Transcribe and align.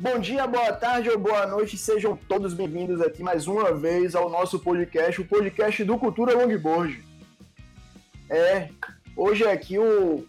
Bom 0.00 0.20
dia, 0.20 0.46
boa 0.46 0.72
tarde 0.72 1.10
ou 1.10 1.18
boa 1.18 1.44
noite, 1.44 1.76
sejam 1.76 2.16
todos 2.16 2.54
bem-vindos 2.54 3.00
aqui 3.00 3.20
mais 3.20 3.48
uma 3.48 3.74
vez 3.74 4.14
ao 4.14 4.30
nosso 4.30 4.60
podcast, 4.60 5.20
o 5.20 5.26
podcast 5.26 5.82
do 5.82 5.98
Cultura 5.98 6.36
Longboard. 6.36 7.02
É, 8.30 8.68
hoje 9.16 9.44
aqui 9.44 9.76
o, 9.76 10.24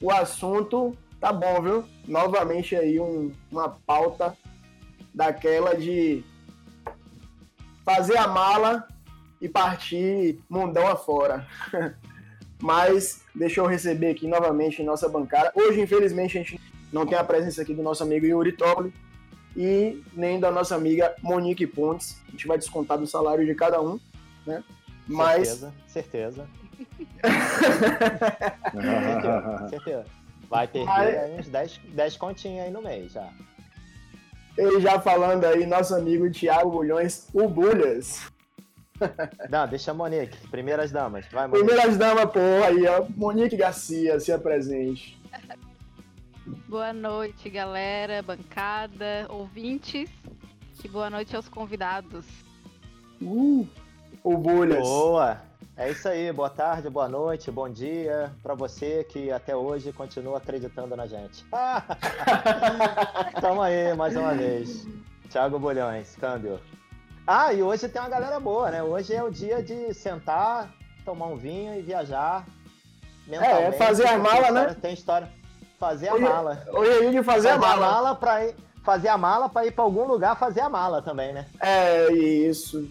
o 0.00 0.10
assunto 0.10 0.96
tá 1.20 1.30
bom, 1.30 1.60
viu? 1.60 1.84
Novamente 2.06 2.74
aí 2.74 2.98
um, 2.98 3.30
uma 3.52 3.68
pauta 3.68 4.34
daquela 5.12 5.76
de 5.76 6.24
fazer 7.84 8.16
a 8.16 8.26
mala 8.26 8.88
e 9.38 9.50
partir 9.50 10.40
mundão 10.48 10.86
afora. 10.86 11.46
Mas 12.58 13.22
deixa 13.34 13.60
eu 13.60 13.66
receber 13.66 14.12
aqui 14.12 14.26
novamente 14.26 14.82
nossa 14.82 15.10
bancada. 15.10 15.52
Hoje, 15.54 15.78
infelizmente, 15.78 16.38
a 16.38 16.42
gente 16.42 16.67
não 16.92 17.06
tem 17.06 17.18
a 17.18 17.24
presença 17.24 17.62
aqui 17.62 17.74
do 17.74 17.82
nosso 17.82 18.02
amigo 18.02 18.26
Yuri 18.26 18.52
Toppoli 18.52 18.92
e 19.56 20.02
nem 20.14 20.38
da 20.38 20.50
nossa 20.50 20.74
amiga 20.74 21.14
Monique 21.22 21.66
Pontes. 21.66 22.20
A 22.28 22.30
gente 22.30 22.46
vai 22.46 22.58
descontar 22.58 22.98
do 22.98 23.06
salário 23.06 23.44
de 23.44 23.54
cada 23.54 23.80
um, 23.80 23.98
né? 24.46 24.62
Mas... 25.06 25.48
Certeza, 25.48 25.74
certeza. 25.86 26.48
certeza, 28.72 29.68
certeza. 29.70 30.04
Vai 30.48 30.66
ter 30.66 30.84
Mas... 30.84 31.40
uns 31.40 31.48
10, 31.48 31.80
10 31.92 32.16
continhos 32.16 32.64
aí 32.64 32.70
no 32.70 32.82
mês 32.82 33.12
já. 33.12 33.28
E 34.56 34.80
já 34.80 34.98
falando 34.98 35.44
aí, 35.44 35.66
nosso 35.66 35.94
amigo 35.94 36.30
Thiago 36.30 36.70
Bulhões, 36.70 37.28
o 37.32 37.48
Bulhas. 37.48 38.30
Não, 39.48 39.68
deixa 39.68 39.92
a 39.92 39.94
Monique. 39.94 40.36
Primeiras 40.48 40.90
damas. 40.90 41.26
Vai, 41.30 41.46
Monique. 41.46 41.66
Primeiras 41.66 41.96
damas, 41.96 42.24
porra, 42.24 42.66
aí, 42.66 42.86
ó. 42.86 43.06
Monique 43.16 43.56
Garcia, 43.56 44.18
se 44.18 44.32
apresente. 44.32 45.20
Boa 46.66 46.92
noite, 46.92 47.50
galera, 47.50 48.22
bancada, 48.22 49.26
ouvintes. 49.28 50.08
E 50.82 50.88
boa 50.88 51.10
noite 51.10 51.36
aos 51.36 51.48
convidados. 51.48 52.24
Uh, 53.20 53.66
o 54.24 54.36
Bulhas. 54.38 54.80
Boa! 54.80 55.42
É 55.76 55.90
isso 55.90 56.08
aí, 56.08 56.32
boa 56.32 56.48
tarde, 56.48 56.88
boa 56.88 57.08
noite, 57.08 57.50
bom 57.50 57.68
dia 57.68 58.32
para 58.42 58.54
você 58.54 59.04
que 59.04 59.30
até 59.30 59.54
hoje 59.54 59.92
continua 59.92 60.38
acreditando 60.38 60.96
na 60.96 61.06
gente. 61.06 61.44
Tamo 63.40 63.60
aí 63.60 63.94
mais 63.94 64.16
uma 64.16 64.34
vez. 64.34 64.86
Thiago 65.28 65.58
Bolhões, 65.58 66.16
câmbio. 66.16 66.60
Ah, 67.26 67.52
e 67.52 67.62
hoje 67.62 67.88
tem 67.88 68.00
uma 68.00 68.08
galera 68.08 68.40
boa, 68.40 68.70
né? 68.70 68.82
Hoje 68.82 69.14
é 69.14 69.22
o 69.22 69.30
dia 69.30 69.62
de 69.62 69.92
sentar, 69.92 70.72
tomar 71.04 71.26
um 71.26 71.36
vinho 71.36 71.78
e 71.78 71.82
viajar. 71.82 72.46
É, 73.30 73.70
fazer 73.72 74.06
a 74.06 74.18
mala, 74.18 74.50
né? 74.50 74.76
Tem 74.80 74.94
história 74.94 75.37
fazer 75.78 76.08
a 76.08 76.18
mala. 76.18 76.66
Hoje 76.72 77.06
é 77.06 77.10
de 77.10 77.22
fazer, 77.22 77.24
fazer 77.24 77.48
a 77.50 77.58
mala. 77.58 77.86
A 77.86 77.90
mala 77.90 78.14
pra 78.14 78.46
ir, 78.46 78.56
fazer 78.82 79.08
a 79.08 79.18
mala 79.18 79.48
para 79.48 79.66
ir 79.66 79.70
para 79.70 79.84
algum 79.84 80.06
lugar 80.06 80.38
fazer 80.38 80.60
a 80.60 80.68
mala 80.68 81.00
também, 81.00 81.32
né? 81.32 81.46
É, 81.60 82.12
isso. 82.12 82.88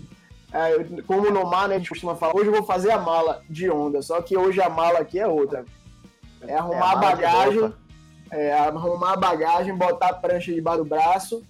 É, 0.53 1.01
como 1.05 1.29
no 1.29 1.45
mar, 1.45 1.67
né, 1.67 1.75
a 1.75 1.77
gente 1.77 1.89
costuma 1.89 2.15
falar, 2.15 2.35
hoje 2.35 2.47
eu 2.47 2.53
vou 2.53 2.63
fazer 2.63 2.91
a 2.91 2.99
mala 2.99 3.41
de 3.49 3.69
onda, 3.69 4.01
só 4.01 4.21
que 4.21 4.37
hoje 4.37 4.61
a 4.61 4.69
mala 4.69 4.99
aqui 4.99 5.19
é 5.19 5.27
outra. 5.27 5.65
É 6.41 6.55
arrumar 6.55 6.77
é 6.77 6.79
a, 6.79 6.91
a 6.91 6.95
bagagem, 6.95 7.73
é, 8.31 8.53
arrumar 8.53 9.13
a 9.13 9.17
bagagem, 9.17 9.75
botar 9.75 10.07
a 10.07 10.13
prancha 10.13 10.53
debaixo 10.53 10.83
do 10.83 10.89
braço 10.89 11.43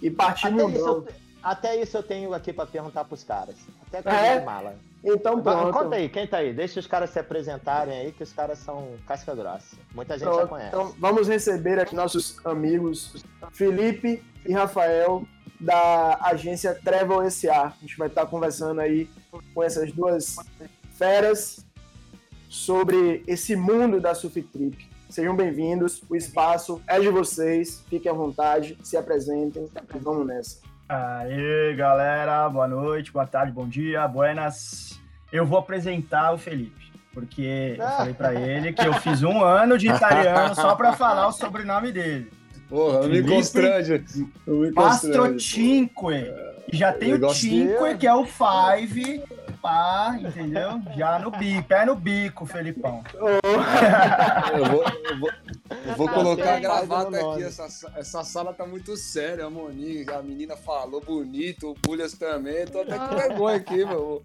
e 0.00 0.10
partir 0.10 0.48
até 0.48 0.56
no 0.56 0.70
isso, 0.70 0.78
eu, 0.78 1.08
até 1.42 1.80
isso 1.80 1.96
eu 1.96 2.02
tenho 2.02 2.32
aqui 2.34 2.52
para 2.52 2.66
perguntar 2.66 3.04
pros 3.04 3.24
caras. 3.24 3.56
Até 3.98 4.10
com 4.10 4.16
é? 4.16 4.44
mala. 4.44 4.76
Então 5.04 5.42
pronto. 5.42 5.72
Conta 5.72 5.96
aí, 5.96 6.08
quem 6.08 6.26
tá 6.26 6.38
aí? 6.38 6.52
Deixa 6.52 6.80
os 6.80 6.86
caras 6.86 7.10
se 7.10 7.18
apresentarem 7.18 7.98
aí, 7.98 8.12
que 8.12 8.22
os 8.22 8.32
caras 8.32 8.58
são 8.58 8.94
casca 9.06 9.34
grossa. 9.34 9.76
Muita 9.94 10.18
gente 10.18 10.28
pronto. 10.28 10.40
já 10.40 10.46
conhece. 10.46 10.68
Então 10.68 10.94
vamos 10.98 11.28
receber 11.28 11.78
aqui 11.78 11.94
nossos 11.94 12.44
amigos 12.44 13.22
Felipe 13.52 14.22
e 14.46 14.52
Rafael 14.52 15.26
da 15.60 16.18
agência 16.22 16.74
Travel 16.74 17.30
SA. 17.30 17.66
A 17.66 17.74
gente 17.80 17.98
vai 17.98 18.08
estar 18.08 18.26
conversando 18.26 18.80
aí 18.80 19.08
com 19.52 19.62
essas 19.62 19.92
duas 19.92 20.36
feras 20.94 21.64
sobre 22.48 23.22
esse 23.26 23.54
mundo 23.54 24.00
da 24.00 24.14
Surf 24.14 24.40
Trip. 24.42 24.88
Sejam 25.10 25.36
bem-vindos, 25.36 26.02
o 26.08 26.16
espaço 26.16 26.82
é 26.86 26.98
de 26.98 27.08
vocês, 27.08 27.84
fiquem 27.88 28.10
à 28.10 28.14
vontade, 28.14 28.76
se 28.82 28.96
apresentem 28.96 29.68
e 29.94 29.98
vamos 29.98 30.26
nessa. 30.26 30.73
Aí, 30.86 31.74
galera, 31.76 32.46
boa 32.50 32.68
noite, 32.68 33.10
boa 33.10 33.26
tarde, 33.26 33.52
bom 33.52 33.66
dia, 33.66 34.06
buenas. 34.06 35.00
Eu 35.32 35.46
vou 35.46 35.58
apresentar 35.58 36.32
o 36.32 36.38
Felipe, 36.38 36.92
porque 37.12 37.76
eu 37.78 37.86
falei 37.86 38.14
para 38.14 38.34
ele 38.34 38.72
que 38.72 38.86
eu 38.86 38.92
fiz 38.94 39.22
um 39.22 39.42
ano 39.42 39.78
de 39.78 39.88
italiano 39.88 40.54
só 40.54 40.74
para 40.74 40.92
falar 40.92 41.26
o 41.26 41.32
sobrenome 41.32 41.90
dele. 41.90 42.30
Porra, 42.68 43.00
não 43.00 43.08
me 43.08 43.22
constrange. 43.22 44.04
Mastrocinque. 44.74 45.94
E 46.70 46.76
já 46.76 46.92
tem 46.92 47.14
o 47.14 47.30
Cinque, 47.30 47.96
que 47.98 48.06
é 48.06 48.14
o 48.14 48.26
Five, 48.26 49.22
pá, 49.62 50.18
entendeu? 50.20 50.82
Já 50.96 51.18
no 51.18 51.30
bico, 51.30 51.62
pé 51.62 51.86
no 51.86 51.94
bico, 51.94 52.44
Felipão. 52.44 53.02
eu 53.14 54.64
vou, 54.66 54.84
eu 55.08 55.18
vou, 55.18 55.30
eu 55.70 55.94
vou 55.96 56.08
colocar 56.08 56.56
a 56.56 56.60
gravata 56.60 57.16
aqui. 57.16 57.44
Essa, 57.44 57.90
essa 57.96 58.22
sala 58.22 58.52
tá 58.52 58.66
muito 58.66 58.96
séria, 58.98 59.46
a 59.46 59.50
Monique. 59.50 60.12
A 60.12 60.22
menina 60.22 60.56
falou 60.56 61.00
bonito, 61.00 61.70
o 61.70 61.74
Bulhas 61.74 62.12
também. 62.12 62.66
Tô 62.66 62.82
até 62.82 62.98
com 62.98 63.16
vergonha 63.16 63.56
aqui, 63.56 63.84
meu. 63.84 64.22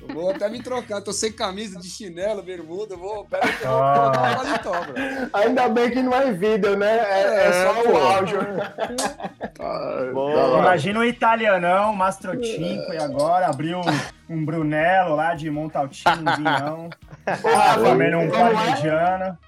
Eu 0.00 0.14
vou 0.14 0.30
até 0.30 0.48
me 0.48 0.60
trocar. 0.60 1.00
Tô 1.00 1.12
sem 1.12 1.32
camisa 1.32 1.78
de 1.78 1.88
chinelo, 1.88 2.42
bermuda. 2.42 2.96
Vou. 2.96 3.24
Pera 3.24 3.46
aí 3.46 3.54
eu 3.62 3.70
vou 3.70 4.12
paletó, 4.12 4.84
bro. 4.84 4.94
Ainda 5.32 5.68
bem 5.68 5.90
que 5.90 6.02
não 6.02 6.12
é 6.12 6.32
vídeo, 6.32 6.76
né? 6.76 6.98
É, 6.98 7.22
é, 7.22 7.46
é 7.46 7.52
só 7.52 7.82
pô. 7.82 7.90
o 7.90 7.96
áudio. 7.96 8.40
Imagina 10.58 10.98
um 10.98 11.04
italianão, 11.04 11.94
Mastrocinco, 11.94 12.92
e 12.92 12.98
agora 12.98 13.46
abriu 13.46 13.80
um 14.28 14.44
Brunello 14.44 15.14
lá 15.14 15.34
de 15.34 15.48
Montaltino, 15.50 16.10
um 16.20 16.36
vinhão. 16.36 16.90
O 17.28 17.78
comendo 17.84 18.18
um 18.18 18.28
parmigiano. 18.28 19.38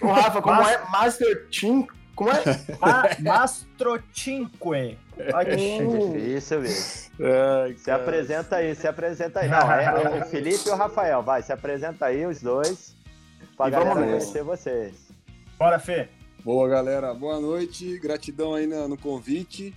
O 0.00 0.06
Rafa, 0.06 0.42
como 0.42 0.56
Mas... 0.56 0.70
é? 0.70 0.90
Master 0.90 1.48
Team? 1.48 1.86
Como 2.14 2.30
é? 2.30 2.42
Ma 2.80 3.08
Mastrocinque. 3.20 4.98
Difícil 5.56 6.60
mesmo. 6.60 7.10
É, 7.20 7.74
se 7.76 7.90
apresenta 7.90 8.56
aí, 8.56 8.74
se 8.74 8.86
apresenta 8.86 9.40
aí. 9.40 9.48
Não, 9.48 9.72
é 9.72 10.20
o 10.20 10.24
Felipe 10.30 10.68
e 10.68 10.70
o 10.70 10.76
Rafael. 10.76 11.22
Vai, 11.22 11.42
se 11.42 11.52
apresenta 11.52 12.06
aí 12.06 12.24
os 12.26 12.40
dois. 12.40 12.94
Pra 13.56 13.68
e 13.68 13.70
galera 13.70 13.94
conhecer 13.94 14.42
vocês. 14.42 14.94
Bora, 15.58 15.78
Fê. 15.78 16.08
Boa, 16.44 16.68
galera. 16.68 17.14
Boa 17.14 17.40
noite. 17.40 17.98
Gratidão 17.98 18.54
aí 18.54 18.66
no, 18.66 18.88
no 18.88 18.98
convite. 18.98 19.74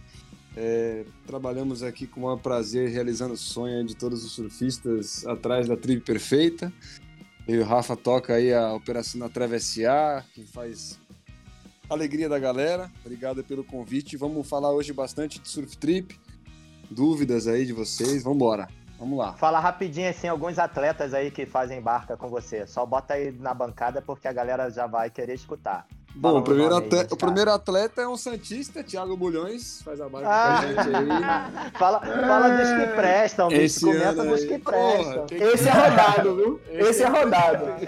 É, 0.55 1.05
trabalhamos 1.28 1.84
aqui 1.84 2.07
com 2.07 2.19
o 2.19 2.23
maior 2.23 2.38
prazer, 2.38 2.89
realizando 2.89 3.35
o 3.35 3.38
sonho 3.38 3.85
de 3.85 3.95
todos 3.95 4.25
os 4.25 4.31
surfistas 4.31 5.25
atrás 5.28 5.67
da 5.67 5.78
Tribo 5.78 6.03
Perfeita. 6.03 6.73
E 7.47 7.58
o 7.58 7.63
Rafa 7.63 7.96
toca 7.96 8.34
aí 8.34 8.53
a 8.53 8.74
operação 8.74 9.22
da 9.22 9.30
Travessear, 9.30 10.25
que 10.34 10.46
faz 10.46 11.00
alegria 11.90 12.28
da 12.28 12.38
galera. 12.38 12.91
Obrigado 13.06 13.41
pelo 13.41 13.63
convite. 13.63 14.18
Vamos 14.18 14.47
falar 14.50 14.72
hoje 14.72 14.91
bastante 14.91 15.40
de 15.40 15.47
surf 15.47 15.78
trip, 15.78 16.19
dúvidas 16.91 17.47
aí 17.47 17.66
de 17.66 17.72
vocês. 17.72 18.22
Vamos 18.22 18.35
embora. 18.35 18.68
Vamos 19.00 19.18
lá. 19.18 19.34
Fala 19.34 19.59
rapidinho 19.59 20.09
assim, 20.09 20.28
alguns 20.28 20.59
atletas 20.59 21.13
aí 21.13 21.31
que 21.31 21.46
fazem 21.46 21.80
barca 21.80 22.18
com 22.18 22.28
você. 22.28 22.68
Só 22.68 22.85
bota 22.85 23.13
aí 23.13 23.31
na 23.31 23.53
bancada 23.53 24.02
porque 24.02 24.28
a 24.28 24.34
galera 24.34 24.69
já 24.69 24.85
vai 24.85 25.09
querer 25.09 25.35
escutar. 25.35 25.88
Bom, 26.19 26.39
o 26.39 26.41
primeiro, 26.41 26.75
atleta, 26.75 27.13
o 27.13 27.17
primeiro 27.17 27.51
atleta 27.51 28.01
é 28.01 28.07
um 28.07 28.17
Santista, 28.17 28.83
Thiago 28.83 29.16
Bulhões, 29.16 29.83
faz 29.83 30.01
a 30.01 30.09
barca 30.09 30.28
ah. 30.28 30.61
com 30.61 30.79
a 30.79 30.83
gente 30.83 30.95
aí. 30.95 31.72
fala, 31.78 32.00
fala 32.00 32.50
dos 32.57 32.69
que 32.69 32.95
prestam, 32.95 33.50
bicho. 33.50 33.85
Comenta 33.85 34.25
dos 34.25 34.44
que 34.44 34.57
prestam. 34.57 35.28
Porra, 35.28 35.53
Esse 35.53 35.67
é 35.67 35.72
rodado, 35.72 36.35
viu? 36.35 36.61
Esse 36.72 37.03
é 37.03 37.08
rodado. 37.08 37.87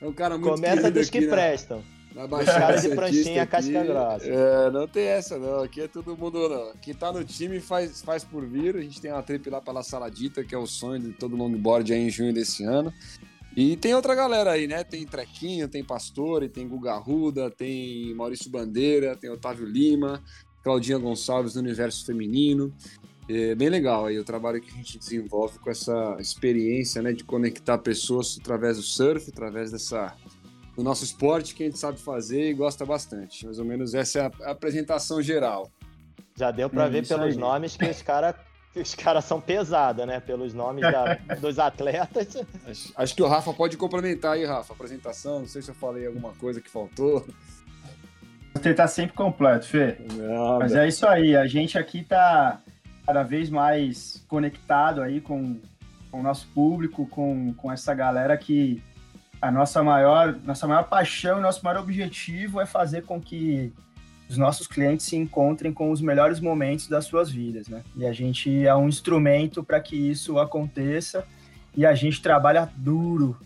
É 0.00 0.06
um 0.06 0.12
cara 0.12 0.38
muito 0.38 0.54
Começa 0.54 0.88
dos 0.88 1.10
que 1.10 1.26
prestam. 1.26 1.82
Na 2.14 2.28
Baixada 2.28 2.80
de 2.80 2.94
pranchinha, 2.94 3.44
casca 3.44 3.82
grossa. 3.82 4.24
É, 4.24 4.70
não 4.70 4.86
tem 4.86 5.06
essa, 5.06 5.36
não. 5.36 5.64
Aqui 5.64 5.80
é 5.80 5.88
todo 5.88 6.16
mundo. 6.16 6.48
Não. 6.48 6.72
Quem 6.80 6.94
tá 6.94 7.12
no 7.12 7.24
time 7.24 7.58
faz, 7.58 8.02
faz 8.02 8.22
por 8.22 8.46
vir. 8.46 8.76
A 8.76 8.80
gente 8.80 9.00
tem 9.00 9.10
uma 9.10 9.22
trip 9.22 9.50
lá 9.50 9.60
pela 9.60 9.82
Saladita, 9.82 10.44
que 10.44 10.54
é 10.54 10.58
o 10.58 10.66
sonho 10.66 11.00
de 11.00 11.12
todo 11.12 11.34
longboard 11.34 11.92
aí 11.92 11.98
em 11.98 12.10
junho 12.10 12.32
desse 12.32 12.62
ano. 12.62 12.92
E 13.56 13.76
tem 13.76 13.94
outra 13.94 14.14
galera 14.14 14.52
aí, 14.52 14.66
né? 14.66 14.82
Tem 14.82 15.06
Trequinho, 15.06 15.68
tem 15.68 15.84
Pastore, 15.84 16.48
tem 16.48 16.68
Guga 16.68 16.96
Ruda, 16.96 17.50
tem 17.50 18.12
Maurício 18.14 18.50
Bandeira, 18.50 19.16
tem 19.16 19.30
Otávio 19.30 19.64
Lima, 19.64 20.22
Claudinha 20.62 20.98
Gonçalves 20.98 21.54
do 21.54 21.60
Universo 21.60 22.04
Feminino. 22.04 22.74
É 23.28 23.54
bem 23.54 23.68
legal 23.68 24.06
aí 24.06 24.18
o 24.18 24.24
trabalho 24.24 24.60
que 24.60 24.70
a 24.70 24.76
gente 24.76 24.98
desenvolve 24.98 25.58
com 25.58 25.70
essa 25.70 26.16
experiência, 26.18 27.00
né, 27.00 27.12
de 27.12 27.24
conectar 27.24 27.78
pessoas 27.78 28.36
através 28.40 28.76
do 28.76 28.82
surf, 28.82 29.30
através 29.30 29.70
dessa 29.70 30.14
do 30.76 30.82
nosso 30.82 31.04
esporte 31.04 31.54
que 31.54 31.62
a 31.62 31.66
gente 31.66 31.78
sabe 31.78 32.00
fazer 32.00 32.50
e 32.50 32.54
gosta 32.54 32.84
bastante. 32.84 33.46
Mais 33.46 33.60
ou 33.60 33.64
menos 33.64 33.94
essa 33.94 34.18
é 34.18 34.22
a 34.42 34.50
apresentação 34.50 35.22
geral. 35.22 35.70
Já 36.36 36.50
deu 36.50 36.68
para 36.68 36.86
é 36.86 36.90
ver 36.90 37.06
pelos 37.06 37.34
aí. 37.34 37.36
nomes 37.36 37.76
que 37.76 37.84
os 37.84 38.02
caras 38.02 38.34
os 38.76 38.94
caras 38.94 39.24
são 39.24 39.40
pesados, 39.40 40.06
né? 40.06 40.20
Pelos 40.20 40.52
nomes 40.52 40.82
da, 40.82 41.14
dos 41.40 41.58
atletas. 41.58 42.36
Acho, 42.66 42.92
acho, 42.96 43.14
que 43.14 43.22
o 43.22 43.28
Rafa 43.28 43.52
pode 43.52 43.76
complementar 43.76 44.32
aí, 44.32 44.44
Rafa, 44.44 44.72
a 44.72 44.76
apresentação. 44.76 45.40
Não 45.40 45.46
sei 45.46 45.62
se 45.62 45.70
eu 45.70 45.74
falei 45.74 46.06
alguma 46.06 46.32
coisa 46.32 46.60
que 46.60 46.68
faltou. 46.68 47.26
estar 48.54 48.74
tá 48.74 48.88
sempre 48.88 49.14
completo, 49.14 49.66
Fê. 49.66 49.96
Não, 50.14 50.58
Mas 50.58 50.74
é 50.74 50.88
isso 50.88 51.06
aí, 51.06 51.36
a 51.36 51.46
gente 51.46 51.78
aqui 51.78 52.02
tá 52.02 52.60
cada 53.06 53.22
vez 53.22 53.50
mais 53.50 54.24
conectado 54.28 55.02
aí 55.02 55.20
com, 55.20 55.60
com 56.10 56.20
o 56.20 56.22
nosso 56.22 56.48
público, 56.48 57.06
com, 57.06 57.52
com 57.54 57.70
essa 57.70 57.94
galera 57.94 58.36
que 58.36 58.82
a 59.40 59.50
nossa 59.50 59.82
maior, 59.82 60.34
nossa 60.42 60.66
maior 60.66 60.84
paixão, 60.84 61.40
nosso 61.40 61.62
maior 61.62 61.80
objetivo 61.80 62.60
é 62.60 62.66
fazer 62.66 63.02
com 63.02 63.20
que 63.20 63.72
os 64.28 64.38
nossos 64.38 64.66
clientes 64.66 65.06
se 65.06 65.16
encontrem 65.16 65.72
com 65.72 65.90
os 65.90 66.00
melhores 66.00 66.40
momentos 66.40 66.88
das 66.88 67.04
suas 67.04 67.30
vidas, 67.30 67.68
né? 67.68 67.82
E 67.96 68.06
a 68.06 68.12
gente 68.12 68.66
é 68.66 68.74
um 68.74 68.88
instrumento 68.88 69.62
para 69.62 69.80
que 69.80 69.96
isso 69.96 70.38
aconteça 70.38 71.24
e 71.76 71.84
a 71.84 71.94
gente 71.94 72.22
trabalha 72.22 72.70
duro 72.76 73.36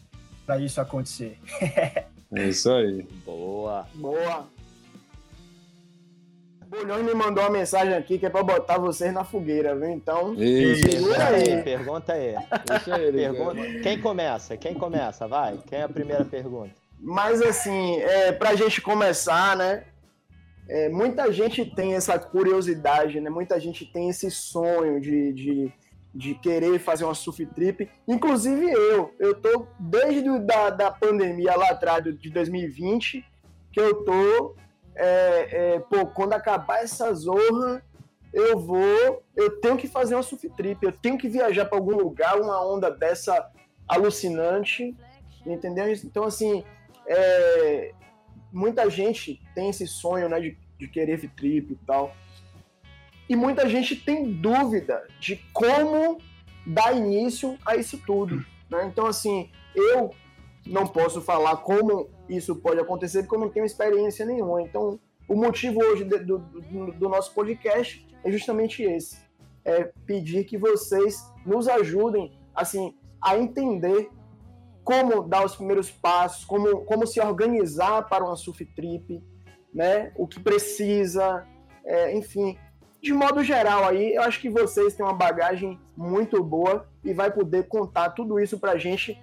para 0.46 0.58
isso 0.58 0.80
acontecer. 0.80 1.38
é 2.32 2.48
isso 2.48 2.70
aí. 2.70 3.06
Boa. 3.24 3.86
Boa. 3.94 4.46
Bolhões 6.68 7.02
me 7.02 7.14
mandou 7.14 7.42
uma 7.44 7.50
mensagem 7.50 7.94
aqui 7.94 8.18
que 8.18 8.26
é 8.26 8.30
para 8.30 8.42
botar 8.42 8.76
vocês 8.76 9.12
na 9.12 9.24
fogueira, 9.24 9.74
viu? 9.74 9.88
Então, 9.88 10.36
segura 10.36 11.28
aí. 11.28 11.62
Pergunta 11.62 12.12
aí. 12.12 12.34
Deixa 12.66 13.00
ele, 13.00 13.22
pergunta. 13.22 13.80
Quem 13.82 13.98
começa? 13.98 14.56
Quem 14.56 14.74
começa? 14.74 15.26
Vai. 15.26 15.58
Quem 15.66 15.78
é 15.78 15.82
a 15.84 15.88
primeira 15.88 16.24
pergunta? 16.26 16.70
Mas 17.00 17.40
assim, 17.40 17.96
é, 18.00 18.32
para 18.32 18.50
a 18.50 18.54
gente 18.54 18.82
começar, 18.82 19.56
né? 19.56 19.84
É, 20.68 20.88
muita 20.88 21.32
gente 21.32 21.64
tem 21.64 21.94
essa 21.94 22.18
curiosidade, 22.18 23.20
né? 23.20 23.30
Muita 23.30 23.58
gente 23.58 23.86
tem 23.86 24.10
esse 24.10 24.30
sonho 24.30 25.00
de, 25.00 25.32
de, 25.32 25.72
de 26.14 26.34
querer 26.34 26.78
fazer 26.78 27.04
uma 27.04 27.14
surf 27.14 27.44
trip. 27.46 27.88
Inclusive 28.06 28.70
eu. 28.70 29.14
Eu 29.18 29.34
tô 29.34 29.66
desde 29.80 30.38
da, 30.40 30.70
da 30.70 30.90
pandemia 30.90 31.56
lá 31.56 31.70
atrás, 31.70 32.04
de 32.04 32.30
2020, 32.30 33.24
que 33.72 33.80
eu 33.80 34.04
tô 34.04 34.54
é, 34.98 35.48
é, 35.50 35.78
pô, 35.78 36.06
quando 36.06 36.32
acabar 36.32 36.82
essa 36.82 37.14
zorra, 37.14 37.82
eu 38.32 38.58
vou, 38.58 39.22
eu 39.36 39.60
tenho 39.60 39.76
que 39.76 39.86
fazer 39.86 40.16
uma 40.16 40.22
surf 40.22 40.48
trip, 40.50 40.84
eu 40.84 40.92
tenho 40.92 41.16
que 41.16 41.28
viajar 41.28 41.64
para 41.64 41.78
algum 41.78 41.96
lugar, 41.96 42.38
uma 42.40 42.60
onda 42.66 42.90
dessa 42.90 43.48
alucinante, 43.86 44.94
entendeu? 45.46 45.90
Então, 45.92 46.24
assim, 46.24 46.64
é, 47.06 47.92
muita 48.52 48.88
gente 48.88 49.40
tem 49.54 49.70
esse 49.70 49.86
sonho, 49.86 50.28
né, 50.28 50.40
de, 50.40 50.58
de 50.78 50.88
querer 50.88 51.18
trip 51.30 51.72
e 51.72 51.86
tal, 51.86 52.14
e 53.28 53.36
muita 53.36 53.68
gente 53.68 53.94
tem 53.94 54.32
dúvida 54.32 55.06
de 55.20 55.36
como 55.52 56.18
dar 56.66 56.96
início 56.96 57.58
a 57.64 57.76
isso 57.76 57.98
tudo, 58.06 58.44
né? 58.70 58.86
Então, 58.86 59.06
assim, 59.06 59.50
eu 59.74 60.10
não 60.66 60.86
posso 60.86 61.20
falar 61.20 61.58
como 61.58 62.08
isso 62.28 62.56
pode 62.56 62.80
acontecer 62.80 63.22
porque 63.22 63.34
eu 63.36 63.40
não 63.40 63.50
tenho 63.50 63.66
experiência 63.66 64.24
nenhuma. 64.24 64.62
Então, 64.62 64.98
o 65.28 65.34
motivo 65.34 65.80
hoje 65.80 66.04
do, 66.04 66.38
do, 66.38 66.92
do 66.92 67.08
nosso 67.08 67.34
podcast 67.34 68.06
é 68.24 68.30
justamente 68.30 68.82
esse: 68.82 69.18
é 69.64 69.90
pedir 70.06 70.44
que 70.44 70.56
vocês 70.56 71.22
nos 71.44 71.68
ajudem, 71.68 72.32
assim, 72.54 72.94
a 73.20 73.36
entender 73.36 74.08
como 74.88 75.22
dar 75.22 75.44
os 75.44 75.54
primeiros 75.54 75.90
passos, 75.90 76.46
como, 76.46 76.82
como 76.86 77.06
se 77.06 77.20
organizar 77.20 78.08
para 78.08 78.24
uma 78.24 78.36
surf 78.36 78.64
trip, 78.64 79.22
né? 79.70 80.10
O 80.16 80.26
que 80.26 80.40
precisa, 80.40 81.46
é, 81.84 82.16
enfim. 82.16 82.56
De 83.02 83.12
modo 83.12 83.44
geral 83.44 83.84
aí, 83.84 84.14
eu 84.14 84.22
acho 84.22 84.40
que 84.40 84.48
vocês 84.48 84.94
têm 84.94 85.04
uma 85.04 85.12
bagagem 85.12 85.78
muito 85.94 86.42
boa 86.42 86.88
e 87.04 87.12
vai 87.12 87.30
poder 87.30 87.68
contar 87.68 88.08
tudo 88.12 88.40
isso 88.40 88.58
para 88.58 88.72
a 88.72 88.78
gente 88.78 89.22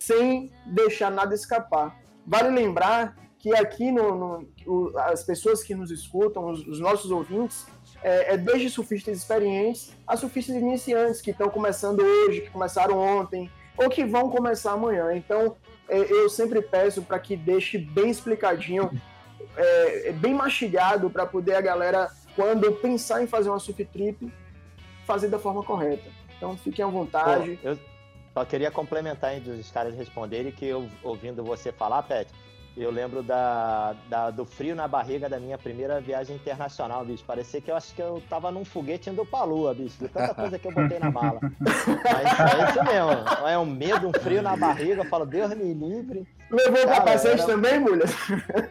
sem 0.00 0.50
deixar 0.66 1.12
nada 1.12 1.32
escapar. 1.32 1.96
Vale 2.26 2.48
lembrar 2.48 3.16
que 3.38 3.54
aqui 3.54 3.92
no, 3.92 4.16
no 4.16 4.48
o, 4.66 4.98
as 4.98 5.22
pessoas 5.22 5.62
que 5.62 5.76
nos 5.76 5.92
escutam, 5.92 6.50
os, 6.50 6.66
os 6.66 6.80
nossos 6.80 7.12
ouvintes, 7.12 7.64
é, 8.02 8.34
é, 8.34 8.36
desde 8.36 8.68
surfistas 8.68 9.16
experientes 9.16 9.94
a 10.08 10.16
surfistas 10.16 10.56
iniciantes 10.56 11.20
que 11.20 11.30
estão 11.30 11.48
começando 11.48 12.00
hoje, 12.00 12.40
que 12.40 12.50
começaram 12.50 12.98
ontem, 12.98 13.48
ou 13.76 13.88
que 13.88 14.04
vão 14.04 14.30
começar 14.30 14.72
amanhã. 14.72 15.14
Então, 15.14 15.56
é, 15.88 15.98
eu 15.98 16.28
sempre 16.28 16.62
peço 16.62 17.02
para 17.02 17.18
que 17.18 17.36
deixe 17.36 17.78
bem 17.78 18.10
explicadinho, 18.10 18.90
é, 19.56 20.08
é 20.08 20.12
bem 20.12 20.34
mastigado, 20.34 21.10
para 21.10 21.26
poder 21.26 21.54
a 21.54 21.60
galera, 21.60 22.10
quando 22.34 22.72
pensar 22.72 23.22
em 23.22 23.26
fazer 23.26 23.50
uma 23.50 23.58
surf 23.58 23.84
trip, 23.84 24.32
fazer 25.06 25.28
da 25.28 25.38
forma 25.38 25.62
correta. 25.62 26.08
Então, 26.36 26.56
fiquem 26.56 26.84
à 26.84 26.88
vontade. 26.88 27.58
Eu 27.62 27.78
só 28.32 28.44
queria 28.44 28.70
complementar 28.70 29.34
antes 29.34 29.56
dos 29.56 29.70
caras 29.70 29.94
responderem 29.94 30.50
que 30.50 30.66
eu, 30.66 30.88
ouvindo 31.02 31.44
você 31.44 31.70
falar, 31.70 32.02
Pet, 32.02 32.30
eu 32.76 32.90
lembro 32.90 33.22
da, 33.22 33.94
da, 34.08 34.30
do 34.30 34.44
frio 34.44 34.74
na 34.74 34.88
barriga 34.88 35.28
da 35.28 35.38
minha 35.38 35.56
primeira 35.56 36.00
viagem 36.00 36.34
internacional, 36.34 37.04
bicho. 37.04 37.22
Parecia 37.24 37.60
que 37.60 37.70
eu 37.70 37.76
acho 37.76 37.94
que 37.94 38.02
eu 38.02 38.22
tava 38.28 38.50
num 38.50 38.64
foguete 38.64 39.10
indo 39.10 39.24
pra 39.24 39.44
lua, 39.44 39.72
bicho. 39.72 39.96
De 39.98 40.08
tanta 40.08 40.34
coisa 40.34 40.58
que 40.58 40.66
eu 40.66 40.72
botei 40.72 40.98
na 40.98 41.10
mala. 41.10 41.40
Mas 41.60 42.52
é 42.52 42.70
isso 42.70 42.84
mesmo. 42.84 43.48
É 43.48 43.58
um 43.58 43.66
medo, 43.66 44.08
um 44.08 44.12
frio 44.12 44.42
na 44.42 44.56
barriga. 44.56 45.02
Eu 45.02 45.08
falo, 45.08 45.24
Deus 45.24 45.54
me 45.54 45.72
livre. 45.72 46.26
Levou 46.50 46.84
Cara, 46.84 46.96
capacete 46.96 47.42
era... 47.42 47.46
também, 47.46 47.78
mulher? 47.78 48.08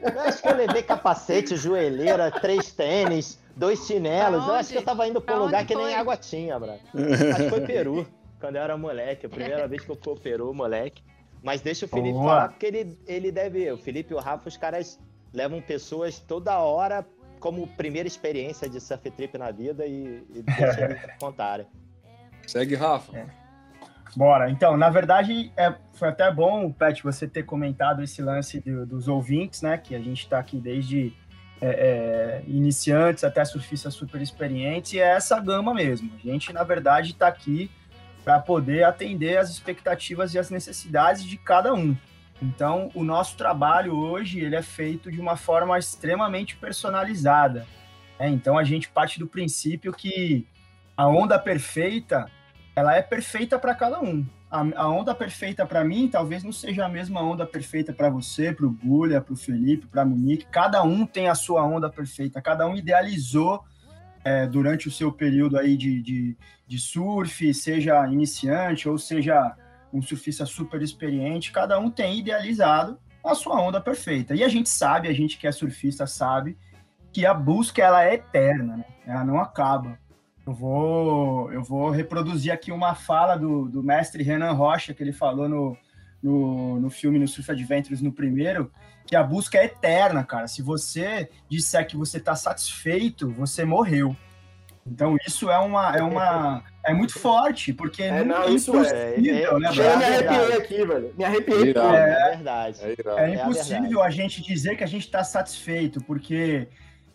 Eu 0.01 0.21
acho 0.21 0.41
que 0.41 0.47
eu 0.47 0.55
levei 0.55 0.83
capacete, 0.83 1.55
joelheira, 1.55 2.29
três 2.29 2.71
tênis, 2.71 3.39
dois 3.55 3.85
chinelos. 3.85 4.45
Eu 4.47 4.53
acho 4.53 4.69
que 4.69 4.77
eu 4.77 4.83
tava 4.83 5.07
indo 5.07 5.21
pra 5.21 5.35
um 5.35 5.45
lugar 5.45 5.65
que 5.65 5.75
nem 5.75 5.95
água 5.95 6.17
tinha, 6.17 6.59
bro. 6.59 6.73
Acho 6.73 7.43
que 7.43 7.49
foi 7.49 7.61
Peru 7.61 8.05
quando 8.43 8.57
eu 8.57 8.61
era 8.61 8.75
moleque, 8.75 9.25
a 9.25 9.29
primeira 9.29 9.65
vez 9.69 9.85
que 9.85 9.89
eu 9.89 9.95
fui 9.95 10.11
ao 10.11 10.19
Peru, 10.19 10.53
moleque. 10.53 11.01
Mas 11.43 11.59
deixa 11.59 11.85
o 11.85 11.89
Felipe 11.89 12.13
Boa. 12.13 12.23
falar, 12.23 12.49
porque 12.49 12.65
ele, 12.65 12.97
ele 13.05 13.31
deve. 13.31 13.69
O 13.69 13.77
Felipe 13.77 14.13
e 14.13 14.15
o 14.15 14.19
Rafa, 14.19 14.47
os 14.47 14.55
caras 14.55 14.97
levam 15.33 15.61
pessoas 15.61 16.17
toda 16.19 16.57
hora 16.57 17.05
como 17.39 17.67
primeira 17.67 18.07
experiência 18.07 18.69
de 18.69 18.79
surf 18.79 19.11
trip 19.11 19.37
na 19.37 19.51
vida 19.51 19.85
e, 19.85 20.25
e 20.33 20.41
deixa 20.41 20.85
eles 20.85 21.01
contarem. 21.19 21.67
Segue, 22.47 22.75
Rafa. 22.75 23.17
É. 23.17 23.25
Bora. 24.15 24.49
Então, 24.49 24.77
na 24.77 24.89
verdade, 24.89 25.51
é, 25.57 25.73
foi 25.93 26.07
até 26.07 26.31
bom, 26.31 26.71
Pet, 26.71 27.03
você 27.03 27.27
ter 27.27 27.43
comentado 27.43 28.01
esse 28.01 28.21
lance 28.21 28.59
do, 28.61 28.85
dos 28.85 29.09
ouvintes, 29.09 29.61
né? 29.61 29.77
Que 29.77 29.95
a 29.95 29.99
gente 29.99 30.23
está 30.23 30.39
aqui 30.39 30.57
desde 30.57 31.13
é, 31.59 31.67
é, 31.67 32.43
iniciantes 32.47 33.23
até 33.23 33.43
surfistas 33.43 33.93
super 33.93 34.21
experientes, 34.21 34.93
e 34.93 34.99
é 34.99 35.15
essa 35.15 35.39
gama 35.39 35.73
mesmo. 35.73 36.11
A 36.15 36.19
gente, 36.19 36.53
na 36.53 36.63
verdade, 36.63 37.11
está 37.11 37.27
aqui 37.27 37.69
para 38.23 38.39
poder 38.39 38.83
atender 38.83 39.37
as 39.37 39.49
expectativas 39.49 40.33
e 40.33 40.39
as 40.39 40.49
necessidades 40.49 41.23
de 41.23 41.37
cada 41.37 41.73
um. 41.73 41.95
Então, 42.41 42.89
o 42.93 43.03
nosso 43.03 43.37
trabalho 43.37 43.95
hoje 43.95 44.39
ele 44.39 44.55
é 44.55 44.61
feito 44.61 45.11
de 45.11 45.19
uma 45.19 45.37
forma 45.37 45.77
extremamente 45.77 46.55
personalizada. 46.55 47.65
Né? 48.19 48.29
Então, 48.29 48.57
a 48.57 48.63
gente 48.63 48.89
parte 48.89 49.19
do 49.19 49.27
princípio 49.27 49.93
que 49.93 50.47
a 50.95 51.07
onda 51.07 51.37
perfeita 51.39 52.29
ela 52.75 52.95
é 52.95 53.01
perfeita 53.01 53.59
para 53.59 53.75
cada 53.75 54.01
um. 54.01 54.25
A, 54.49 54.61
a 54.75 54.89
onda 54.89 55.13
perfeita 55.13 55.65
para 55.65 55.83
mim 55.83 56.07
talvez 56.07 56.43
não 56.43 56.51
seja 56.51 56.85
a 56.85 56.89
mesma 56.89 57.21
onda 57.21 57.45
perfeita 57.45 57.93
para 57.93 58.09
você, 58.09 58.51
para 58.51 58.65
o 58.65 58.69
Bulha, 58.69 59.21
para 59.21 59.33
o 59.33 59.37
Felipe, 59.37 59.87
para 59.87 60.01
a 60.01 60.05
Monique. 60.05 60.47
Cada 60.51 60.83
um 60.83 61.05
tem 61.05 61.27
a 61.27 61.35
sua 61.35 61.63
onda 61.63 61.89
perfeita. 61.89 62.41
Cada 62.41 62.67
um 62.67 62.75
idealizou 62.75 63.63
é, 64.23 64.47
durante 64.47 64.87
o 64.87 64.91
seu 64.91 65.11
período 65.11 65.57
aí 65.57 65.75
de, 65.75 66.01
de, 66.01 66.37
de 66.67 66.79
surf, 66.79 67.53
seja 67.53 68.07
iniciante 68.07 68.87
ou 68.87 68.97
seja 68.97 69.55
um 69.93 70.01
surfista 70.01 70.45
super 70.45 70.81
experiente, 70.81 71.51
cada 71.51 71.79
um 71.79 71.89
tem 71.89 72.19
idealizado 72.19 72.97
a 73.23 73.35
sua 73.35 73.61
onda 73.61 73.79
perfeita. 73.79 74.35
E 74.35 74.43
a 74.43 74.47
gente 74.47 74.69
sabe, 74.69 75.07
a 75.07 75.13
gente 75.13 75.37
que 75.37 75.47
é 75.47 75.51
surfista 75.51 76.07
sabe 76.07 76.57
que 77.11 77.25
a 77.25 77.33
busca 77.33 77.81
ela 77.81 78.03
é 78.03 78.15
eterna, 78.15 78.77
né? 78.77 78.85
ela 79.05 79.23
não 79.23 79.39
acaba. 79.39 79.99
Eu 80.45 80.53
vou, 80.53 81.53
eu 81.53 81.63
vou 81.63 81.89
reproduzir 81.89 82.51
aqui 82.51 82.71
uma 82.71 82.95
fala 82.95 83.37
do, 83.37 83.69
do 83.69 83.83
mestre 83.83 84.23
Renan 84.23 84.51
Rocha, 84.51 84.93
que 84.93 85.01
ele 85.01 85.13
falou 85.13 85.47
no, 85.47 85.77
no, 86.23 86.79
no 86.79 86.89
filme 86.89 87.19
No 87.19 87.27
Surf 87.27 87.51
Adventures, 87.51 88.01
no 88.01 88.11
primeiro, 88.11 88.71
que 89.05 89.15
a 89.15 89.21
busca 89.21 89.57
é 89.57 89.65
eterna, 89.65 90.23
cara. 90.23 90.47
Se 90.47 90.61
você 90.61 91.29
disser 91.49 91.85
que 91.85 91.97
você 91.97 92.17
está 92.17 92.35
satisfeito, 92.35 93.29
você 93.31 93.65
morreu. 93.65 94.15
Então 94.85 95.15
isso 95.25 95.49
é 95.49 95.57
uma 95.59 95.95
é 95.95 96.03
uma 96.03 96.63
é 96.85 96.93
muito 96.93 97.17
forte, 97.17 97.71
porque 97.71 98.03
é, 98.03 98.23
não, 98.23 98.43
é 98.43 98.51
isso 98.51 98.75
é, 98.75 99.15
é, 99.15 99.21
né, 99.21 99.45
Eu 99.45 99.59
me 99.59 99.65
arrepiei 99.65 100.57
aqui, 100.57 100.85
velho. 100.85 101.13
Me 101.17 101.23
arrepiei. 101.23 101.73
É, 101.73 102.29
é 102.29 102.29
verdade. 102.35 102.79
É, 102.81 102.95
é 103.17 103.35
impossível 103.35 104.01
a, 104.01 104.07
a, 104.07 104.09
gente 104.09 104.41
dizer 104.41 104.75
que 104.75 104.83
a 104.83 104.87
gente 104.87 105.05
está 105.05 105.23
satisfeito, 105.23 106.03
porque 106.03 106.67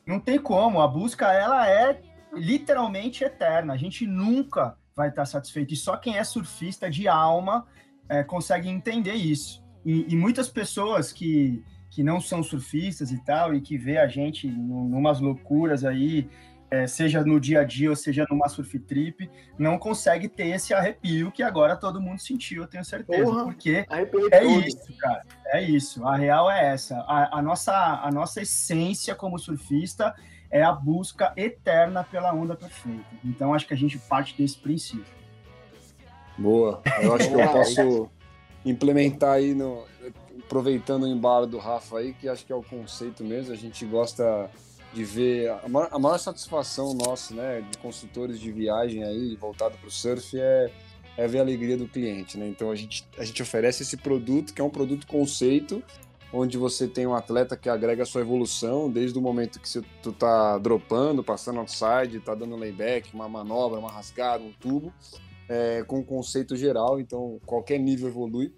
não 0.06 0.18
tem 0.18 0.38
como. 0.38 0.80
A 0.80 0.88
busca 0.88 1.30
ela 1.32 1.68
é 1.68 2.00
literalmente 2.32 3.22
eterna. 3.22 3.74
A 3.74 3.76
gente 3.76 4.06
nunca 4.06 4.74
vai 4.96 5.10
estar 5.10 5.22
tá 5.22 5.26
satisfeito. 5.26 5.74
E 5.74 5.76
só 5.76 5.96
quem 5.96 6.16
é 6.16 6.24
surfista 6.24 6.90
de 6.90 7.06
alma 7.06 7.66
é, 8.08 8.22
consegue 8.22 8.68
entender 8.68 9.14
isso. 9.14 9.62
E, 9.84 10.12
e 10.12 10.16
muitas 10.16 10.48
pessoas 10.48 11.12
que 11.12 11.62
que 11.90 12.02
não 12.02 12.20
são 12.20 12.42
surfistas 12.42 13.10
e 13.10 13.18
tal, 13.24 13.54
e 13.54 13.60
que 13.60 13.76
vê 13.76 13.98
a 13.98 14.06
gente 14.06 14.46
numas 14.46 15.20
loucuras 15.20 15.84
aí, 15.84 16.28
é, 16.70 16.86
seja 16.86 17.24
no 17.24 17.40
dia 17.40 17.60
a 17.60 17.64
dia 17.64 17.88
ou 17.88 17.96
seja 17.96 18.26
numa 18.30 18.48
surf 18.48 18.78
trip, 18.80 19.28
não 19.58 19.78
consegue 19.78 20.28
ter 20.28 20.48
esse 20.48 20.74
arrepio 20.74 21.32
que 21.32 21.42
agora 21.42 21.76
todo 21.76 22.00
mundo 22.00 22.20
sentiu, 22.20 22.62
eu 22.62 22.68
tenho 22.68 22.84
certeza. 22.84 23.24
Porra, 23.24 23.44
porque 23.44 23.86
é 24.30 24.44
isso, 24.44 24.96
cara. 24.98 25.24
É 25.46 25.62
isso. 25.62 26.06
A 26.06 26.16
real 26.16 26.50
é 26.50 26.72
essa. 26.72 26.98
A, 27.00 27.38
a, 27.38 27.42
nossa, 27.42 27.72
a 27.72 28.10
nossa 28.12 28.42
essência 28.42 29.14
como 29.14 29.38
surfista 29.38 30.14
é 30.50 30.62
a 30.62 30.72
busca 30.72 31.32
eterna 31.36 32.04
pela 32.04 32.34
onda 32.34 32.54
perfeita. 32.54 33.06
Então 33.24 33.54
acho 33.54 33.66
que 33.66 33.74
a 33.74 33.76
gente 33.76 33.98
parte 33.98 34.36
desse 34.36 34.58
princípio. 34.58 35.17
Boa. 36.38 36.80
Eu 37.02 37.14
acho 37.14 37.28
que 37.28 37.34
eu 37.34 37.48
posso 37.48 38.08
implementar 38.64 39.32
aí 39.32 39.54
no 39.54 39.84
aproveitando 40.44 41.02
o 41.02 41.06
embalo 41.06 41.46
do 41.46 41.58
Rafa 41.58 41.98
aí, 41.98 42.14
que 42.14 42.26
acho 42.26 42.46
que 42.46 42.52
é 42.52 42.56
o 42.56 42.62
conceito 42.62 43.22
mesmo. 43.22 43.52
A 43.52 43.56
gente 43.56 43.84
gosta 43.84 44.50
de 44.94 45.04
ver 45.04 45.50
a 45.50 45.68
maior, 45.68 45.88
a 45.92 45.98
maior 45.98 46.18
satisfação 46.18 46.94
nossa, 46.94 47.34
né, 47.34 47.60
de 47.70 47.76
consultores 47.78 48.40
de 48.40 48.50
viagem 48.50 49.04
aí 49.04 49.36
voltado 49.36 49.76
para 49.76 49.88
o 49.88 49.90
surf 49.90 50.38
é, 50.40 50.70
é 51.16 51.26
ver 51.26 51.38
a 51.38 51.42
alegria 51.42 51.76
do 51.76 51.86
cliente, 51.86 52.38
né? 52.38 52.48
Então 52.48 52.70
a 52.70 52.74
gente 52.74 53.06
a 53.18 53.24
gente 53.24 53.42
oferece 53.42 53.82
esse 53.82 53.98
produto 53.98 54.54
que 54.54 54.62
é 54.62 54.64
um 54.64 54.70
produto 54.70 55.06
conceito 55.06 55.82
onde 56.32 56.56
você 56.58 56.86
tem 56.86 57.06
um 57.06 57.14
atleta 57.14 57.56
que 57.56 57.68
agrega 57.68 58.02
a 58.02 58.06
sua 58.06 58.20
evolução 58.20 58.90
desde 58.90 59.18
o 59.18 59.22
momento 59.22 59.58
que 59.58 59.68
você, 59.68 59.82
tu 60.02 60.12
tá 60.12 60.58
dropando, 60.58 61.24
passando 61.24 61.58
outside, 61.60 62.20
tá 62.20 62.34
dando 62.34 62.56
layback, 62.56 63.14
uma 63.14 63.28
manobra, 63.28 63.78
uma 63.78 63.90
rasgada, 63.90 64.42
um 64.44 64.52
tubo, 64.52 64.92
é, 65.48 65.82
com 65.84 65.98
um 65.98 66.04
conceito 66.04 66.56
geral, 66.56 67.00
então 67.00 67.40
qualquer 67.46 67.78
nível 67.78 68.08
evolui. 68.08 68.52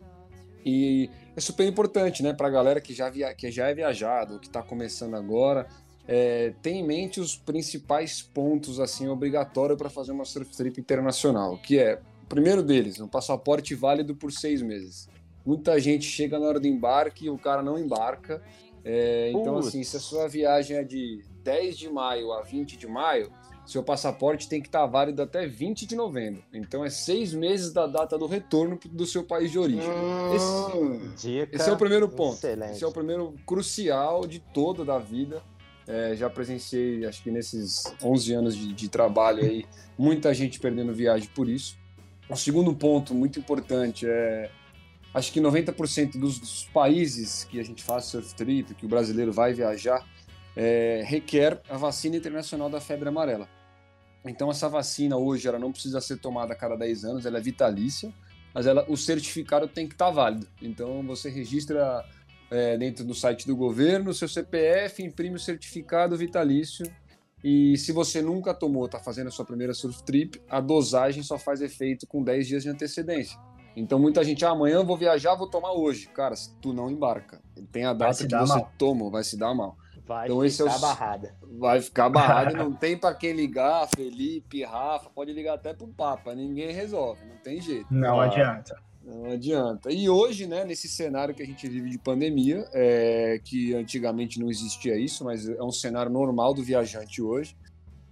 E 0.65 1.09
é 1.37 1.41
super 1.41 1.67
importante, 1.67 2.23
né, 2.23 2.33
para 2.33 2.49
a 2.49 2.51
galera 2.51 2.81
que 2.81 2.93
já, 2.93 3.09
via, 3.09 3.33
que 3.35 3.51
já 3.51 3.69
é 3.69 3.75
viajado, 3.75 4.39
que 4.39 4.47
está 4.47 4.63
começando 4.63 5.15
agora, 5.15 5.67
é, 6.07 6.53
tem 6.61 6.81
em 6.81 6.87
mente 6.87 7.21
os 7.21 7.37
principais 7.37 8.21
pontos 8.21 8.81
assim 8.81 9.09
obrigatórios 9.09 9.79
para 9.79 9.89
fazer 9.89 10.13
uma 10.13 10.25
surf 10.25 10.51
trip 10.57 10.81
internacional, 10.81 11.57
que 11.57 11.79
é 11.79 12.01
o 12.25 12.27
primeiro 12.27 12.63
deles, 12.63 13.01
um 13.01 13.09
passaporte 13.09 13.75
válido 13.75 14.15
por 14.15 14.33
seis 14.33 14.61
meses. 14.61 15.09
Muita 15.47 15.79
gente 15.81 16.05
chega 16.05 16.39
na 16.39 16.47
hora 16.47 16.61
do 16.61 16.67
embarque 16.67 17.27
e 17.27 17.31
o 17.31 17.39
cara 17.39 17.63
não 17.63 17.79
embarca. 17.79 18.43
É, 18.85 19.31
então, 19.31 19.57
assim, 19.59 19.83
se 19.83 19.97
a 19.97 20.01
sua 20.01 20.29
viagem 20.29 20.77
é 20.77 20.85
de 20.85 21.23
10 21.43 21.79
de 21.79 21.89
maio 21.89 22.33
a 22.33 22.43
20 22.43 22.77
de 22.77 22.87
maio, 22.87 23.33
seu 23.67 23.83
passaporte 23.83 24.49
tem 24.49 24.61
que 24.61 24.69
estar 24.69 24.81
tá 24.81 24.87
válido 24.87 25.23
até 25.23 25.47
20 25.47 25.87
de 25.87 25.95
novembro. 25.95 26.43
Então 26.53 26.85
é 26.85 26.91
seis 26.91 27.33
meses 27.33 27.73
da 27.73 27.87
data 27.87 28.19
do 28.19 28.27
retorno 28.27 28.79
do 28.85 29.07
seu 29.07 29.25
país 29.25 29.51
de 29.51 29.59
origem. 29.59 29.89
Hum, 29.89 31.13
esse, 31.15 31.49
esse, 31.53 31.69
é 31.69 31.73
o 31.73 31.77
primeiro 31.77 32.09
ponto. 32.09 32.35
Excelente. 32.35 32.73
Esse 32.73 32.85
é 32.85 32.87
o 32.87 32.93
primeiro 32.93 33.35
crucial 33.47 34.27
de 34.27 34.41
todo 34.41 34.85
da 34.85 34.99
vida. 34.99 35.43
É, 35.87 36.15
já 36.15 36.31
presenciei, 36.31 37.05
acho 37.05 37.23
que 37.23 37.31
nesses 37.31 37.85
11 38.03 38.33
anos 38.33 38.57
de, 38.57 38.73
de 38.73 38.89
trabalho 38.89 39.43
aí, 39.43 39.65
muita 39.99 40.33
gente 40.33 40.61
perdendo 40.61 40.93
viagem 40.93 41.29
por 41.35 41.49
isso. 41.49 41.77
O 42.29 42.37
segundo 42.37 42.73
ponto 42.75 43.13
muito 43.15 43.39
importante 43.39 44.07
é 44.07 44.51
acho 45.13 45.33
que 45.33 45.41
90% 45.41 46.19
dos, 46.19 46.39
dos, 46.39 46.65
países 46.73 47.45
que 47.45 47.59
a 47.59 47.65
gente 47.65 47.83
faz 47.83 48.05
surf 48.05 48.35
trip, 48.35 48.75
que 48.75 48.87
o 48.87 48.89
brasileiro 48.89 49.33
vai 49.33 49.53
viajar, 49.53 50.07
é, 50.57 51.03
requer 51.05 51.61
a 51.69 51.77
vacina 51.77 52.17
internacional 52.17 52.69
da 52.69 52.81
febre 52.81 53.09
amarela. 53.09 53.49
Então 54.25 54.51
essa 54.51 54.69
vacina 54.69 55.17
hoje 55.17 55.49
ela 55.49 55.59
não 55.59 55.73
precisa 55.73 56.01
ser 56.01 56.19
tomada 56.19 56.53
a 56.53 56.57
cada 56.57 56.77
10 56.77 57.05
anos, 57.05 57.27
ela 57.27 57.39
é 57.39 57.41
vitalícia, 57.41 58.13
mas 58.53 58.67
ela, 58.67 58.85
o 58.89 58.97
certificado 58.97 59.67
tem 59.67 59.87
que 59.87 59.95
estar 59.95 60.07
tá 60.07 60.11
válido. 60.11 60.47
Então 60.61 61.03
você 61.03 61.31
registra 61.31 62.05
é, 62.51 62.77
dentro 62.77 63.05
do 63.05 63.15
site 63.15 63.47
do 63.47 63.57
governo, 63.57 64.13
seu 64.13 64.29
CPF, 64.29 65.03
imprime 65.03 65.37
o 65.37 65.41
certificado 65.41 66.17
vitalício 66.17 66.85
e 67.43 67.77
se 67.79 67.91
você 67.91 68.21
nunca 68.21 68.53
tomou, 68.53 68.85
está 68.85 68.99
fazendo 68.99 69.29
a 69.29 69.31
sua 69.31 69.45
primeira 69.45 69.73
surf 69.73 70.03
trip, 70.03 70.41
a 70.49 70.61
dosagem 70.61 71.23
só 71.23 71.39
faz 71.39 71.63
efeito 71.63 72.07
com 72.07 72.23
10 72.23 72.47
dias 72.47 72.63
de 72.63 72.69
antecedência. 72.69 73.39
Então 73.75 73.99
muita 73.99 74.23
gente, 74.23 74.45
ah, 74.45 74.51
amanhã 74.51 74.85
vou 74.85 74.97
viajar, 74.97 75.35
vou 75.35 75.49
tomar 75.49 75.73
hoje. 75.73 76.09
Cara, 76.09 76.37
se 76.37 76.55
tu 76.57 76.73
não 76.73 76.91
embarca, 76.91 77.41
tem 77.73 77.85
a 77.85 77.95
data 77.95 78.27
que 78.27 78.37
você 78.37 78.55
mal. 78.55 78.73
toma, 78.77 79.11
vai 79.11 79.25
se 79.25 79.39
dar 79.39 79.55
mal. 79.55 79.77
Vai 80.11 80.27
então, 80.27 80.41
ficar 80.41 80.65
é 80.65 80.77
o... 80.77 80.81
barrada. 80.81 81.35
Vai 81.57 81.81
ficar 81.81 82.09
barrada, 82.09 82.53
não 82.53 82.73
tem 82.75 82.99
para 82.99 83.15
quem 83.15 83.33
ligar, 83.33 83.89
Felipe, 83.95 84.65
Rafa, 84.65 85.09
pode 85.09 85.33
ligar 85.33 85.55
até 85.55 85.73
pro 85.73 85.87
Papa, 85.87 86.35
ninguém 86.35 86.73
resolve, 86.73 87.25
não 87.25 87.37
tem 87.37 87.61
jeito. 87.61 87.87
Não 87.89 88.21
ah, 88.21 88.25
adianta. 88.25 88.77
Não 89.05 89.31
adianta. 89.31 89.93
E 89.93 90.11
hoje, 90.11 90.49
né, 90.49 90.65
nesse 90.65 90.89
cenário 90.89 91.33
que 91.33 91.45
a 91.45 91.47
gente 91.47 91.69
vive 91.69 91.89
de 91.91 91.97
pandemia, 91.97 92.67
é, 92.73 93.41
que 93.45 93.73
antigamente 93.73 94.41
não 94.41 94.51
existia 94.51 94.99
isso, 94.99 95.25
mas 95.25 95.49
é 95.49 95.63
um 95.63 95.71
cenário 95.71 96.11
normal 96.11 96.55
do 96.55 96.63
viajante 96.63 97.23
hoje. 97.23 97.57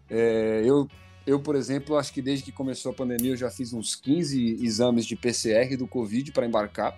É, 0.08 0.62
eu, 0.64 0.86
eu, 1.26 1.40
por 1.40 1.56
exemplo, 1.56 1.96
acho 1.96 2.12
que 2.12 2.22
desde 2.22 2.44
que 2.44 2.52
começou 2.52 2.92
a 2.92 2.94
pandemia 2.94 3.32
eu 3.32 3.36
já 3.36 3.50
fiz 3.50 3.72
uns 3.72 3.96
15 3.96 4.64
exames 4.64 5.04
de 5.04 5.16
PCR 5.16 5.76
do 5.76 5.88
Covid 5.88 6.30
para 6.30 6.46
embarcar. 6.46 6.96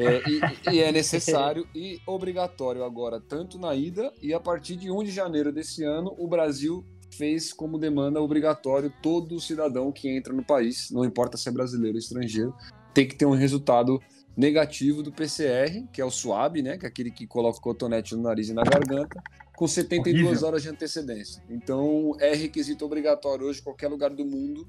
É, 0.00 0.22
e, 0.28 0.76
e, 0.76 0.80
é 0.80 0.92
necessário 0.92 1.66
e 1.74 2.00
obrigatório 2.06 2.84
agora, 2.84 3.20
tanto 3.20 3.58
na 3.58 3.74
ida 3.74 4.12
e 4.22 4.32
a 4.32 4.40
partir 4.40 4.76
de 4.76 4.90
1 4.90 5.04
de 5.04 5.10
janeiro 5.10 5.52
desse 5.52 5.84
ano, 5.84 6.14
o 6.18 6.28
Brasil 6.28 6.84
fez 7.10 7.52
como 7.52 7.78
demanda 7.78 8.20
obrigatório 8.20 8.92
todo 9.02 9.40
cidadão 9.40 9.90
que 9.90 10.08
entra 10.08 10.32
no 10.32 10.44
país, 10.44 10.90
não 10.90 11.04
importa 11.04 11.36
se 11.36 11.48
é 11.48 11.52
brasileiro 11.52 11.96
ou 11.96 11.98
estrangeiro, 11.98 12.54
tem 12.94 13.06
que 13.06 13.16
ter 13.16 13.26
um 13.26 13.34
resultado 13.34 14.00
negativo 14.36 15.02
do 15.02 15.10
PCR, 15.10 15.84
que 15.92 16.00
é 16.00 16.04
o 16.04 16.10
SWAB, 16.10 16.62
né, 16.62 16.78
que 16.78 16.86
é 16.86 16.88
aquele 16.88 17.10
que 17.10 17.26
coloca 17.26 17.58
o 17.58 17.60
cotonete 17.60 18.14
no 18.14 18.22
nariz 18.22 18.48
e 18.48 18.54
na 18.54 18.62
garganta, 18.62 19.20
com 19.56 19.66
72 19.66 20.24
Horrível. 20.24 20.46
horas 20.46 20.62
de 20.62 20.68
antecedência. 20.68 21.42
Então, 21.50 22.12
é 22.20 22.32
requisito 22.34 22.84
obrigatório 22.84 23.46
hoje, 23.46 23.58
em 23.58 23.64
qualquer 23.64 23.88
lugar 23.88 24.10
do 24.10 24.24
mundo, 24.24 24.64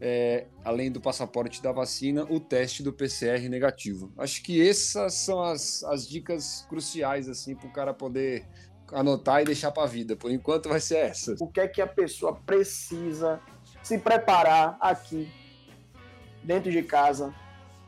é, 0.00 0.46
além 0.64 0.90
do 0.90 1.00
passaporte 1.00 1.62
da 1.62 1.72
vacina, 1.72 2.24
o 2.30 2.38
teste 2.38 2.82
do 2.82 2.92
PCR 2.92 3.48
negativo. 3.48 4.12
Acho 4.16 4.42
que 4.42 4.66
essas 4.66 5.14
são 5.14 5.42
as, 5.42 5.82
as 5.84 6.08
dicas 6.08 6.64
cruciais 6.68 7.28
assim 7.28 7.54
para 7.54 7.68
o 7.68 7.72
cara 7.72 7.92
poder 7.92 8.46
anotar 8.92 9.42
e 9.42 9.44
deixar 9.44 9.70
para 9.72 9.82
a 9.82 9.86
vida. 9.86 10.16
Por 10.16 10.30
enquanto 10.30 10.68
vai 10.68 10.80
ser 10.80 10.98
essa. 10.98 11.34
O 11.40 11.48
que 11.48 11.60
é 11.60 11.68
que 11.68 11.82
a 11.82 11.86
pessoa 11.86 12.34
precisa 12.34 13.40
se 13.82 13.98
preparar 13.98 14.76
aqui 14.80 15.30
dentro 16.42 16.70
de 16.70 16.82
casa, 16.82 17.34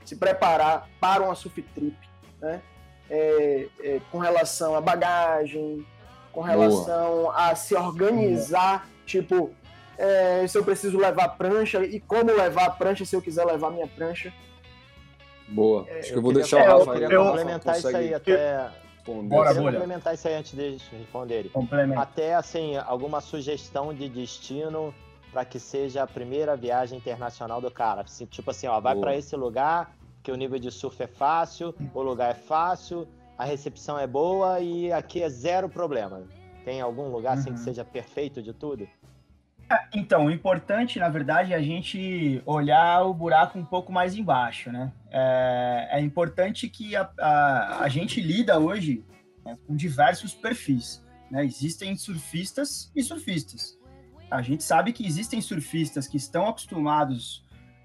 se 0.04 0.16
preparar 0.16 0.88
para 1.00 1.22
uma 1.22 1.34
surf 1.34 1.62
trip, 1.62 1.96
né? 2.40 2.60
É, 3.08 3.68
é, 3.80 4.00
com 4.10 4.18
relação 4.18 4.74
à 4.76 4.80
bagagem, 4.80 5.84
com 6.32 6.42
relação 6.42 7.22
Boa. 7.22 7.50
a 7.50 7.56
se 7.56 7.74
organizar, 7.74 8.84
Boa. 8.84 9.04
tipo 9.04 9.54
é, 10.00 10.46
se 10.46 10.56
eu 10.56 10.64
preciso 10.64 10.96
levar 10.96 11.28
prancha 11.36 11.84
e 11.84 12.00
como 12.00 12.32
levar 12.32 12.64
a 12.64 12.70
prancha 12.70 13.04
se 13.04 13.14
eu 13.14 13.20
quiser 13.20 13.44
levar 13.44 13.70
minha 13.70 13.86
prancha. 13.86 14.32
Boa. 15.46 15.84
É, 15.88 15.98
Acho 15.98 16.12
que 16.12 16.18
eu 16.18 16.22
vou 16.22 16.32
deixar 16.32 16.56
o 16.56 16.78
Rafa 16.78 16.94
aí. 16.94 17.02
Eu 17.02 17.24
complementar 17.26 17.78
isso 17.78 17.88
aí 17.88 18.14
até. 18.14 18.70
Bora, 19.24 19.50
eu 19.50 19.62
complementar 19.62 20.14
isso 20.14 20.26
aí 20.26 20.34
antes 20.34 20.52
de 20.52 20.78
responder. 20.96 21.50
Até 21.96 22.34
assim, 22.34 22.76
alguma 22.78 23.20
sugestão 23.20 23.92
de 23.92 24.08
destino 24.08 24.94
para 25.32 25.44
que 25.44 25.60
seja 25.60 26.02
a 26.02 26.06
primeira 26.06 26.56
viagem 26.56 26.96
internacional 26.96 27.60
do 27.60 27.70
cara. 27.70 28.02
Tipo 28.30 28.50
assim, 28.50 28.68
ó, 28.68 28.80
vai 28.80 28.96
para 28.96 29.14
esse 29.14 29.36
lugar 29.36 29.94
que 30.22 30.32
o 30.32 30.36
nível 30.36 30.58
de 30.58 30.70
surf 30.70 31.02
é 31.02 31.06
fácil, 31.06 31.74
o 31.94 32.02
lugar 32.02 32.30
é 32.30 32.34
fácil, 32.34 33.06
a 33.36 33.44
recepção 33.44 33.98
é 33.98 34.06
boa 34.06 34.60
e 34.60 34.92
aqui 34.92 35.22
é 35.22 35.28
zero 35.28 35.68
problema. 35.68 36.22
Tem 36.64 36.80
algum 36.80 37.08
lugar 37.08 37.34
assim 37.34 37.52
que 37.52 37.58
uhum. 37.58 37.64
seja 37.64 37.84
perfeito 37.84 38.42
de 38.42 38.52
tudo? 38.52 38.86
Então, 39.94 40.26
o 40.26 40.30
importante, 40.30 40.98
na 40.98 41.08
verdade, 41.08 41.52
é 41.52 41.56
a 41.56 41.62
gente 41.62 42.42
olhar 42.44 43.02
o 43.02 43.14
buraco 43.14 43.58
um 43.58 43.64
pouco 43.64 43.92
mais 43.92 44.16
embaixo, 44.16 44.72
né? 44.72 44.92
É, 45.10 45.88
é 45.92 46.00
importante 46.00 46.68
que 46.68 46.96
a, 46.96 47.08
a, 47.18 47.84
a, 47.84 47.88
gente 47.88 48.20
lida 48.20 48.58
hoje 48.58 49.04
né, 49.44 49.56
com 49.66 49.76
diversos 49.76 50.34
perfis, 50.34 51.04
né? 51.30 51.44
Existem 51.44 51.96
surfistas 51.96 52.90
e 52.96 53.02
surfistas. 53.02 53.78
A 54.30 54.42
gente 54.42 54.64
sabe 54.64 54.92
que 54.92 55.06
existem 55.06 55.40
surfistas 55.40 56.08
que 56.08 56.16
estão 56.16 56.48
acostumados 56.48 57.44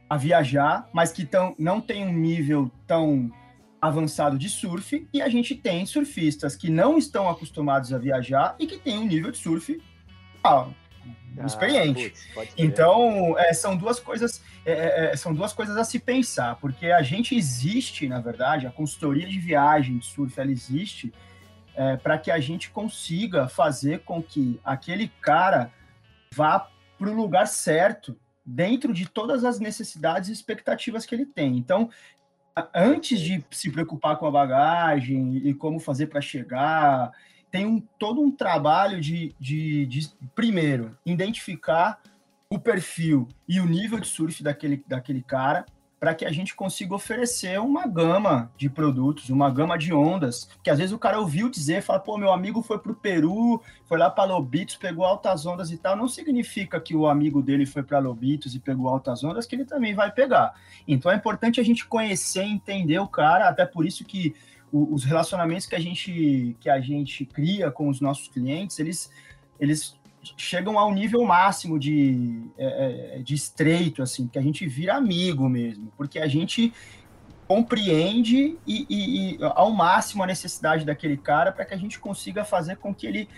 a 0.09 0.17
viajar, 0.17 0.89
mas 0.93 1.11
que 1.11 1.25
tão, 1.25 1.55
não 1.57 1.81
têm 1.81 2.05
um 2.05 2.13
nível 2.13 2.71
tão 2.87 3.31
avançado 3.79 4.37
de 4.37 4.49
surf, 4.49 5.07
e 5.13 5.21
a 5.21 5.29
gente 5.29 5.53
tem 5.53 5.85
surfistas 5.85 6.55
que 6.55 6.69
não 6.69 6.97
estão 6.97 7.29
acostumados 7.29 7.93
a 7.93 7.97
viajar 7.99 8.55
e 8.57 8.65
que 8.65 8.79
têm 8.79 8.97
um 8.97 9.05
nível 9.05 9.31
de 9.31 9.37
surf 9.37 9.79
ah, 11.37 11.45
experiente. 11.45 12.13
Putz, 12.33 12.53
então, 12.57 13.37
é, 13.37 13.53
são 13.53 13.75
duas 13.75 13.99
coisas 13.99 14.41
é, 14.65 14.71
é, 14.71 15.05
é, 15.11 15.15
são 15.15 15.31
duas 15.31 15.53
coisas 15.53 15.77
a 15.77 15.83
se 15.83 15.99
pensar, 15.99 16.55
porque 16.55 16.87
a 16.87 17.03
gente 17.03 17.35
existe, 17.35 18.07
na 18.07 18.19
verdade, 18.19 18.65
a 18.65 18.71
consultoria 18.71 19.27
de 19.27 19.39
viagem 19.39 19.99
de 19.99 20.05
surf, 20.07 20.39
ela 20.39 20.51
existe 20.51 21.13
é, 21.75 21.95
para 21.97 22.17
que 22.17 22.31
a 22.31 22.39
gente 22.39 22.71
consiga 22.71 23.47
fazer 23.47 23.99
com 23.99 24.23
que 24.23 24.59
aquele 24.65 25.09
cara 25.21 25.71
vá 26.33 26.67
para 26.97 27.09
o 27.09 27.13
lugar 27.13 27.45
certo, 27.45 28.17
dentro 28.43 28.91
de 28.91 29.07
todas 29.07 29.45
as 29.45 29.59
necessidades 29.59 30.29
e 30.29 30.33
expectativas 30.33 31.05
que 31.05 31.13
ele 31.13 31.25
tem. 31.25 31.57
Então, 31.57 31.89
antes 32.73 33.19
de 33.19 33.45
se 33.51 33.69
preocupar 33.69 34.17
com 34.17 34.25
a 34.25 34.31
bagagem 34.31 35.37
e 35.37 35.53
como 35.53 35.79
fazer 35.79 36.07
para 36.07 36.21
chegar, 36.21 37.11
tem 37.55 37.65
um, 37.65 37.79
todo 37.97 38.19
um 38.19 38.29
trabalho 38.29 38.99
de, 38.99 39.33
de, 39.39 39.85
de, 39.85 40.09
primeiro, 40.35 40.97
identificar 41.05 42.01
o 42.49 42.59
perfil 42.59 43.29
e 43.47 43.61
o 43.61 43.65
nível 43.65 43.97
de 43.97 44.07
surf 44.07 44.43
daquele, 44.43 44.83
daquele 44.85 45.21
cara, 45.21 45.65
para 45.97 46.13
que 46.13 46.25
a 46.25 46.33
gente 46.33 46.53
consiga 46.53 46.93
oferecer 46.93 47.57
uma 47.61 47.87
gama 47.87 48.51
de 48.57 48.69
produtos, 48.69 49.29
uma 49.29 49.49
gama 49.49 49.77
de 49.77 49.93
ondas, 49.93 50.49
que 50.61 50.69
às 50.69 50.79
vezes 50.79 50.91
o 50.91 50.99
cara 50.99 51.17
ouviu 51.17 51.49
dizer, 51.49 51.81
fala, 51.81 51.97
pô, 51.97 52.17
meu 52.17 52.29
amigo 52.29 52.61
foi 52.61 52.77
para 52.77 52.91
o 52.91 52.95
Peru, 52.95 53.63
foi 53.85 53.97
lá 53.97 54.09
para 54.09 54.33
Lobitos, 54.33 54.75
pegou 54.75 55.05
altas 55.05 55.45
ondas 55.45 55.71
e 55.71 55.77
tal, 55.77 55.95
não 55.95 56.09
significa 56.09 56.77
que 56.81 56.93
o 56.93 57.07
amigo 57.07 57.41
dele 57.41 57.65
foi 57.65 57.83
para 57.83 57.99
Lobitos 57.99 58.53
e 58.53 58.59
pegou 58.59 58.89
altas 58.89 59.23
ondas, 59.23 59.45
que 59.45 59.55
ele 59.55 59.63
também 59.63 59.95
vai 59.95 60.11
pegar. 60.11 60.53
Então 60.85 61.09
é 61.09 61.15
importante 61.15 61.61
a 61.61 61.63
gente 61.63 61.87
conhecer, 61.87 62.43
entender 62.43 62.99
o 62.99 63.07
cara, 63.07 63.47
até 63.47 63.65
por 63.65 63.85
isso 63.85 64.03
que 64.03 64.35
os 64.93 65.03
relacionamentos 65.03 65.65
que 65.65 65.75
a 65.75 65.79
gente 65.79 66.55
que 66.59 66.69
a 66.69 66.79
gente 66.79 67.25
cria 67.25 67.71
com 67.71 67.87
os 67.87 68.01
nossos 68.01 68.27
clientes, 68.27 68.79
eles 68.79 69.09
eles 69.59 69.97
chegam 70.35 70.79
ao 70.79 70.91
nível 70.91 71.23
máximo 71.23 71.77
de, 71.77 72.49
é, 72.57 73.17
é, 73.17 73.19
de 73.19 73.35
estreito, 73.35 74.01
assim, 74.01 74.27
que 74.27 74.39
a 74.39 74.41
gente 74.41 74.65
vira 74.67 74.95
amigo 74.95 75.47
mesmo, 75.47 75.91
porque 75.95 76.17
a 76.17 76.27
gente 76.27 76.73
compreende 77.47 78.57
e, 78.65 78.87
e, 78.89 79.35
e 79.35 79.37
ao 79.41 79.71
máximo 79.71 80.23
a 80.23 80.25
necessidade 80.25 80.83
daquele 80.83 81.15
cara 81.15 81.51
para 81.51 81.63
que 81.63 81.75
a 81.75 81.77
gente 81.77 81.99
consiga 81.99 82.43
fazer 82.43 82.77
com 82.77 82.93
que 82.93 83.05
ele 83.05 83.29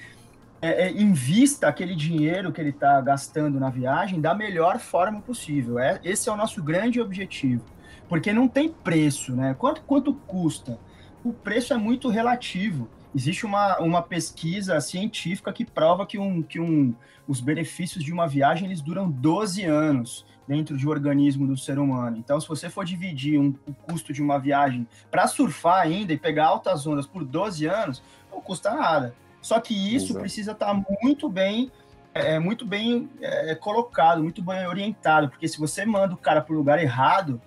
é, 0.62 0.88
é, 0.88 0.92
invista 0.92 1.68
aquele 1.68 1.94
dinheiro 1.94 2.52
que 2.52 2.62
ele 2.62 2.70
está 2.70 3.00
gastando 3.02 3.60
na 3.60 3.70
viagem 3.70 4.22
da 4.22 4.34
melhor 4.34 4.80
forma 4.80 5.22
possível. 5.22 5.78
É, 5.78 6.00
esse 6.04 6.30
é 6.30 6.32
o 6.32 6.38
nosso 6.38 6.64
grande 6.64 7.02
objetivo, 7.02 7.66
porque 8.08 8.32
não 8.32 8.48
tem 8.48 8.70
preço, 8.70 9.36
né? 9.36 9.54
Quanto, 9.58 9.82
quanto 9.82 10.14
custa? 10.14 10.80
O 11.24 11.34
preço 11.34 11.74
é 11.74 11.78
muito 11.78 12.10
relativo. 12.10 12.90
Existe 13.16 13.46
uma, 13.46 13.80
uma 13.80 14.02
pesquisa 14.02 14.80
científica 14.80 15.52
que 15.52 15.66
prova 15.66 16.06
que, 16.06 16.20
um, 16.20 16.42
que 16.42 16.60
um, 16.60 16.94
os 17.28 17.42
benefícios 17.42 18.04
de 18.04 18.14
uma 18.14 18.28
viagem 18.28 18.68
eles 18.68 18.82
duram 18.82 19.10
12 19.10 19.64
anos 19.64 20.26
dentro 20.48 20.78
de 20.78 20.88
um 20.88 20.90
organismo 20.90 21.48
do 21.48 21.58
ser 21.58 21.80
humano. 21.80 22.18
Então, 22.18 22.40
se 22.40 22.48
você 22.48 22.70
for 22.70 22.86
dividir 22.86 23.40
um, 23.40 23.54
o 23.68 23.74
custo 23.74 24.14
de 24.14 24.22
uma 24.22 24.40
viagem 24.40 24.88
para 25.10 25.28
surfar 25.28 25.82
ainda 25.82 26.14
e 26.14 26.18
pegar 26.18 26.46
altas 26.46 26.86
ondas 26.86 27.06
por 27.06 27.26
12 27.26 27.66
anos, 27.66 28.02
não 28.32 28.40
custa 28.40 28.74
nada. 28.74 29.14
Só 29.42 29.60
que 29.60 29.74
isso 29.74 30.08
Exato. 30.08 30.20
precisa 30.20 30.52
estar 30.52 30.68
tá 30.68 30.86
muito 31.02 31.28
bem 31.28 31.72
é, 32.14 32.36
é, 32.36 32.40
muito 32.40 32.66
bem 32.66 33.10
é, 33.22 33.54
colocado, 33.54 34.24
muito 34.24 34.42
bem 34.42 34.66
orientado, 34.66 35.30
porque 35.30 35.48
se 35.48 35.60
você 35.60 35.86
manda 35.86 36.14
o 36.14 36.18
cara 36.18 36.42
para 36.42 36.54
o 36.54 36.58
lugar 36.58 36.82
errado, 36.82 37.40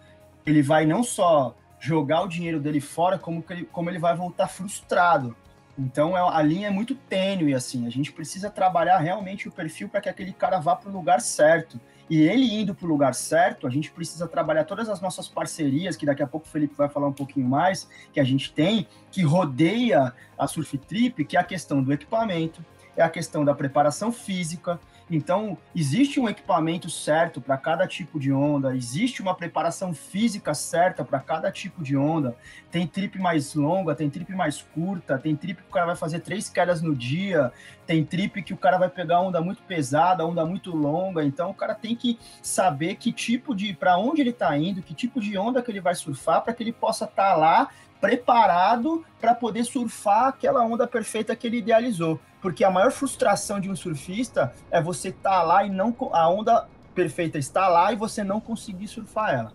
ele 0.46 0.62
vai 0.62 0.86
não 0.86 1.02
só 1.02 1.54
jogar 1.80 2.22
o 2.22 2.28
dinheiro 2.28 2.60
dele 2.60 2.80
fora, 2.80 3.18
como, 3.18 3.42
ele, 3.48 3.64
como 3.64 3.90
ele 3.90 3.98
vai 3.98 4.14
voltar 4.14 4.46
frustrado. 4.46 5.34
Então 5.78 6.16
é, 6.16 6.20
a 6.20 6.42
linha 6.42 6.68
é 6.68 6.70
muito 6.70 6.94
tênue, 6.94 7.54
assim. 7.54 7.86
A 7.86 7.90
gente 7.90 8.12
precisa 8.12 8.50
trabalhar 8.50 8.98
realmente 8.98 9.48
o 9.48 9.52
perfil 9.52 9.88
para 9.88 10.00
que 10.00 10.08
aquele 10.08 10.32
cara 10.32 10.58
vá 10.58 10.76
para 10.76 10.90
o 10.90 10.92
lugar 10.92 11.20
certo. 11.20 11.80
E 12.08 12.22
ele 12.22 12.44
indo 12.60 12.74
para 12.74 12.86
o 12.86 12.88
lugar 12.88 13.14
certo, 13.14 13.66
a 13.66 13.70
gente 13.70 13.90
precisa 13.90 14.26
trabalhar 14.26 14.64
todas 14.64 14.88
as 14.88 15.00
nossas 15.00 15.28
parcerias, 15.28 15.96
que 15.96 16.04
daqui 16.04 16.22
a 16.22 16.26
pouco 16.26 16.46
o 16.46 16.50
Felipe 16.50 16.74
vai 16.76 16.88
falar 16.88 17.06
um 17.06 17.12
pouquinho 17.12 17.46
mais, 17.46 17.88
que 18.12 18.18
a 18.18 18.24
gente 18.24 18.52
tem, 18.52 18.86
que 19.12 19.22
rodeia 19.22 20.12
a 20.36 20.46
Surf 20.48 20.76
Trip, 20.76 21.24
que 21.24 21.36
é 21.36 21.40
a 21.40 21.44
questão 21.44 21.80
do 21.80 21.92
equipamento, 21.92 22.64
é 22.96 23.02
a 23.02 23.08
questão 23.08 23.44
da 23.44 23.54
preparação 23.54 24.10
física, 24.10 24.80
então, 25.10 25.58
existe 25.74 26.20
um 26.20 26.28
equipamento 26.28 26.88
certo 26.88 27.40
para 27.40 27.56
cada 27.56 27.84
tipo 27.84 28.20
de 28.20 28.32
onda, 28.32 28.76
existe 28.76 29.20
uma 29.20 29.34
preparação 29.34 29.92
física 29.92 30.54
certa 30.54 31.04
para 31.04 31.18
cada 31.18 31.50
tipo 31.50 31.82
de 31.82 31.96
onda. 31.96 32.36
Tem 32.70 32.86
trip 32.86 33.18
mais 33.18 33.54
longa, 33.54 33.94
tem 33.96 34.08
trip 34.08 34.32
mais 34.32 34.62
curta, 34.62 35.18
tem 35.18 35.34
trip 35.34 35.62
que 35.62 35.68
o 35.68 35.72
cara 35.72 35.86
vai 35.86 35.96
fazer 35.96 36.20
três 36.20 36.48
quedas 36.48 36.80
no 36.80 36.94
dia, 36.94 37.52
tem 37.84 38.04
trip 38.04 38.40
que 38.40 38.54
o 38.54 38.56
cara 38.56 38.78
vai 38.78 38.88
pegar 38.88 39.20
onda 39.20 39.40
muito 39.40 39.62
pesada, 39.64 40.24
onda 40.24 40.46
muito 40.46 40.70
longa. 40.70 41.24
Então, 41.24 41.50
o 41.50 41.54
cara 41.54 41.74
tem 41.74 41.96
que 41.96 42.16
saber 42.40 42.94
que 42.94 43.12
tipo 43.12 43.52
de, 43.52 43.74
para 43.74 43.98
onde 43.98 44.20
ele 44.20 44.30
está 44.30 44.56
indo, 44.56 44.80
que 44.80 44.94
tipo 44.94 45.20
de 45.20 45.36
onda 45.36 45.60
que 45.60 45.72
ele 45.72 45.80
vai 45.80 45.96
surfar, 45.96 46.42
para 46.42 46.54
que 46.54 46.62
ele 46.62 46.72
possa 46.72 47.04
estar 47.04 47.32
tá 47.32 47.36
lá 47.36 47.68
preparado 48.00 49.04
para 49.20 49.34
poder 49.34 49.64
surfar 49.64 50.28
aquela 50.28 50.64
onda 50.64 50.86
perfeita 50.86 51.36
que 51.36 51.46
ele 51.46 51.58
idealizou. 51.58 52.20
Porque 52.40 52.64
a 52.64 52.70
maior 52.70 52.90
frustração 52.90 53.60
de 53.60 53.70
um 53.70 53.76
surfista 53.76 54.52
é 54.70 54.80
você 54.80 55.08
estar 55.08 55.30
tá 55.30 55.42
lá 55.42 55.64
e 55.64 55.70
não 55.70 55.94
a 56.12 56.28
onda 56.28 56.66
perfeita 56.94 57.38
está 57.38 57.68
lá 57.68 57.92
e 57.92 57.96
você 57.96 58.24
não 58.24 58.40
conseguir 58.40 58.88
surfar 58.88 59.34
ela. 59.34 59.52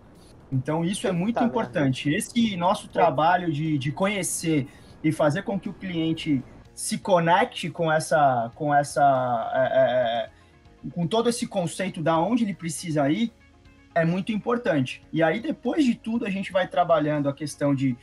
Então 0.51 0.85
isso 0.85 1.07
é 1.07 1.11
muito 1.11 1.35
tá 1.35 1.43
importante. 1.43 2.05
Vendo? 2.09 2.17
Esse 2.17 2.55
nosso 2.55 2.87
trabalho 2.87 3.51
de, 3.51 3.77
de 3.77 3.91
conhecer 3.91 4.67
e 5.03 5.11
fazer 5.11 5.41
com 5.41 5.59
que 5.59 5.67
o 5.67 5.73
cliente 5.73 6.43
se 6.73 6.97
conecte 6.97 7.69
com 7.69 7.91
essa, 7.91 8.51
com 8.55 8.73
essa, 8.73 9.51
é, 9.53 9.59
é, 9.59 10.87
é 10.87 10.89
com 10.91 11.07
todo 11.07 11.29
esse 11.29 11.47
conceito 11.47 12.03
da 12.03 12.19
onde 12.19 12.43
ele 12.43 12.53
precisa 12.53 13.09
ir 13.09 13.33
é 13.95 14.03
muito 14.03 14.31
importante. 14.33 15.01
E 15.11 15.23
aí 15.23 15.39
depois 15.39 15.85
de 15.85 15.95
tudo 15.95 16.25
a 16.25 16.29
gente 16.29 16.51
vai 16.51 16.67
trabalhando 16.67 17.29
a 17.29 17.33
questão 17.33 17.73
de 17.73 17.95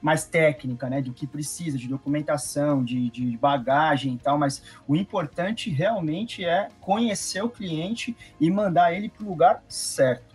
mais 0.00 0.24
técnica, 0.24 0.88
né, 0.88 1.02
do 1.02 1.12
que 1.12 1.26
precisa, 1.26 1.76
de 1.76 1.88
documentação, 1.88 2.82
de, 2.82 3.10
de 3.10 3.36
bagagem 3.36 4.14
e 4.14 4.18
tal, 4.18 4.38
mas 4.38 4.62
o 4.88 4.96
importante 4.96 5.70
realmente 5.70 6.44
é 6.44 6.68
conhecer 6.80 7.42
o 7.42 7.50
cliente 7.50 8.16
e 8.40 8.50
mandar 8.50 8.94
ele 8.94 9.08
para 9.08 9.24
o 9.24 9.28
lugar 9.28 9.62
certo. 9.68 10.30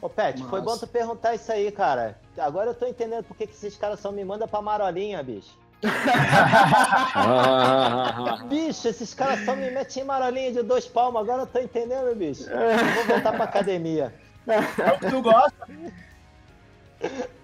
Ô, 0.00 0.08
Pet, 0.08 0.40
foi 0.44 0.60
bom 0.60 0.78
tu 0.78 0.86
perguntar 0.86 1.34
isso 1.34 1.50
aí, 1.50 1.72
cara. 1.72 2.16
Agora 2.38 2.70
eu 2.70 2.74
tô 2.74 2.86
entendendo 2.86 3.24
por 3.24 3.36
que, 3.36 3.48
que 3.48 3.54
esses 3.54 3.76
caras 3.76 3.98
só 3.98 4.12
me 4.12 4.24
mandam 4.24 4.46
pra 4.46 4.62
marolinha, 4.62 5.20
bicho. 5.24 5.58
bicho, 8.48 8.88
esses 8.88 9.14
caras 9.14 9.44
só 9.44 9.54
me 9.56 9.70
metem 9.70 10.02
em 10.02 10.06
marolinha 10.06 10.52
de 10.52 10.62
dois 10.62 10.86
palmos. 10.86 11.20
Agora 11.20 11.42
eu 11.42 11.46
tô 11.46 11.58
entendendo, 11.58 12.14
bicho. 12.14 12.48
Eu 12.48 12.94
vou 12.94 13.04
voltar 13.06 13.32
pra 13.32 13.44
academia. 13.44 14.14
É 14.46 14.92
o 14.92 14.98
que 14.98 15.10
tu 15.10 15.20
gosta. 15.20 15.68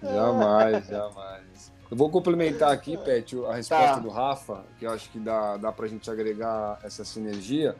Jamais, 0.01 0.87
jamais. 0.87 1.73
Eu 1.89 1.97
vou 1.97 2.09
complementar 2.09 2.71
aqui, 2.71 2.97
Pet, 2.97 3.35
a 3.45 3.55
resposta 3.55 3.93
tá. 3.95 3.99
do 3.99 4.09
Rafa, 4.09 4.65
que 4.79 4.85
eu 4.85 4.91
acho 4.91 5.09
que 5.09 5.19
dá, 5.19 5.57
dá 5.57 5.71
pra 5.71 5.87
gente 5.87 6.09
agregar 6.09 6.79
essa 6.83 7.05
sinergia. 7.05 7.75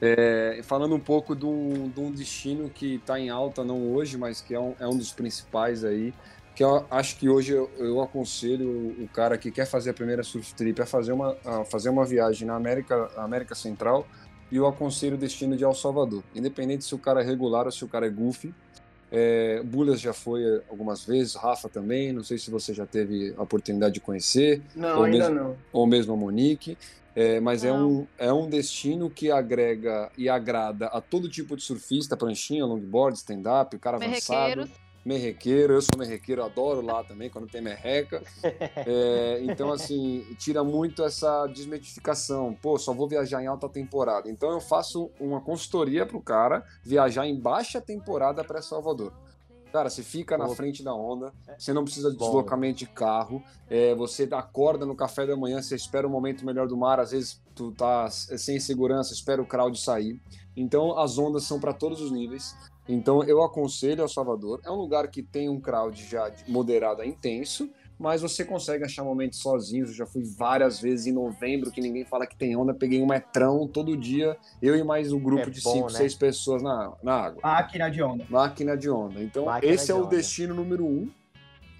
É, 0.00 0.60
falando 0.62 0.94
um 0.94 1.00
pouco 1.00 1.34
de 1.34 1.46
um, 1.46 1.88
de 1.88 2.00
um 2.00 2.10
destino 2.10 2.68
que 2.68 2.96
está 2.96 3.18
em 3.18 3.30
alta, 3.30 3.64
não 3.64 3.94
hoje, 3.94 4.18
mas 4.18 4.42
que 4.42 4.54
é 4.54 4.60
um, 4.60 4.74
é 4.78 4.86
um 4.86 4.96
dos 4.96 5.10
principais 5.10 5.84
aí, 5.84 6.12
que 6.54 6.62
eu 6.62 6.86
acho 6.90 7.16
que 7.16 7.28
hoje 7.28 7.52
eu, 7.52 7.70
eu, 7.78 8.02
aconselho 8.02 8.94
o 9.02 9.08
cara 9.08 9.38
que 9.38 9.50
quer 9.50 9.66
fazer 9.66 9.90
a 9.90 9.94
primeira 9.94 10.22
surf 10.22 10.54
trip 10.54 10.80
a 10.80 10.86
fazer 10.86 11.12
uma, 11.12 11.36
a 11.44 11.64
fazer 11.64 11.88
uma 11.88 12.04
viagem 12.04 12.46
na 12.46 12.56
América, 12.56 13.10
América 13.16 13.54
Central 13.54 14.06
e 14.50 14.56
eu 14.56 14.66
aconselho 14.66 15.16
o 15.16 15.18
destino 15.18 15.56
de 15.56 15.64
El 15.64 15.74
Salvador. 15.74 16.22
Independente 16.34 16.84
se 16.84 16.94
o 16.94 16.98
cara 16.98 17.20
é 17.20 17.24
regular 17.24 17.66
ou 17.66 17.72
se 17.72 17.84
o 17.84 17.88
cara 17.88 18.06
é 18.06 18.10
goofy, 18.10 18.54
é, 19.10 19.62
Bulas 19.62 20.00
já 20.00 20.12
foi 20.12 20.62
algumas 20.68 21.04
vezes, 21.04 21.34
Rafa 21.34 21.68
também. 21.68 22.12
Não 22.12 22.24
sei 22.24 22.38
se 22.38 22.50
você 22.50 22.74
já 22.74 22.86
teve 22.86 23.34
a 23.36 23.42
oportunidade 23.42 23.94
de 23.94 24.00
conhecer. 24.00 24.62
Não, 24.74 25.04
ainda 25.04 25.30
mesmo, 25.30 25.34
não. 25.34 25.56
Ou 25.72 25.86
mesmo 25.86 26.14
a 26.14 26.16
Monique. 26.16 26.76
É, 27.14 27.40
mas 27.40 27.64
é 27.64 27.72
um, 27.72 28.06
é 28.18 28.30
um 28.30 28.46
destino 28.46 29.08
que 29.08 29.30
agrega 29.30 30.10
e 30.18 30.28
agrada 30.28 30.88
a 30.88 31.00
todo 31.00 31.30
tipo 31.30 31.56
de 31.56 31.62
surfista, 31.62 32.14
pranchinha, 32.14 32.66
longboard, 32.66 33.16
stand-up, 33.16 33.74
o 33.74 33.78
cara 33.78 33.96
avançado 33.96 34.68
merrequeiro, 35.06 35.74
eu 35.74 35.80
sou 35.80 35.96
merrequeiro, 35.96 36.42
adoro 36.42 36.80
lá 36.80 37.04
também 37.04 37.30
quando 37.30 37.46
tem 37.46 37.62
merreca. 37.62 38.22
É, 38.88 39.40
então, 39.42 39.72
assim, 39.72 40.24
tira 40.38 40.62
muito 40.62 41.02
essa 41.02 41.46
desmitificação. 41.46 42.56
Pô, 42.60 42.78
só 42.78 42.92
vou 42.92 43.08
viajar 43.08 43.42
em 43.42 43.46
alta 43.46 43.68
temporada. 43.68 44.30
Então, 44.30 44.50
eu 44.50 44.60
faço 44.60 45.10
uma 45.18 45.40
consultoria 45.40 46.06
pro 46.06 46.20
cara 46.20 46.64
viajar 46.82 47.26
em 47.26 47.38
baixa 47.38 47.80
temporada 47.80 48.44
para 48.44 48.62
Salvador. 48.62 49.12
Cara, 49.72 49.90
você 49.90 50.02
fica 50.02 50.38
na 50.38 50.48
frente 50.48 50.82
da 50.82 50.94
onda, 50.94 51.32
você 51.58 51.72
não 51.72 51.84
precisa 51.84 52.10
de 52.10 52.16
deslocamento 52.16 52.78
de 52.78 52.86
carro, 52.86 53.42
é, 53.68 53.94
você 53.94 54.28
acorda 54.32 54.86
no 54.86 54.94
café 54.94 55.26
da 55.26 55.36
manhã, 55.36 55.60
você 55.60 55.74
espera 55.74 56.06
o 56.06 56.10
momento 56.10 56.46
melhor 56.46 56.66
do 56.66 56.76
mar, 56.76 56.98
às 56.98 57.10
vezes 57.10 57.42
tu 57.54 57.72
tá 57.72 58.08
sem 58.08 58.58
segurança, 58.58 59.12
espera 59.12 59.42
o 59.42 59.46
crowd 59.46 59.78
sair. 59.78 60.20
Então 60.56 60.98
as 60.98 61.18
ondas 61.18 61.44
são 61.44 61.60
para 61.60 61.74
todos 61.74 62.00
os 62.00 62.10
níveis. 62.10 62.54
Então 62.88 63.22
eu 63.24 63.42
aconselho 63.42 64.02
ao 64.02 64.08
Salvador. 64.08 64.60
É 64.64 64.70
um 64.70 64.76
lugar 64.76 65.08
que 65.08 65.22
tem 65.22 65.48
um 65.48 65.60
crowd 65.60 66.04
já 66.04 66.30
moderado 66.46 67.02
a 67.02 67.06
intenso, 67.06 67.68
mas 67.98 68.22
você 68.22 68.44
consegue 68.44 68.84
achar 68.84 69.02
momentos 69.02 69.40
sozinhos. 69.40 69.90
Eu 69.90 69.96
já 69.96 70.06
fui 70.06 70.22
várias 70.22 70.80
vezes 70.80 71.06
em 71.06 71.12
novembro 71.12 71.70
que 71.70 71.80
ninguém 71.80 72.04
fala 72.04 72.26
que 72.26 72.36
tem 72.36 72.56
onda. 72.56 72.72
Peguei 72.74 73.02
um 73.02 73.06
metrão 73.06 73.66
todo 73.66 73.96
dia, 73.96 74.36
eu 74.62 74.76
e 74.76 74.84
mais 74.84 75.12
um 75.12 75.18
grupo 75.18 75.48
é 75.48 75.50
de 75.50 75.60
5, 75.60 75.90
6 75.90 76.12
né? 76.12 76.18
pessoas 76.18 76.62
na, 76.62 76.92
na 77.02 77.14
água. 77.14 77.40
Máquina 77.42 77.90
de 77.90 78.02
onda. 78.02 78.24
Máquina 78.28 78.76
de 78.76 78.90
onda. 78.90 79.22
Então 79.22 79.46
Máquina 79.46 79.72
esse 79.72 79.90
é 79.90 79.94
o 79.94 80.04
onda. 80.04 80.10
destino 80.10 80.54
número 80.54 80.84
um, 80.86 81.10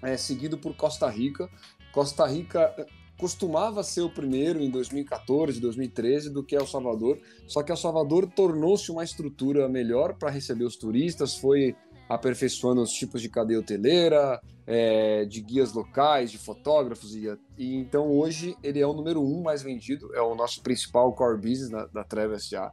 é, 0.01 0.17
seguido 0.17 0.57
por 0.57 0.75
Costa 0.75 1.07
Rica. 1.09 1.49
Costa 1.91 2.25
Rica 2.27 2.73
costumava 3.17 3.83
ser 3.83 4.01
o 4.01 4.09
primeiro 4.09 4.61
em 4.61 4.69
2014, 4.69 5.59
2013 5.59 6.29
do 6.29 6.43
que 6.43 6.55
El 6.55 6.67
Salvador, 6.67 7.19
só 7.47 7.63
que 7.63 7.71
El 7.71 7.77
Salvador 7.77 8.27
tornou-se 8.27 8.91
uma 8.91 9.03
estrutura 9.03 9.67
melhor 9.67 10.13
para 10.13 10.29
receber 10.29 10.63
os 10.63 10.75
turistas, 10.75 11.35
foi 11.35 11.75
aperfeiçoando 12.07 12.81
os 12.81 12.91
tipos 12.91 13.21
de 13.21 13.29
cadeia 13.29 13.59
hoteleira, 13.59 14.39
é, 14.65 15.25
de 15.25 15.41
guias 15.41 15.73
locais, 15.73 16.31
de 16.31 16.37
fotógrafos. 16.37 17.15
E, 17.15 17.27
e, 17.57 17.75
então 17.75 18.09
hoje 18.09 18.55
ele 18.63 18.79
é 18.79 18.87
o 18.87 18.93
número 18.93 19.21
um 19.21 19.41
mais 19.41 19.61
vendido, 19.61 20.13
é 20.15 20.21
o 20.21 20.35
nosso 20.35 20.61
principal 20.61 21.13
core 21.13 21.37
business 21.37 21.69
da, 21.69 21.85
da 21.87 22.03
Travis 22.03 22.47
já. 22.47 22.71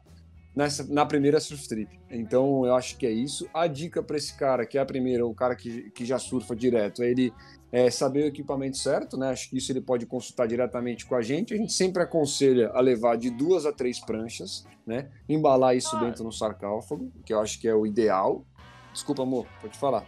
Nessa, 0.55 0.87
na 0.87 1.05
primeira 1.05 1.41
surf 1.41 1.67
trip. 1.67 1.99
Então 2.09 2.65
eu 2.65 2.77
acho 2.77 2.97
que 2.97 3.07
é 3.07 3.11
isso. 3.11 3.49
A 3.53 3.67
dica 3.67 4.01
para 4.01 4.17
esse 4.17 4.37
cara, 4.37 4.65
que 4.65 4.79
é 4.79 4.81
a 4.81 4.87
primeira, 4.87 5.27
o 5.27 5.35
cara 5.35 5.57
que, 5.57 5.91
que 5.91 6.05
já 6.05 6.17
surfa 6.17 6.55
direto, 6.55 7.03
é 7.03 7.11
ele 7.11 7.33
é, 7.75 7.91
saber 7.91 8.23
o 8.23 8.27
equipamento 8.29 8.77
certo, 8.77 9.17
né? 9.17 9.31
Acho 9.31 9.51
que 9.51 9.59
isso 9.59 9.73
ele 9.73 9.81
pode 9.81 10.07
consultar 10.07 10.47
diretamente 10.47 11.05
com 11.05 11.17
a 11.17 11.23
gente. 11.23 11.53
A 11.53 11.57
gente 11.57 11.73
sempre 11.73 12.05
aconselha 12.05 12.71
a 12.73 12.81
levar 12.81 13.17
de 13.17 13.31
duas 13.31 13.67
a 13.67 13.73
três 13.73 13.99
pranchas, 13.99 14.65
né? 14.87 15.11
Embalar 15.29 15.77
isso 15.77 15.99
dentro 15.99 16.23
no 16.23 16.31
sarcófago, 16.31 17.11
que 17.27 17.35
eu 17.35 17.41
acho 17.41 17.61
que 17.61 17.67
é 17.67 17.75
o 17.75 17.85
ideal. 17.85 18.45
Desculpa, 18.93 19.23
amor, 19.23 19.45
pode 19.61 19.77
falar. 19.77 20.07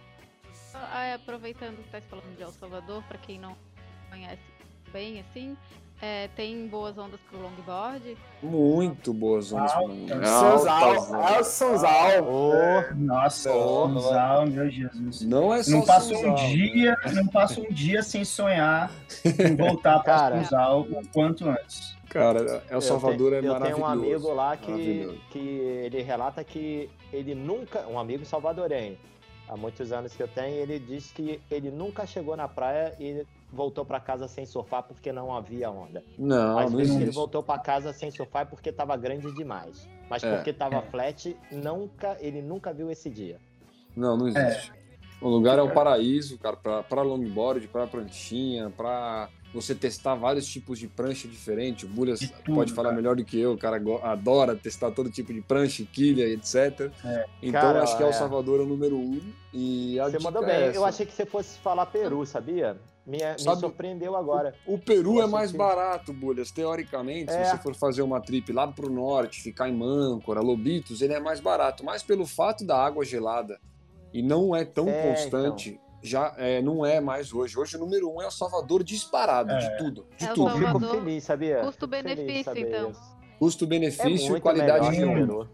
Ah, 0.73 1.07
é, 1.07 1.15
aproveitando 1.15 1.79
que 1.79 1.87
está 1.87 2.01
falando 2.03 2.37
de 2.37 2.43
El 2.45 2.53
Salvador, 2.53 3.03
para 3.03 3.19
quem 3.19 3.37
não 3.37 3.57
conhece 4.11 4.43
bem 4.93 5.19
assim, 5.19 5.57
é, 6.01 6.29
tem 6.37 6.67
boas 6.69 6.99
ondas 6.99 7.19
pro 7.31 7.41
longboard? 7.41 8.17
Muito 8.43 9.15
boas 9.15 9.53
ondas 9.53 9.73
pro 9.73 9.87
longboard. 9.87 10.27
Sanzal, 10.29 11.45
Sanzal. 11.45 12.25
Oh, 12.29 12.95
nossa, 12.95 13.55
oh, 13.55 13.89
Sanzal, 13.89 14.47
meu 14.47 14.69
Jesus. 14.69 15.23
Não 15.23 15.55
é 15.55 15.63
só 15.63 15.71
não 15.71 15.83
passo 15.83 16.15
um 16.15 16.35
dia, 16.35 16.97
Não 17.15 17.27
passo 17.27 17.63
um 17.63 17.73
dia 17.73 18.03
sem 18.03 18.25
sonhar 18.25 18.91
em 19.25 19.57
voltar 19.57 20.01
para 20.01 20.45
Sanzal 20.45 20.83
o 20.83 21.09
quanto 21.09 21.49
antes. 21.49 21.97
Cara, 22.09 22.63
El 22.71 22.81
Salvador 22.81 23.33
tenho, 23.33 23.47
é 23.47 23.49
maravilhoso. 23.49 23.55
Eu 23.55 23.75
tenho 23.75 23.79
um 23.79 23.87
amigo 23.87 24.33
lá 24.33 24.57
que, 24.57 25.21
que 25.31 25.39
ele 25.39 26.03
relata 26.03 26.43
que 26.45 26.91
ele 27.13 27.35
nunca, 27.35 27.87
um 27.89 27.99
amigo 27.99 28.25
salvadorenho, 28.25 28.97
há 29.49 29.57
muitos 29.57 29.93
anos 29.93 30.15
que 30.15 30.23
eu 30.23 30.29
tenho, 30.29 30.57
ele 30.57 30.79
diz 30.79 31.11
que 31.13 31.41
ele 31.51 31.71
nunca 31.71 32.07
chegou 32.07 32.37
na 32.37 32.49
praia 32.49 32.95
e 32.99 33.27
voltou 33.57 33.85
para 33.85 33.99
casa 33.99 34.29
sem 34.29 34.47
surfar 34.47 34.85
porque 34.85 35.11
não 35.11 35.35
havia 35.35 35.71
onda. 35.71 36.05
Não, 36.17 36.55
Mas 36.55 36.73
não 36.73 36.81
existe. 36.81 37.03
ele 37.03 37.11
voltou 37.11 37.43
para 37.43 37.59
casa 37.59 37.93
sem 37.93 38.11
surfar 38.11 38.47
porque 38.47 38.69
estava 38.69 38.97
grande 38.97 39.33
demais. 39.35 39.89
Mas 40.09 40.23
é. 40.23 40.37
porque 40.37 40.51
estava 40.51 40.81
flat, 40.83 41.37
nunca, 41.51 42.17
ele 42.21 42.41
nunca 42.41 42.73
viu 42.73 42.91
esse 42.91 43.11
dia. 43.11 43.39
Não, 43.97 44.17
não 44.17 44.29
existe. 44.29 44.71
É. 44.71 44.87
O 45.21 45.29
lugar 45.29 45.59
é 45.59 45.63
o 45.63 45.73
paraíso, 45.73 46.39
cara, 46.39 46.57
para 46.57 47.03
longboard, 47.03 47.67
para 47.69 47.87
pranchinha, 47.87 48.71
para 48.71 49.31
você 49.53 49.75
testar 49.75 50.15
vários 50.15 50.47
tipos 50.47 50.79
de 50.79 50.87
prancha 50.87 51.27
diferente. 51.27 51.87
O 51.87 51.89
Bulhas 51.89 52.21
pode 52.45 52.73
falar 52.75 52.91
cara. 52.91 53.01
melhor 53.01 53.17
do 53.17 53.25
que 53.25 53.41
eu, 53.41 53.53
o 53.55 53.59
cara 53.59 53.81
adora 54.03 54.55
testar 54.55 54.91
todo 54.91 55.11
tipo 55.11 55.33
de 55.33 55.41
prancha, 55.41 55.85
quilha, 55.91 56.25
etc. 56.29 56.93
É. 57.03 57.27
Então 57.43 57.61
cara, 57.61 57.83
acho 57.83 57.97
que 57.97 58.03
El 58.03 58.11
é. 58.11 58.13
Salvador 58.13 58.61
é 58.61 58.63
o 58.65 58.67
número 58.67 58.97
um. 58.97 59.21
E 59.55 59.97
você 59.99 60.19
mandou 60.19 60.45
bem. 60.45 60.55
É 60.55 60.77
eu 60.77 60.85
achei 60.85 61.07
que 61.07 61.13
você 61.13 61.25
fosse 61.25 61.59
falar 61.61 61.87
Peru, 61.87 62.27
sabia? 62.27 62.77
Me, 63.07 63.19
me 63.19 63.57
surpreendeu 63.57 64.17
agora. 64.17 64.55
O, 64.67 64.75
o 64.75 64.79
Peru 64.79 65.23
é 65.23 65.27
mais 65.27 65.53
que... 65.53 65.57
barato, 65.57 66.13
Bulhas. 66.13 66.51
Teoricamente, 66.51 67.31
é. 67.31 67.45
se 67.45 67.51
você 67.53 67.63
for 67.63 67.75
fazer 67.75 68.03
uma 68.03 68.21
trip 68.21 68.53
lá 68.53 68.67
pro 68.67 68.91
norte, 68.91 69.41
ficar 69.41 69.69
em 69.69 69.77
Mâncora, 69.77 70.41
Lobitos, 70.41 71.01
ele 71.01 71.13
é 71.13 71.21
mais 71.21 71.39
barato. 71.39 71.85
Mas 71.85 72.03
pelo 72.03 72.27
fato 72.27 72.67
da 72.67 72.77
água 72.77 73.05
gelada 73.05 73.61
e 74.13 74.23
não 74.23 74.57
é 74.57 74.65
tão 74.65 74.89
é, 74.89 75.03
constante. 75.15 75.71
Então 75.71 75.87
já 76.03 76.35
é, 76.37 76.63
não 76.63 76.87
é 76.87 77.01
mais 77.01 77.33
hoje. 77.33 77.59
Hoje 77.59 77.77
o 77.77 77.81
número 77.81 78.11
um 78.11 78.23
é 78.23 78.27
o 78.27 78.31
Salvador 78.31 78.85
disparado 78.85 79.51
é. 79.53 79.59
de 79.59 79.77
tudo. 79.79 80.07
De 80.17 80.25
é 80.25 80.29
tudo. 80.29 80.51
Salvador, 80.51 80.81
Fico 80.81 80.95
feliz, 81.01 81.25
sabia? 81.25 81.61
Custo-benefício, 81.61 82.59
então. 82.59 82.93
Custo-benefício, 83.39 84.37
é 84.37 84.41
qualidade 84.41 84.91
de 84.91 85.49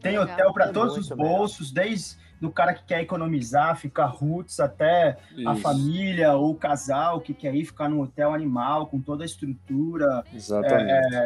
Tem 0.00 0.18
hotel 0.18 0.52
para 0.52 0.66
é 0.66 0.72
todos 0.72 0.98
os 0.98 1.08
bolsos, 1.10 1.72
melhor. 1.72 1.88
desde 1.88 2.23
do 2.44 2.50
cara 2.50 2.74
que 2.74 2.84
quer 2.84 3.00
economizar, 3.00 3.74
ficar 3.74 4.04
roots, 4.04 4.60
até 4.60 5.16
Isso. 5.34 5.48
a 5.48 5.56
família 5.56 6.34
ou 6.34 6.50
o 6.50 6.54
casal 6.54 7.18
que 7.18 7.32
quer 7.32 7.54
ir 7.54 7.64
ficar 7.64 7.88
num 7.88 8.02
hotel 8.02 8.34
animal 8.34 8.86
com 8.86 9.00
toda 9.00 9.24
a 9.24 9.26
estrutura. 9.26 10.22
Exatamente. 10.32 11.16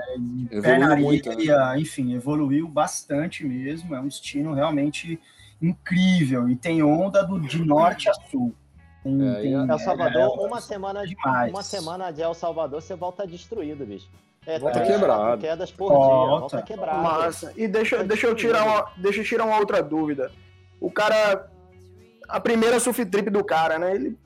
É, 0.52 0.60
pé 0.60 0.78
na 0.78 0.92
areia, 0.92 1.04
muito, 1.04 1.28
né? 1.28 1.80
enfim, 1.80 2.14
evoluiu 2.14 2.68
bastante 2.68 3.44
mesmo. 3.44 3.96
É 3.96 4.00
um 4.00 4.06
destino 4.06 4.54
realmente 4.54 5.20
incrível 5.60 6.48
e 6.48 6.54
tem 6.54 6.84
onda 6.84 7.24
do, 7.24 7.40
de 7.40 7.64
norte 7.64 8.08
a 8.08 8.14
sul. 8.14 8.54
Tem, 9.02 9.28
é, 9.28 9.40
tem, 9.40 9.52
El 9.54 9.78
Salvador, 9.80 10.22
é, 10.22 10.46
uma, 10.46 10.60
semana 10.60 11.04
de, 11.04 11.16
uma 11.50 11.62
semana 11.64 12.12
de 12.12 12.22
El 12.22 12.34
Salvador, 12.34 12.80
você 12.80 12.94
volta 12.94 13.26
destruído, 13.26 13.84
bicho. 13.84 14.08
É, 14.46 14.56
volta 14.56 14.80
quebrado. 14.82 15.40
quedas 15.40 15.72
por 15.72 15.92
volta. 15.92 16.06
dia, 16.06 16.38
volta 16.38 16.62
quebrado. 16.62 17.02
Massa. 17.02 17.52
E 17.56 17.66
deixa, 17.66 18.04
deixa, 18.04 18.28
eu 18.28 18.36
tirar 18.36 18.64
uma, 18.64 18.92
deixa 18.96 19.20
eu 19.20 19.24
tirar 19.24 19.44
uma 19.44 19.58
outra 19.58 19.82
dúvida. 19.82 20.30
O 20.80 20.90
cara. 20.90 21.50
A 22.28 22.40
primeira 22.40 22.78
surf 22.78 23.04
trip 23.06 23.30
do 23.30 23.44
cara, 23.44 23.78
né? 23.78 23.94
Ele. 23.94 24.18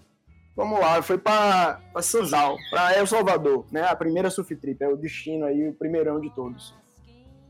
Vamos 0.55 0.79
lá, 0.81 1.01
foi 1.01 1.17
para 1.17 1.81
Sanzal, 2.03 2.59
para 2.71 2.95
El 2.95 3.07
Salvador, 3.07 3.65
né? 3.73 3.85
A 3.85 3.97
primeira 3.97 4.29
surf 4.29 4.55
trip, 4.55 4.83
é 4.83 4.89
o 4.89 4.97
destino 4.97 5.47
aí, 5.47 5.67
o 5.67 5.73
primeirão 5.73 6.21
de 6.21 6.29
todos. 6.35 6.75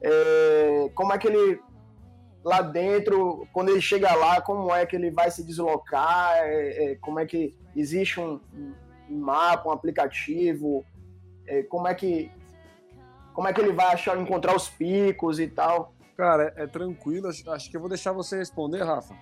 É, 0.00 0.88
como 0.94 1.12
é 1.12 1.18
que 1.18 1.26
ele 1.26 1.60
lá 2.44 2.60
dentro, 2.60 3.46
quando 3.52 3.70
ele 3.70 3.80
chega 3.80 4.14
lá, 4.14 4.40
como 4.40 4.74
é 4.74 4.84
que 4.84 4.96
ele 4.96 5.10
vai 5.10 5.30
se 5.30 5.44
deslocar, 5.44 6.36
é, 6.38 6.92
é, 6.92 6.94
como 6.96 7.18
é 7.18 7.26
que 7.26 7.56
existe 7.74 8.20
um, 8.20 8.40
um 9.10 9.18
mapa, 9.18 9.68
um 9.68 9.72
aplicativo, 9.72 10.84
é, 11.46 11.62
como 11.64 11.88
é 11.88 11.94
que 11.94 12.30
como 13.32 13.48
é 13.48 13.52
que 13.52 13.60
ele 13.60 13.72
vai 13.72 13.86
achar 13.86 14.18
encontrar 14.18 14.54
os 14.54 14.68
picos 14.68 15.40
e 15.40 15.46
tal. 15.46 15.94
Cara, 16.22 16.54
é, 16.56 16.62
é 16.62 16.66
tranquilo. 16.68 17.26
Acho 17.28 17.68
que 17.68 17.76
eu 17.76 17.80
vou 17.80 17.88
deixar 17.88 18.12
você 18.12 18.38
responder, 18.38 18.84
Rafa. 18.84 19.12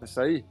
Essa 0.00 0.22
aí. 0.22 0.42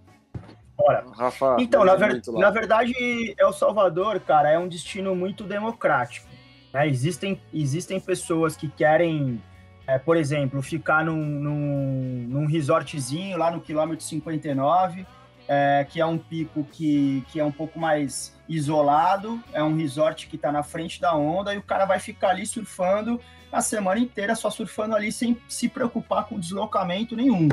Bora. 0.78 1.04
Rafa. 1.18 1.58
Então, 1.60 1.84
na, 1.84 1.96
ver, 1.96 2.22
na 2.34 2.52
verdade, 2.52 2.94
El 3.36 3.52
Salvador, 3.52 4.20
cara, 4.20 4.52
é 4.52 4.60
um 4.60 4.68
destino 4.68 5.16
muito 5.16 5.44
democrático. 5.44 6.28
Né? 6.72 6.88
Existem, 6.88 7.42
existem 7.52 8.00
pessoas 8.00 8.56
que 8.56 8.70
querem 8.70 9.42
é, 9.88 9.98
por 9.98 10.18
exemplo, 10.18 10.62
ficar 10.62 11.04
num, 11.04 11.16
num, 11.16 12.28
num, 12.30 12.46
resortzinho 12.46 13.36
lá 13.36 13.50
no 13.50 13.60
quilômetro 13.60 14.06
59, 14.06 15.04
é, 15.48 15.84
que 15.90 16.00
é 16.00 16.06
um 16.06 16.20
pico 16.20 16.64
que, 16.64 17.26
que 17.32 17.40
é 17.40 17.44
um 17.44 17.52
pouco 17.52 17.80
mais 17.80 18.40
isolado, 18.48 19.42
é 19.52 19.64
um 19.64 19.76
resort 19.76 20.28
que 20.28 20.36
está 20.36 20.52
na 20.52 20.62
frente 20.62 21.02
da 21.02 21.16
onda 21.16 21.56
e 21.56 21.58
o 21.58 21.64
cara 21.64 21.86
vai 21.86 22.00
ficar 22.00 22.30
ali 22.30 22.46
surfando 22.46 23.20
a 23.52 23.62
semana 23.62 24.00
inteira, 24.00 24.36
só 24.36 24.50
surfando 24.50 24.96
ali 24.96 25.12
sem 25.12 25.38
se 25.48 25.68
preocupar 25.68 26.26
com 26.26 26.40
deslocamento 26.40 27.16
nenhum. 27.16 27.50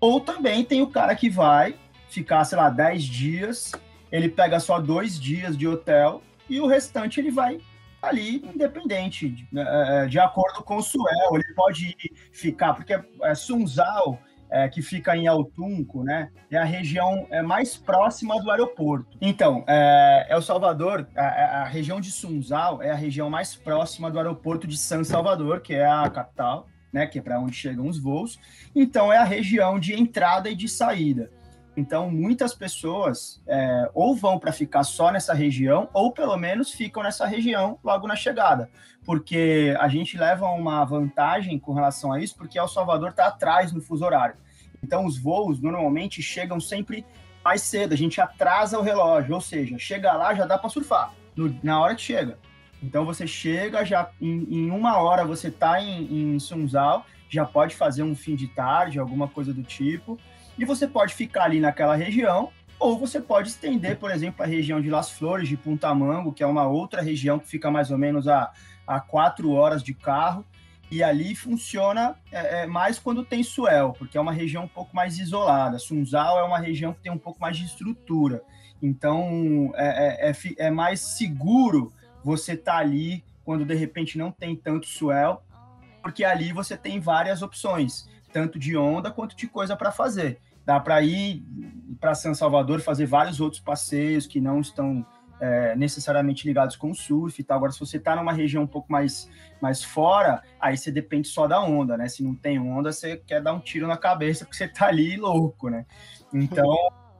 Ou 0.00 0.20
também 0.20 0.64
tem 0.64 0.80
o 0.80 0.86
cara 0.86 1.14
que 1.14 1.28
vai 1.28 1.74
ficar, 2.08 2.44
sei 2.44 2.56
lá, 2.56 2.70
10 2.70 3.02
dias, 3.02 3.72
ele 4.10 4.28
pega 4.28 4.60
só 4.60 4.78
dois 4.80 5.20
dias 5.20 5.56
de 5.56 5.66
hotel 5.66 6.22
e 6.48 6.60
o 6.60 6.66
restante 6.66 7.20
ele 7.20 7.30
vai 7.30 7.60
ali 8.00 8.36
independente, 8.36 9.28
de, 9.28 9.48
é, 9.58 10.04
é, 10.04 10.06
de 10.06 10.18
acordo 10.18 10.62
com 10.62 10.76
o 10.76 10.82
Suel, 10.82 11.34
ele 11.34 11.54
pode 11.54 11.96
ficar, 12.32 12.74
porque 12.74 12.98
é, 13.22 13.34
Sunzal, 13.34 14.20
é, 14.50 14.68
que 14.68 14.82
fica 14.82 15.16
em 15.16 15.26
Altunco, 15.26 16.02
né, 16.02 16.30
é 16.50 16.56
a 16.56 16.64
região 16.64 17.26
é, 17.30 17.42
mais 17.42 17.76
próxima 17.76 18.40
do 18.42 18.50
aeroporto. 18.50 19.16
Então, 19.20 19.64
é, 19.66 20.26
El 20.30 20.42
Salvador, 20.42 21.06
a, 21.16 21.62
a, 21.62 21.64
região 21.64 22.00
de 22.00 22.10
Sunzal 22.10 22.82
é 22.82 22.90
a 22.90 22.96
região 22.96 23.28
mais 23.28 23.54
próxima 23.54 24.10
do 24.10 24.18
aeroporto 24.18 24.66
de 24.66 24.76
San 24.76 25.04
Salvador, 25.04 25.60
que 25.60 25.74
é 25.74 25.86
a 25.86 26.08
capital, 26.08 26.66
né, 26.92 27.06
que 27.06 27.18
é 27.18 27.22
para 27.22 27.40
onde 27.40 27.54
chegam 27.54 27.86
os 27.86 27.98
voos. 27.98 28.38
Então, 28.74 29.12
é 29.12 29.16
a 29.16 29.24
região 29.24 29.78
de 29.78 29.94
entrada 29.94 30.48
e 30.48 30.54
de 30.54 30.68
saída. 30.68 31.30
Então, 31.78 32.10
muitas 32.10 32.52
pessoas 32.56 33.40
é, 33.46 33.88
ou 33.94 34.16
vão 34.16 34.36
para 34.36 34.50
ficar 34.50 34.82
só 34.82 35.12
nessa 35.12 35.32
região, 35.32 35.88
ou 35.94 36.10
pelo 36.10 36.36
menos 36.36 36.72
ficam 36.72 37.04
nessa 37.04 37.24
região 37.24 37.78
logo 37.84 38.04
na 38.08 38.16
chegada, 38.16 38.68
porque 39.04 39.76
a 39.78 39.86
gente 39.86 40.18
leva 40.18 40.46
uma 40.46 40.84
vantagem 40.84 41.56
com 41.56 41.72
relação 41.72 42.12
a 42.12 42.20
isso, 42.20 42.34
porque 42.34 42.58
El 42.58 42.66
Salvador 42.66 43.10
está 43.10 43.28
atrás 43.28 43.70
no 43.70 43.80
fuso 43.80 44.04
horário. 44.04 44.34
Então, 44.82 45.06
os 45.06 45.16
voos 45.16 45.60
normalmente 45.60 46.20
chegam 46.20 46.58
sempre 46.58 47.06
mais 47.44 47.62
cedo, 47.62 47.92
a 47.92 47.96
gente 47.96 48.20
atrasa 48.20 48.76
o 48.76 48.82
relógio, 48.82 49.36
ou 49.36 49.40
seja, 49.40 49.78
chega 49.78 50.12
lá 50.14 50.34
já 50.34 50.46
dá 50.46 50.58
para 50.58 50.68
surfar 50.68 51.14
no, 51.36 51.56
na 51.62 51.80
hora 51.80 51.94
que 51.94 52.02
chega. 52.02 52.40
Então, 52.82 53.04
você 53.04 53.24
chega 53.24 53.84
já 53.84 54.10
em, 54.20 54.48
em 54.50 54.70
uma 54.72 54.96
hora, 54.96 55.24
você 55.24 55.46
está 55.46 55.80
em, 55.80 56.34
em 56.34 56.40
Sunzal, 56.40 57.06
já 57.30 57.44
pode 57.46 57.76
fazer 57.76 58.02
um 58.02 58.16
fim 58.16 58.34
de 58.34 58.48
tarde, 58.48 58.98
alguma 58.98 59.28
coisa 59.28 59.54
do 59.54 59.62
tipo 59.62 60.18
e 60.58 60.64
você 60.64 60.86
pode 60.86 61.14
ficar 61.14 61.44
ali 61.44 61.60
naquela 61.60 61.94
região, 61.94 62.50
ou 62.78 62.98
você 62.98 63.20
pode 63.20 63.48
estender, 63.48 63.98
por 63.98 64.10
exemplo, 64.10 64.42
a 64.42 64.46
região 64.46 64.80
de 64.80 64.90
Las 64.90 65.10
Flores, 65.10 65.48
de 65.48 65.56
Puntamango, 65.56 66.32
que 66.32 66.42
é 66.42 66.46
uma 66.46 66.66
outra 66.66 67.00
região 67.00 67.38
que 67.38 67.48
fica 67.48 67.70
mais 67.70 67.90
ou 67.90 67.98
menos 67.98 68.28
a, 68.28 68.52
a 68.86 69.00
quatro 69.00 69.52
horas 69.52 69.82
de 69.82 69.94
carro, 69.94 70.44
e 70.90 71.02
ali 71.02 71.34
funciona 71.34 72.16
é, 72.32 72.62
é, 72.62 72.66
mais 72.66 72.98
quando 72.98 73.24
tem 73.24 73.42
suel, 73.42 73.94
porque 73.98 74.16
é 74.16 74.20
uma 74.20 74.32
região 74.32 74.64
um 74.64 74.68
pouco 74.68 74.94
mais 74.96 75.18
isolada. 75.18 75.78
Sunzal 75.78 76.38
é 76.38 76.42
uma 76.42 76.58
região 76.58 76.92
que 76.92 77.00
tem 77.00 77.12
um 77.12 77.18
pouco 77.18 77.40
mais 77.40 77.56
de 77.56 77.64
estrutura, 77.64 78.42
então 78.82 79.70
é, 79.74 80.28
é, 80.28 80.30
é, 80.30 80.66
é 80.66 80.70
mais 80.70 81.00
seguro 81.00 81.92
você 82.24 82.52
estar 82.52 82.72
tá 82.72 82.78
ali 82.78 83.24
quando 83.44 83.64
de 83.64 83.74
repente 83.74 84.18
não 84.18 84.30
tem 84.30 84.54
tanto 84.54 84.86
suel, 84.86 85.42
porque 86.02 86.24
ali 86.24 86.52
você 86.52 86.76
tem 86.76 87.00
várias 87.00 87.42
opções, 87.42 88.08
tanto 88.32 88.58
de 88.58 88.76
onda 88.76 89.10
quanto 89.10 89.36
de 89.36 89.46
coisa 89.46 89.76
para 89.76 89.90
fazer. 89.90 90.38
Dá 90.68 90.78
para 90.78 91.00
ir 91.00 91.42
para 91.98 92.14
São 92.14 92.34
Salvador 92.34 92.82
fazer 92.82 93.06
vários 93.06 93.40
outros 93.40 93.58
passeios 93.58 94.26
que 94.26 94.38
não 94.38 94.60
estão 94.60 95.04
é, 95.40 95.74
necessariamente 95.74 96.46
ligados 96.46 96.76
com 96.76 96.90
o 96.90 96.94
surf 96.94 97.40
e 97.40 97.42
tal. 97.42 97.56
Agora, 97.56 97.72
se 97.72 97.80
você 97.80 97.96
está 97.96 98.14
numa 98.14 98.34
região 98.34 98.64
um 98.64 98.66
pouco 98.66 98.92
mais, 98.92 99.30
mais 99.62 99.82
fora, 99.82 100.42
aí 100.60 100.76
você 100.76 100.92
depende 100.92 101.26
só 101.26 101.46
da 101.46 101.58
onda, 101.58 101.96
né? 101.96 102.06
Se 102.06 102.22
não 102.22 102.34
tem 102.34 102.58
onda, 102.58 102.92
você 102.92 103.16
quer 103.16 103.40
dar 103.40 103.54
um 103.54 103.60
tiro 103.60 103.86
na 103.86 103.96
cabeça 103.96 104.44
porque 104.44 104.58
você 104.58 104.66
está 104.66 104.88
ali 104.88 105.16
louco, 105.16 105.70
né? 105.70 105.86
Então, 106.34 106.66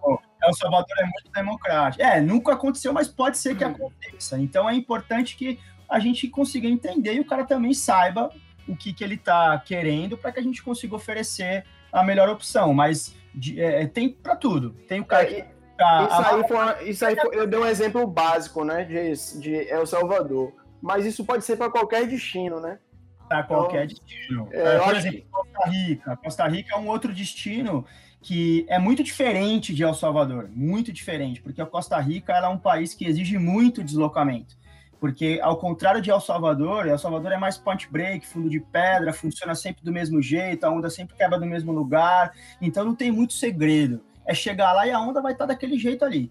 El 0.45 0.53
Salvador 0.53 0.99
é 0.99 1.05
muito 1.05 1.33
democrático. 1.33 2.05
É, 2.05 2.21
nunca 2.21 2.53
aconteceu, 2.53 2.93
mas 2.93 3.09
pode 3.09 3.39
ser 3.39 3.57
que 3.57 3.65
aconteça. 3.65 4.39
Então, 4.39 4.69
é 4.69 4.75
importante 4.75 5.35
que 5.39 5.59
a 5.89 5.99
gente 5.99 6.29
consiga 6.29 6.69
entender 6.69 7.15
e 7.15 7.21
o 7.21 7.25
cara 7.25 7.47
também 7.47 7.73
saiba 7.73 8.31
o 8.69 8.77
que, 8.77 8.93
que 8.93 9.03
ele 9.03 9.15
está 9.15 9.59
querendo 9.59 10.19
para 10.19 10.33
que 10.33 10.39
a 10.39 10.43
gente 10.43 10.63
consiga 10.63 10.95
oferecer 10.95 11.65
a 11.91 12.05
melhor 12.05 12.29
opção. 12.29 12.75
Mas 12.75 13.17
de, 13.39 13.61
é, 13.61 13.87
tem 13.87 14.09
para 14.11 14.37
tudo. 14.37 14.71
Tem 14.89 15.01
o 15.01 15.05
cara 15.05 15.27
que 15.27 15.45
Tá, 15.79 16.09
isso, 16.11 16.35
aí 16.35 16.49
foi, 16.49 16.91
isso 16.91 17.07
aí 17.07 17.17
foi, 17.17 17.39
eu 17.39 17.47
dei 17.47 17.59
um 17.59 17.65
exemplo 17.65 18.05
básico, 18.05 18.65
né, 18.65 18.83
de, 18.83 19.41
de 19.41 19.55
El 19.71 19.87
Salvador. 19.87 20.53
Mas 20.83 21.07
isso 21.07 21.25
pode 21.25 21.45
ser 21.45 21.57
para 21.57 21.71
qualquer 21.71 22.05
destino, 22.07 22.61
né? 22.61 22.81
Para 23.29 23.45
qualquer 23.45 23.85
então, 23.85 23.97
destino. 23.97 24.49
É, 24.51 24.77
é, 24.77 24.79
por 24.81 24.97
exemplo, 24.97 25.21
que... 25.21 25.27
Costa 25.31 25.71
Rica. 25.71 26.17
Costa 26.17 26.49
Rica 26.49 26.75
é 26.75 26.79
um 26.79 26.89
outro 26.89 27.15
destino 27.15 27.87
que 28.21 28.67
é 28.69 28.79
muito 28.79 29.05
diferente 29.05 29.73
de 29.73 29.85
El 29.85 29.95
Salvador, 29.95 30.51
muito 30.53 30.93
diferente, 30.93 31.41
porque 31.41 31.63
a 31.63 31.67
Costa 31.67 31.99
Rica 32.01 32.33
é 32.33 32.49
um 32.49 32.59
país 32.59 32.93
que 32.93 33.07
exige 33.07 33.39
muito 33.39 33.85
deslocamento. 33.85 34.57
Porque, 35.01 35.39
ao 35.43 35.57
contrário 35.57 36.01
de 36.01 36.11
El 36.11 36.21
Salvador, 36.21 36.87
El 36.87 36.99
Salvador 36.99 37.33
é 37.33 37.39
mais 37.39 37.57
point 37.57 37.89
break, 37.91 38.27
fundo 38.27 38.51
de 38.51 38.59
pedra, 38.59 39.13
funciona 39.13 39.55
sempre 39.55 39.85
do 39.85 39.93
mesmo 39.93 40.21
jeito, 40.21 40.65
a 40.65 40.71
onda 40.71 40.91
sempre 40.91 41.17
quebra 41.17 41.39
do 41.39 41.47
mesmo 41.47 41.73
lugar, 41.73 42.33
então 42.61 42.85
não 42.85 42.95
tem 42.95 43.13
muito 43.13 43.33
segredo 43.33 44.03
é 44.29 44.35
chegar 44.35 44.75
lá 44.75 44.87
e 44.87 44.93
a 44.93 45.01
onda 45.01 45.23
vai 45.23 45.33
estar 45.33 45.47
tá 45.47 45.55
daquele 45.55 45.79
jeito 45.79 46.05
ali. 46.05 46.31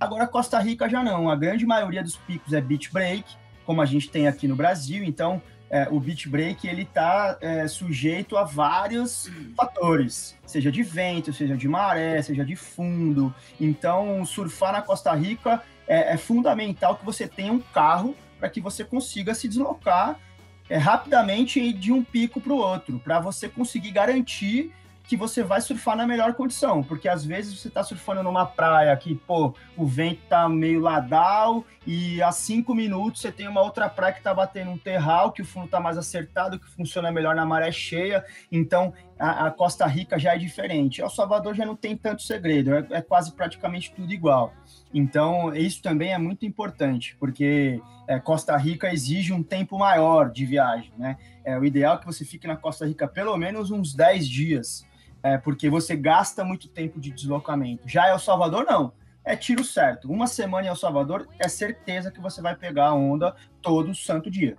Agora, 0.00 0.26
Costa 0.26 0.58
Rica 0.58 0.88
já 0.88 1.02
não. 1.02 1.30
A 1.30 1.36
grande 1.36 1.64
maioria 1.64 2.02
dos 2.02 2.16
picos 2.16 2.52
é 2.52 2.60
beach 2.60 2.92
break, 2.92 3.24
como 3.64 3.80
a 3.80 3.86
gente 3.86 4.10
tem 4.10 4.26
aqui 4.26 4.48
no 4.48 4.56
Brasil. 4.56 5.04
Então, 5.04 5.40
é, 5.70 5.86
o 5.88 6.00
beach 6.00 6.28
break 6.28 6.66
ele 6.66 6.82
está 6.82 7.38
é, 7.40 7.68
sujeito 7.68 8.36
a 8.36 8.42
vários 8.42 9.30
fatores, 9.56 10.36
seja 10.44 10.70
de 10.70 10.82
vento, 10.82 11.32
seja 11.32 11.56
de 11.56 11.68
maré, 11.68 12.20
seja 12.20 12.44
de 12.44 12.56
fundo. 12.56 13.32
Então, 13.60 14.24
surfar 14.24 14.72
na 14.72 14.82
Costa 14.82 15.14
Rica 15.14 15.62
é, 15.86 16.14
é 16.14 16.16
fundamental 16.16 16.96
que 16.96 17.04
você 17.04 17.26
tenha 17.26 17.52
um 17.52 17.60
carro 17.60 18.16
para 18.38 18.48
que 18.48 18.60
você 18.60 18.84
consiga 18.84 19.34
se 19.34 19.48
deslocar 19.48 20.18
é, 20.68 20.76
rapidamente 20.76 21.72
de 21.72 21.92
um 21.92 22.02
pico 22.02 22.40
para 22.40 22.52
o 22.52 22.56
outro, 22.56 22.98
para 22.98 23.20
você 23.20 23.48
conseguir 23.48 23.90
garantir 23.90 24.72
que 25.04 25.16
você 25.16 25.42
vai 25.42 25.60
surfar 25.60 25.96
na 25.96 26.06
melhor 26.06 26.34
condição, 26.34 26.82
porque 26.82 27.08
às 27.08 27.24
vezes 27.24 27.58
você 27.58 27.68
está 27.68 27.84
surfando 27.84 28.24
numa 28.24 28.44
praia 28.44 28.96
que, 28.96 29.14
pô, 29.14 29.54
o 29.76 29.86
vento 29.86 30.20
tá 30.28 30.48
meio 30.48 30.80
ladal 30.80 31.64
e 31.86 32.20
a 32.20 32.32
cinco 32.32 32.74
minutos 32.74 33.20
você 33.20 33.30
tem 33.30 33.46
uma 33.46 33.60
outra 33.60 33.88
praia 33.88 34.12
que 34.12 34.20
tá 34.20 34.34
batendo 34.34 34.72
um 34.72 34.78
terral, 34.78 35.30
que 35.30 35.42
o 35.42 35.44
fundo 35.44 35.68
tá 35.68 35.78
mais 35.78 35.96
acertado, 35.96 36.58
que 36.58 36.68
funciona 36.68 37.12
melhor 37.12 37.36
na 37.36 37.46
maré 37.46 37.70
cheia, 37.70 38.24
então 38.50 38.92
a, 39.18 39.46
a 39.46 39.50
Costa 39.52 39.86
Rica 39.86 40.18
já 40.18 40.34
é 40.34 40.38
diferente. 40.38 41.00
El 41.00 41.08
Salvador 41.08 41.54
já 41.54 41.64
não 41.64 41.76
tem 41.76 41.96
tanto 41.96 42.22
segredo, 42.22 42.74
é, 42.74 42.86
é 42.90 43.00
quase 43.00 43.32
praticamente 43.32 43.92
tudo 43.94 44.12
igual. 44.12 44.52
Então, 44.92 45.54
isso 45.54 45.80
também 45.80 46.12
é 46.12 46.18
muito 46.18 46.44
importante, 46.44 47.16
porque 47.20 47.80
é, 48.08 48.18
Costa 48.18 48.56
Rica 48.56 48.92
exige 48.92 49.32
um 49.32 49.42
tempo 49.42 49.78
maior 49.78 50.30
de 50.30 50.44
viagem, 50.44 50.92
né? 50.98 51.16
É, 51.44 51.56
o 51.56 51.64
ideal 51.64 51.96
é 51.96 51.98
que 51.98 52.06
você 52.06 52.24
fique 52.24 52.46
na 52.46 52.56
Costa 52.56 52.84
Rica 52.84 53.06
pelo 53.06 53.36
menos 53.36 53.70
uns 53.70 53.94
10 53.94 54.28
dias, 54.28 54.84
é, 55.22 55.38
porque 55.38 55.70
você 55.70 55.94
gasta 55.94 56.44
muito 56.44 56.68
tempo 56.68 57.00
de 57.00 57.12
deslocamento. 57.12 57.82
Já 57.86 58.08
El 58.08 58.18
Salvador, 58.18 58.64
não. 58.64 58.92
É 59.26 59.34
tiro 59.34 59.64
certo. 59.64 60.08
Uma 60.08 60.28
semana 60.28 60.68
em 60.68 60.70
El 60.70 60.76
Salvador 60.76 61.26
é 61.40 61.48
certeza 61.48 62.12
que 62.12 62.20
você 62.20 62.40
vai 62.40 62.54
pegar 62.54 62.86
a 62.86 62.94
onda 62.94 63.34
todo 63.60 63.92
santo 63.92 64.30
dia. 64.30 64.56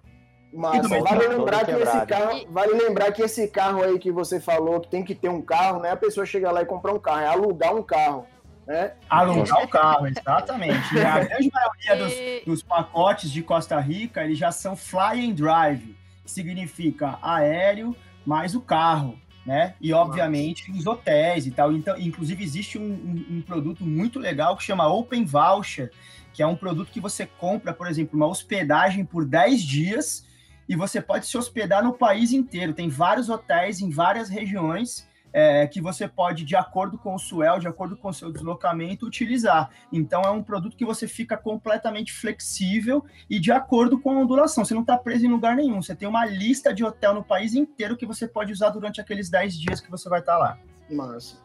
Mas 0.54 0.88
vale 0.90 1.28
lembrar 1.28 1.66
que 1.66 1.72
esse 1.72 2.06
carro, 2.06 2.48
vale 2.50 2.74
lembrar 2.74 3.12
que 3.14 3.22
esse 3.22 3.48
carro 3.48 3.82
aí 3.82 3.98
que 3.98 4.12
você 4.12 4.42
falou 4.42 4.82
que 4.82 4.90
tem 4.90 5.06
que 5.06 5.16
ter 5.16 5.30
um 5.30 5.42
carro, 5.42 5.80
né? 5.80 5.92
A 5.92 5.96
pessoa 5.96 6.26
chega 6.26 6.52
lá 6.52 6.62
e 6.62 6.66
comprar 6.66 6.94
um 6.94 7.00
carro, 7.00 7.22
é 7.22 7.28
alugar 7.28 7.74
um 7.74 7.82
carro. 7.82 8.28
Né? 8.66 8.92
Alugar 9.10 9.64
o 9.64 9.68
carro, 9.70 10.08
exatamente. 10.08 10.96
E 10.96 11.00
a 11.00 11.20
grande 11.24 11.50
maioria 11.50 11.96
dos, 11.96 12.46
dos, 12.46 12.64
pacotes 12.64 13.32
de 13.32 13.42
Costa 13.42 13.80
Rica, 13.80 14.22
eles 14.26 14.38
já 14.38 14.52
são 14.52 14.76
fly 14.76 15.30
and 15.30 15.34
drive, 15.34 15.96
que 16.26 16.30
significa 16.32 17.18
aéreo 17.22 17.96
mais 18.26 18.54
o 18.54 18.60
carro 18.60 19.18
né? 19.48 19.76
E 19.80 19.94
obviamente 19.94 20.70
os 20.72 20.86
hotéis 20.86 21.48
e 21.48 21.52
tal. 21.52 21.72
Então, 21.72 21.98
inclusive 21.98 22.44
existe 22.44 22.78
um, 22.78 22.84
um, 22.84 23.38
um, 23.38 23.42
produto 23.42 23.86
muito 23.86 24.20
legal 24.20 24.58
que 24.58 24.64
chama 24.64 24.86
Open 24.90 25.24
Voucher, 25.24 25.90
que 26.34 26.44
é 26.44 26.48
um 26.48 26.56
produto 26.56 26.92
que 26.92 27.00
você 27.00 27.26
compra, 27.26 27.74
por 27.74 27.88
exemplo, 27.88 28.18
uma 28.18 28.28
hospedagem 28.28 29.06
por 29.06 29.24
10 29.24 29.64
dias 29.64 30.28
e 30.68 30.76
você 30.76 31.00
pode 31.00 31.26
se 31.26 31.38
hospedar 31.38 31.82
no 31.82 31.94
país 31.94 32.34
inteiro. 32.34 32.74
Tem 32.74 32.90
vários 32.90 33.30
hotéis 33.30 33.80
em 33.80 33.90
várias 33.90 34.28
regiões 34.28 35.08
é, 35.40 35.68
que 35.68 35.80
você 35.80 36.08
pode, 36.08 36.44
de 36.44 36.56
acordo 36.56 36.98
com 36.98 37.14
o 37.14 37.20
Suel, 37.20 37.60
de 37.60 37.68
acordo 37.68 37.96
com 37.96 38.10
o 38.10 38.14
seu 38.14 38.32
deslocamento, 38.32 39.06
utilizar. 39.06 39.70
Então 39.94 40.24
é 40.24 40.32
um 40.32 40.42
produto 40.42 40.76
que 40.76 40.84
você 40.84 41.08
fica 41.08 41.38
completamente 41.38 42.12
flexível 42.12 43.06
e 43.30 43.40
de 43.40 43.52
acordo 43.52 44.00
com 44.00 44.10
a 44.10 44.20
ondulação. 44.22 44.66
Você 44.66 44.74
não 44.74 44.82
está 44.82 44.98
preso 44.98 45.28
em 45.28 45.30
lugar 45.30 45.56
nenhum. 45.56 45.80
Você 45.80 45.96
tem 45.96 46.08
uma 46.08 46.26
lista 46.26 46.74
de 46.74 46.84
hotel 46.84 47.14
no 47.14 47.24
país 47.24 47.54
inteiro 47.54 47.96
que 47.96 48.04
você 48.04 48.28
pode 48.28 48.52
usar 48.52 48.72
durante 48.72 49.00
aqueles 49.00 49.30
10 49.30 49.60
dias 49.60 49.80
que 49.80 49.92
você 49.92 50.10
vai 50.10 50.22
estar 50.22 50.34
tá 50.34 50.40
lá. 50.40 50.60
Massa. 50.90 51.38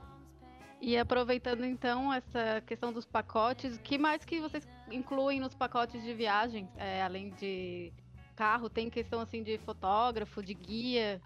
E 0.80 0.96
aproveitando 0.96 1.62
então 1.62 2.10
essa 2.10 2.62
questão 2.66 2.94
dos 2.94 3.04
pacotes, 3.04 3.76
que 3.76 3.98
mais 3.98 4.24
que 4.24 4.40
vocês 4.40 4.66
incluem 4.90 5.38
nos 5.38 5.54
pacotes 5.54 6.02
de 6.02 6.14
viagem, 6.14 6.66
é, 6.78 7.02
além 7.02 7.28
de 7.38 7.92
carro, 8.34 8.70
tem 8.70 8.88
questão 8.88 9.20
assim 9.20 9.42
de 9.42 9.58
fotógrafo, 9.58 10.42
de 10.42 10.54
guia? 10.54 11.20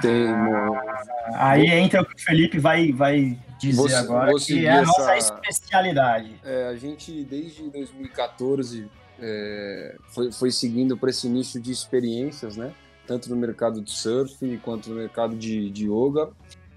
Tem, 0.00 0.28
ah, 0.28 1.50
Aí 1.50 1.66
entra 1.66 2.02
o 2.02 2.06
que 2.06 2.14
o 2.14 2.18
Felipe 2.18 2.58
vai, 2.58 2.92
vai 2.92 3.38
dizer 3.60 3.76
você, 3.76 3.94
agora, 3.94 4.32
você 4.32 4.54
que 4.54 4.66
é 4.66 4.70
a 4.70 4.82
nossa 4.82 5.16
essa... 5.16 5.34
especialidade. 5.34 6.34
É, 6.44 6.68
a 6.68 6.76
gente, 6.76 7.24
desde 7.24 7.68
2014, 7.70 8.88
é, 9.20 9.96
foi, 10.08 10.32
foi 10.32 10.50
seguindo 10.50 10.96
para 10.96 11.10
esse 11.10 11.28
nicho 11.28 11.60
de 11.60 11.70
experiências, 11.70 12.56
né? 12.56 12.72
Tanto 13.06 13.30
no 13.30 13.36
mercado 13.36 13.80
de 13.80 13.90
surf 13.90 14.58
quanto 14.64 14.90
no 14.90 14.96
mercado 14.96 15.36
de, 15.36 15.70
de 15.70 15.88
yoga. 15.88 16.30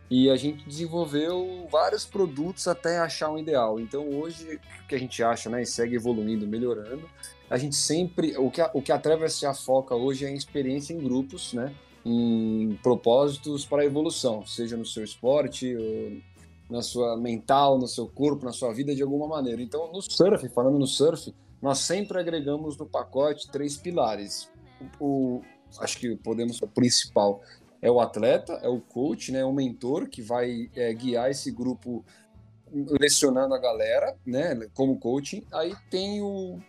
E 0.09 0.29
a 0.29 0.35
gente 0.37 0.63
desenvolveu 0.65 1.67
vários 1.69 2.05
produtos 2.05 2.67
até 2.67 2.99
achar 2.99 3.29
um 3.29 3.37
ideal. 3.37 3.79
Então, 3.79 4.07
hoje, 4.09 4.59
o 4.83 4.87
que 4.87 4.95
a 4.95 4.99
gente 4.99 5.21
acha, 5.21 5.49
né? 5.49 5.61
E 5.61 5.65
segue 5.65 5.95
evoluindo, 5.95 6.47
melhorando. 6.47 7.09
A 7.49 7.57
gente 7.57 7.75
sempre. 7.75 8.37
O 8.37 8.49
que 8.49 8.61
a, 8.61 8.69
o 8.73 8.81
que 8.81 8.91
a 8.91 8.99
Traverse 8.99 9.45
foca 9.65 9.95
hoje 9.95 10.25
é 10.25 10.29
em 10.29 10.35
experiência 10.35 10.93
em 10.93 10.99
grupos, 10.99 11.53
né? 11.53 11.73
Propósitos 12.81 13.65
para 13.65 13.81
a 13.81 13.85
evolução, 13.85 14.45
seja 14.45 14.77
no 14.77 14.85
seu 14.85 15.03
esporte, 15.03 15.75
na 16.69 16.81
sua 16.81 17.17
mental, 17.17 17.77
no 17.77 17.87
seu 17.87 18.07
corpo, 18.07 18.45
na 18.45 18.51
sua 18.51 18.73
vida 18.73 18.93
de 18.93 19.01
alguma 19.01 19.27
maneira. 19.27 19.61
Então, 19.61 19.91
no 19.91 20.01
surf, 20.01 20.47
falando 20.49 20.77
no 20.77 20.87
surf, 20.87 21.33
nós 21.61 21.79
sempre 21.79 22.19
agregamos 22.19 22.77
no 22.77 22.85
pacote 22.85 23.49
três 23.49 23.77
pilares. 23.77 24.49
O, 24.99 25.41
acho 25.79 25.97
que 25.97 26.15
podemos 26.17 26.61
o 26.61 26.67
principal 26.67 27.41
é 27.81 27.89
o 27.89 27.99
atleta, 27.99 28.53
é 28.63 28.67
o 28.67 28.79
coach, 28.79 29.31
né, 29.31 29.43
o 29.45 29.53
mentor 29.53 30.07
que 30.07 30.21
vai 30.21 30.69
é, 30.75 30.93
guiar 30.93 31.29
esse 31.29 31.51
grupo 31.51 32.03
lecionando 32.99 33.53
a 33.53 33.59
galera, 33.59 34.15
né, 34.25 34.67
como 34.73 34.99
coaching. 34.99 35.43
Aí 35.53 35.73
tem 35.89 36.21
o 36.21 36.59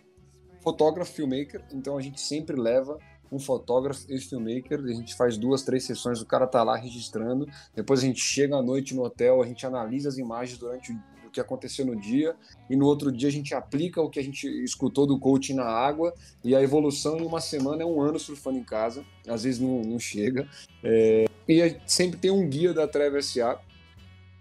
fotógrafo, 0.61 1.13
filmmaker, 1.13 1.63
então 1.71 1.97
a 1.97 2.01
gente 2.01 2.21
sempre 2.21 2.55
leva 2.55 2.97
um 3.31 3.39
fotógrafo 3.39 4.05
e 4.09 4.19
filmmaker, 4.19 4.79
a 4.79 4.93
gente 4.93 5.15
faz 5.15 5.37
duas, 5.37 5.63
três 5.63 5.83
sessões, 5.83 6.21
o 6.21 6.25
cara 6.25 6.47
tá 6.47 6.63
lá 6.63 6.75
registrando, 6.75 7.47
depois 7.75 8.01
a 8.01 8.05
gente 8.05 8.21
chega 8.21 8.55
à 8.55 8.61
noite 8.61 8.95
no 8.95 9.03
hotel, 9.03 9.41
a 9.41 9.45
gente 9.45 9.65
analisa 9.65 10.09
as 10.09 10.17
imagens 10.17 10.57
durante 10.57 10.91
o 10.91 11.31
que 11.31 11.39
aconteceu 11.39 11.85
no 11.85 11.95
dia, 11.95 12.35
e 12.69 12.75
no 12.75 12.85
outro 12.85 13.11
dia 13.11 13.29
a 13.29 13.31
gente 13.31 13.53
aplica 13.53 14.01
o 14.01 14.09
que 14.09 14.19
a 14.19 14.23
gente 14.23 14.47
escutou 14.63 15.05
do 15.05 15.19
coaching 15.19 15.53
na 15.53 15.65
água, 15.65 16.13
e 16.43 16.55
a 16.55 16.61
evolução 16.61 17.17
em 17.17 17.25
uma 17.25 17.39
semana 17.39 17.83
é 17.83 17.85
um 17.85 18.01
ano 18.01 18.17
surfando 18.17 18.57
em 18.57 18.63
casa, 18.63 19.05
às 19.27 19.43
vezes 19.43 19.59
não, 19.59 19.81
não 19.81 19.99
chega, 19.99 20.47
é, 20.83 21.25
e 21.47 21.75
sempre 21.85 22.19
tem 22.19 22.31
um 22.31 22.47
guia 22.49 22.73
da 22.73 22.87
Treve 22.87 23.21
SA, 23.21 23.59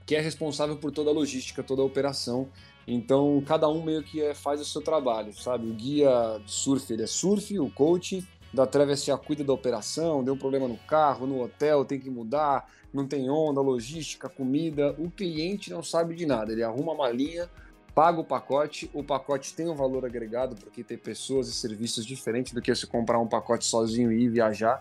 que 0.06 0.16
é 0.16 0.20
responsável 0.20 0.76
por 0.76 0.90
toda 0.90 1.10
a 1.10 1.12
logística, 1.12 1.62
toda 1.62 1.82
a 1.82 1.84
operação, 1.84 2.48
então, 2.90 3.42
cada 3.46 3.68
um 3.68 3.84
meio 3.84 4.02
que 4.02 4.22
é, 4.22 4.32
faz 4.32 4.62
o 4.62 4.64
seu 4.64 4.80
trabalho, 4.80 5.30
sabe? 5.34 5.68
O 5.68 5.74
guia 5.74 6.40
surf, 6.46 6.90
ele 6.90 7.02
é 7.02 7.06
surf, 7.06 7.58
o 7.58 7.70
coaching, 7.70 8.26
da 8.52 8.66
travessia 8.66 9.16
cuida 9.16 9.44
da 9.44 9.52
operação, 9.52 10.24
deu 10.24 10.34
um 10.34 10.38
problema 10.38 10.66
no 10.66 10.76
carro, 10.78 11.26
no 11.26 11.42
hotel, 11.42 11.84
tem 11.84 12.00
que 12.00 12.10
mudar, 12.10 12.70
não 12.92 13.06
tem 13.06 13.30
onda, 13.30 13.60
logística, 13.60 14.28
comida. 14.28 14.94
O 14.98 15.10
cliente 15.10 15.70
não 15.70 15.82
sabe 15.82 16.14
de 16.14 16.26
nada, 16.26 16.52
ele 16.52 16.62
arruma 16.62 16.92
a 16.92 16.96
malinha, 16.96 17.48
paga 17.94 18.20
o 18.20 18.24
pacote, 18.24 18.90
o 18.94 19.02
pacote 19.02 19.54
tem 19.54 19.68
um 19.68 19.74
valor 19.74 20.04
agregado 20.04 20.56
porque 20.56 20.82
tem 20.82 20.96
pessoas 20.96 21.48
e 21.48 21.52
serviços 21.52 22.06
diferentes 22.06 22.52
do 22.52 22.62
que 22.62 22.74
você 22.74 22.86
comprar 22.86 23.18
um 23.18 23.26
pacote 23.26 23.64
sozinho 23.64 24.12
e 24.12 24.24
ir 24.24 24.28
viajar. 24.28 24.80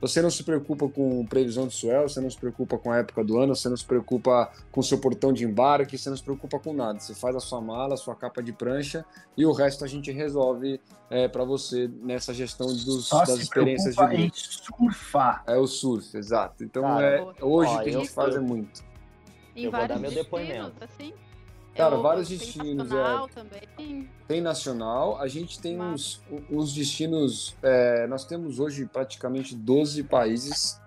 Você 0.00 0.22
não 0.22 0.30
se 0.30 0.44
preocupa 0.44 0.88
com 0.88 1.26
previsão 1.26 1.66
de 1.66 1.74
swell, 1.74 2.08
você 2.08 2.20
não 2.20 2.30
se 2.30 2.38
preocupa 2.38 2.78
com 2.78 2.92
a 2.92 2.98
época 2.98 3.24
do 3.24 3.38
ano, 3.38 3.54
você 3.54 3.68
não 3.68 3.76
se 3.76 3.84
preocupa 3.84 4.50
com 4.70 4.80
o 4.80 4.82
seu 4.82 4.98
portão 4.98 5.32
de 5.32 5.44
embarque, 5.44 5.98
você 5.98 6.08
não 6.08 6.16
se 6.16 6.22
preocupa 6.22 6.58
com 6.58 6.72
nada. 6.72 7.00
Você 7.00 7.14
faz 7.14 7.34
a 7.34 7.40
sua 7.40 7.60
mala, 7.60 7.94
a 7.94 7.96
sua 7.96 8.14
capa 8.14 8.40
de 8.40 8.52
prancha 8.52 9.04
e 9.36 9.44
o 9.44 9.52
resto 9.52 9.84
a 9.84 9.88
gente 9.88 10.12
resolve 10.12 10.80
é, 11.10 11.26
para 11.26 11.44
você 11.44 11.90
nessa 12.00 12.32
gestão 12.32 12.68
dos, 12.68 13.08
Só 13.08 13.24
das 13.24 13.40
experiências 13.40 13.96
de 13.96 14.14
em 14.14 14.30
surfar. 14.32 15.42
É 15.46 15.56
o 15.56 15.66
surf, 15.66 16.16
exato. 16.16 16.62
Então 16.62 16.82
Cara, 16.82 17.06
é, 17.06 17.44
hoje 17.44 17.74
o 17.74 17.82
que 17.82 17.88
a 17.88 17.92
gente 17.92 18.10
faz 18.10 18.36
é 18.36 18.40
muito. 18.40 18.84
Em 19.56 19.64
eu 19.64 19.72
vou 19.72 19.88
dar 19.88 19.98
meu 19.98 20.12
depoimento. 20.12 20.74
assim? 20.80 21.12
Cara, 21.78 21.94
eu, 21.94 22.02
vários 22.02 22.28
destinos. 22.28 22.88
Tem 22.88 22.98
é. 22.98 23.02
nacional 23.02 23.26
é, 23.26 23.32
também. 23.32 24.08
Tem 24.26 24.40
nacional. 24.40 25.20
A 25.20 25.28
gente 25.28 25.60
tem 25.60 25.80
uns, 25.80 26.20
uns 26.50 26.74
destinos. 26.74 27.56
É, 27.62 28.06
nós 28.08 28.24
temos 28.24 28.58
hoje 28.58 28.84
praticamente 28.84 29.54
12 29.54 30.02
países 30.02 30.80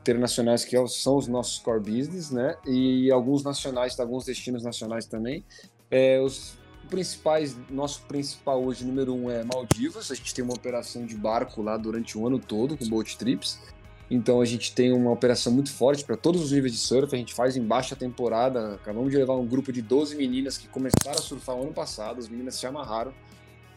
internacionais 0.00 0.64
que 0.64 0.76
é 0.76 0.86
são 0.86 1.16
os 1.16 1.26
nossos 1.26 1.58
core 1.58 1.80
business, 1.80 2.30
né? 2.30 2.56
E 2.64 3.10
alguns 3.10 3.42
nacionais, 3.42 3.98
alguns 3.98 4.24
destinos 4.24 4.62
nacionais 4.62 5.04
também. 5.06 5.44
É, 5.90 6.20
os 6.20 6.56
principais, 6.88 7.56
nosso 7.68 8.02
principal 8.02 8.62
hoje, 8.62 8.84
número 8.84 9.12
um, 9.12 9.28
é 9.28 9.42
Maldivas. 9.42 10.10
A 10.10 10.14
gente 10.14 10.32
tem 10.32 10.44
uma 10.44 10.54
operação 10.54 11.04
de 11.04 11.16
barco 11.16 11.60
lá 11.60 11.76
durante 11.76 12.16
o 12.16 12.26
ano 12.26 12.38
todo 12.38 12.76
com 12.76 12.88
boat 12.88 13.18
trips. 13.18 13.58
Então 14.10 14.40
a 14.40 14.44
gente 14.44 14.72
tem 14.72 14.92
uma 14.92 15.10
operação 15.10 15.52
muito 15.52 15.72
forte 15.72 16.04
para 16.04 16.16
todos 16.16 16.40
os 16.40 16.52
níveis 16.52 16.72
de 16.72 16.78
surf. 16.78 17.12
A 17.14 17.18
gente 17.18 17.34
faz 17.34 17.56
em 17.56 17.62
baixa 17.62 17.96
temporada. 17.96 18.74
Acabamos 18.74 19.10
de 19.10 19.16
levar 19.16 19.34
um 19.34 19.46
grupo 19.46 19.72
de 19.72 19.82
12 19.82 20.16
meninas 20.16 20.56
que 20.56 20.68
começaram 20.68 21.18
a 21.18 21.22
surfar 21.22 21.56
ano 21.56 21.72
passado. 21.72 22.20
As 22.20 22.28
meninas 22.28 22.54
se 22.54 22.66
amarraram. 22.66 23.12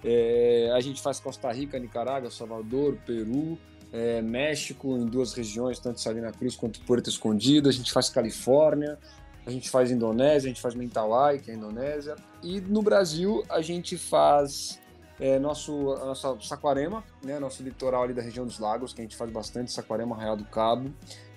É, 0.04 0.72
a 0.74 0.80
gente 0.80 1.02
faz 1.02 1.20
Costa 1.20 1.52
Rica, 1.52 1.78
Nicarágua, 1.80 2.30
Salvador, 2.30 2.98
Peru, 3.06 3.58
é, 3.92 4.22
México, 4.22 4.96
em 4.96 5.06
duas 5.06 5.34
regiões, 5.34 5.80
tanto 5.80 6.00
Salina 6.00 6.32
Cruz 6.32 6.56
quanto 6.56 6.80
Porto 6.82 7.10
Escondido. 7.10 7.68
A 7.68 7.72
gente 7.72 7.92
faz 7.92 8.08
Califórnia, 8.10 9.00
a 9.46 9.52
gente 9.52 9.70
faz 9.70 9.89
Indonésia, 9.89 10.48
a 10.48 10.54
gente 10.54 10.62
faz 10.62 10.76
Mentawai, 10.76 11.39
que 11.39 11.50
é 11.50 11.56
a 11.56 11.58
Indonésia. 11.58 12.15
E 12.44 12.62
no 12.62 12.82
Brasil 12.82 13.44
a 13.50 13.62
gente 13.62 13.98
faz 13.98 14.80
é, 15.19 15.38
nosso, 15.38 15.93
a 16.01 16.05
nossa 16.05 16.38
Saquarema, 16.41 17.03
né, 17.23 17.39
nosso 17.39 17.62
litoral 17.62 18.03
ali 18.03 18.13
da 18.13 18.21
região 18.21 18.45
dos 18.45 18.60
lagos, 18.60 18.93
que 18.93 19.01
a 19.01 19.03
gente 19.03 19.15
faz 19.15 19.29
bastante, 19.29 19.71
Saquarema, 19.71 20.15
Arraial 20.15 20.38
do 20.38 20.45
Cabo. 20.45 20.91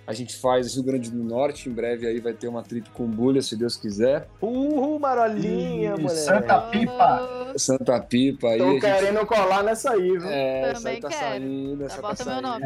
A 0.04 0.12
gente 0.12 0.36
faz 0.36 0.74
Rio 0.74 0.82
Grande 0.82 1.12
do 1.12 1.22
Norte, 1.22 1.68
em 1.68 1.72
breve 1.72 2.08
aí 2.08 2.20
vai 2.20 2.32
ter 2.32 2.48
uma 2.48 2.62
trip 2.62 2.90
com 2.90 3.06
bulha, 3.06 3.40
se 3.40 3.54
Deus 3.56 3.76
quiser. 3.76 4.26
Uhul, 4.40 4.98
Marolinha, 4.98 5.92
moleque. 5.92 6.16
Santa 6.16 6.60
Pipa. 6.62 7.52
Santa 7.56 8.00
Pipa. 8.00 8.48
Aí 8.48 8.58
Tô 8.58 8.80
querendo 8.80 9.18
gente... 9.20 9.26
colar 9.26 9.62
nessa 9.62 9.92
aí, 9.92 10.18
viu? 10.18 10.28
É, 10.28 10.70
essa 10.70 10.88
aí 10.88 11.00
tá 11.00 11.08
quero. 11.08 11.20
saindo, 11.20 11.84
essa 11.84 12.02
tá 12.02 12.24
meu 12.24 12.42
nome. 12.42 12.64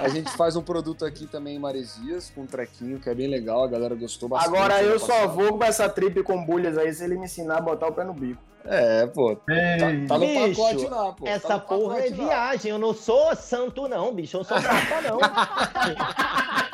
A 0.00 0.08
gente 0.10 0.30
faz 0.32 0.54
um 0.54 0.62
produto 0.62 1.06
aqui 1.06 1.26
também 1.26 1.56
em 1.56 1.58
Maresias, 1.58 2.30
com 2.34 2.42
um 2.42 2.46
trequinho, 2.46 3.00
que 3.00 3.08
é 3.08 3.14
bem 3.14 3.26
legal, 3.26 3.64
a 3.64 3.68
galera 3.68 3.94
gostou 3.94 4.28
bastante. 4.28 4.54
Agora 4.54 4.82
eu 4.82 4.98
só 4.98 5.26
vou 5.26 5.56
com 5.56 5.64
essa 5.64 5.88
trip 5.88 6.22
com 6.22 6.44
bulhas 6.44 6.76
aí, 6.76 6.92
se 6.92 7.02
ele 7.04 7.16
me 7.16 7.24
ensinar 7.24 7.56
a 7.56 7.62
botar 7.62 7.86
o 7.86 7.92
pé 7.92 8.04
no 8.04 8.12
bico. 8.12 8.53
É, 8.66 9.06
pô. 9.06 9.36
Tá, 9.36 9.44
tá 10.08 10.18
no 10.18 10.26
bicho, 10.26 10.62
pacote 10.62 10.86
lá, 10.86 11.12
pô. 11.12 11.24
Tá 11.24 11.30
essa 11.30 11.48
tá 11.48 11.58
porra 11.58 12.00
é 12.00 12.10
viagem. 12.10 12.70
Eu 12.70 12.78
não 12.78 12.94
sou 12.94 13.34
santo, 13.36 13.88
não, 13.88 14.14
bicho. 14.14 14.38
Eu 14.38 14.44
sou 14.44 14.56
papa, 14.56 15.00
não. 15.02 15.18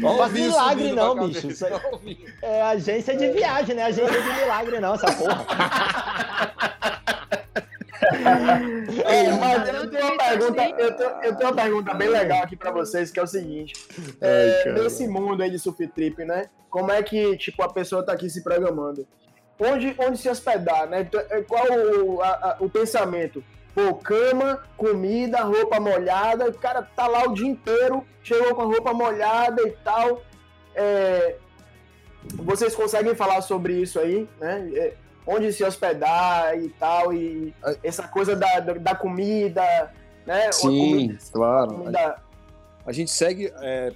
Não 0.00 0.16
faz 0.16 0.32
milagre, 0.32 0.92
não, 0.92 1.28
bicho. 1.28 1.48
Isso 1.48 1.66
é 2.40 2.62
agência 2.62 3.14
de 3.14 3.28
viagem, 3.30 3.74
né? 3.74 3.84
Agência 3.84 4.22
de 4.22 4.40
milagre, 4.40 4.80
não, 4.80 4.94
essa 4.94 5.12
porra. 5.12 5.44
é, 9.04 9.30
mas 9.32 9.68
eu 9.68 9.90
tenho, 9.90 10.06
uma 10.06 10.16
pergunta, 10.16 10.62
eu, 10.78 10.96
tenho, 10.96 11.10
eu 11.22 11.36
tenho 11.36 11.50
uma 11.50 11.54
pergunta 11.54 11.94
bem 11.94 12.08
legal 12.08 12.42
aqui 12.42 12.56
pra 12.56 12.70
vocês, 12.70 13.10
que 13.10 13.20
é 13.20 13.22
o 13.22 13.26
seguinte. 13.26 13.74
É, 14.20 14.72
nesse 14.72 15.06
mundo 15.06 15.42
aí 15.42 15.50
de 15.50 15.58
surf 15.58 15.86
trip, 15.88 16.24
né? 16.24 16.46
Como 16.70 16.90
é 16.90 17.02
que, 17.02 17.36
tipo, 17.36 17.62
a 17.62 17.72
pessoa 17.72 18.04
tá 18.04 18.12
aqui 18.12 18.28
se 18.30 18.42
programando? 18.42 19.06
Onde, 19.58 19.94
onde 19.98 20.18
se 20.18 20.28
hospedar, 20.28 20.88
né? 20.88 21.02
Então, 21.02 21.20
é, 21.30 21.42
qual 21.42 21.66
o, 22.04 22.22
a, 22.22 22.28
a, 22.28 22.56
o 22.60 22.68
pensamento? 22.68 23.42
Pô, 23.74 23.94
cama, 23.94 24.62
comida, 24.76 25.42
roupa 25.42 25.80
molhada, 25.80 26.48
o 26.48 26.54
cara 26.54 26.82
tá 26.82 27.06
lá 27.06 27.24
o 27.24 27.34
dia 27.34 27.48
inteiro, 27.48 28.04
chegou 28.22 28.54
com 28.54 28.62
a 28.62 28.66
roupa 28.66 28.92
molhada 28.92 29.62
e 29.62 29.72
tal. 29.82 30.22
É, 30.74 31.36
vocês 32.36 32.74
conseguem 32.74 33.14
falar 33.14 33.42
sobre 33.42 33.74
isso 33.74 33.98
aí, 33.98 34.28
né? 34.40 34.70
É, 34.74 34.94
onde 35.26 35.52
se 35.52 35.64
hospedar 35.64 36.56
e 36.58 36.68
tal, 36.70 37.12
e 37.12 37.54
essa 37.82 38.06
coisa 38.06 38.36
da, 38.36 38.60
da 38.60 38.94
comida, 38.94 39.92
né? 40.26 40.52
Sim, 40.52 40.68
comida, 40.68 41.18
claro. 41.32 41.74
Comida... 41.74 42.16
A 42.86 42.92
gente 42.92 43.10
segue, 43.10 43.52
é, 43.60 43.90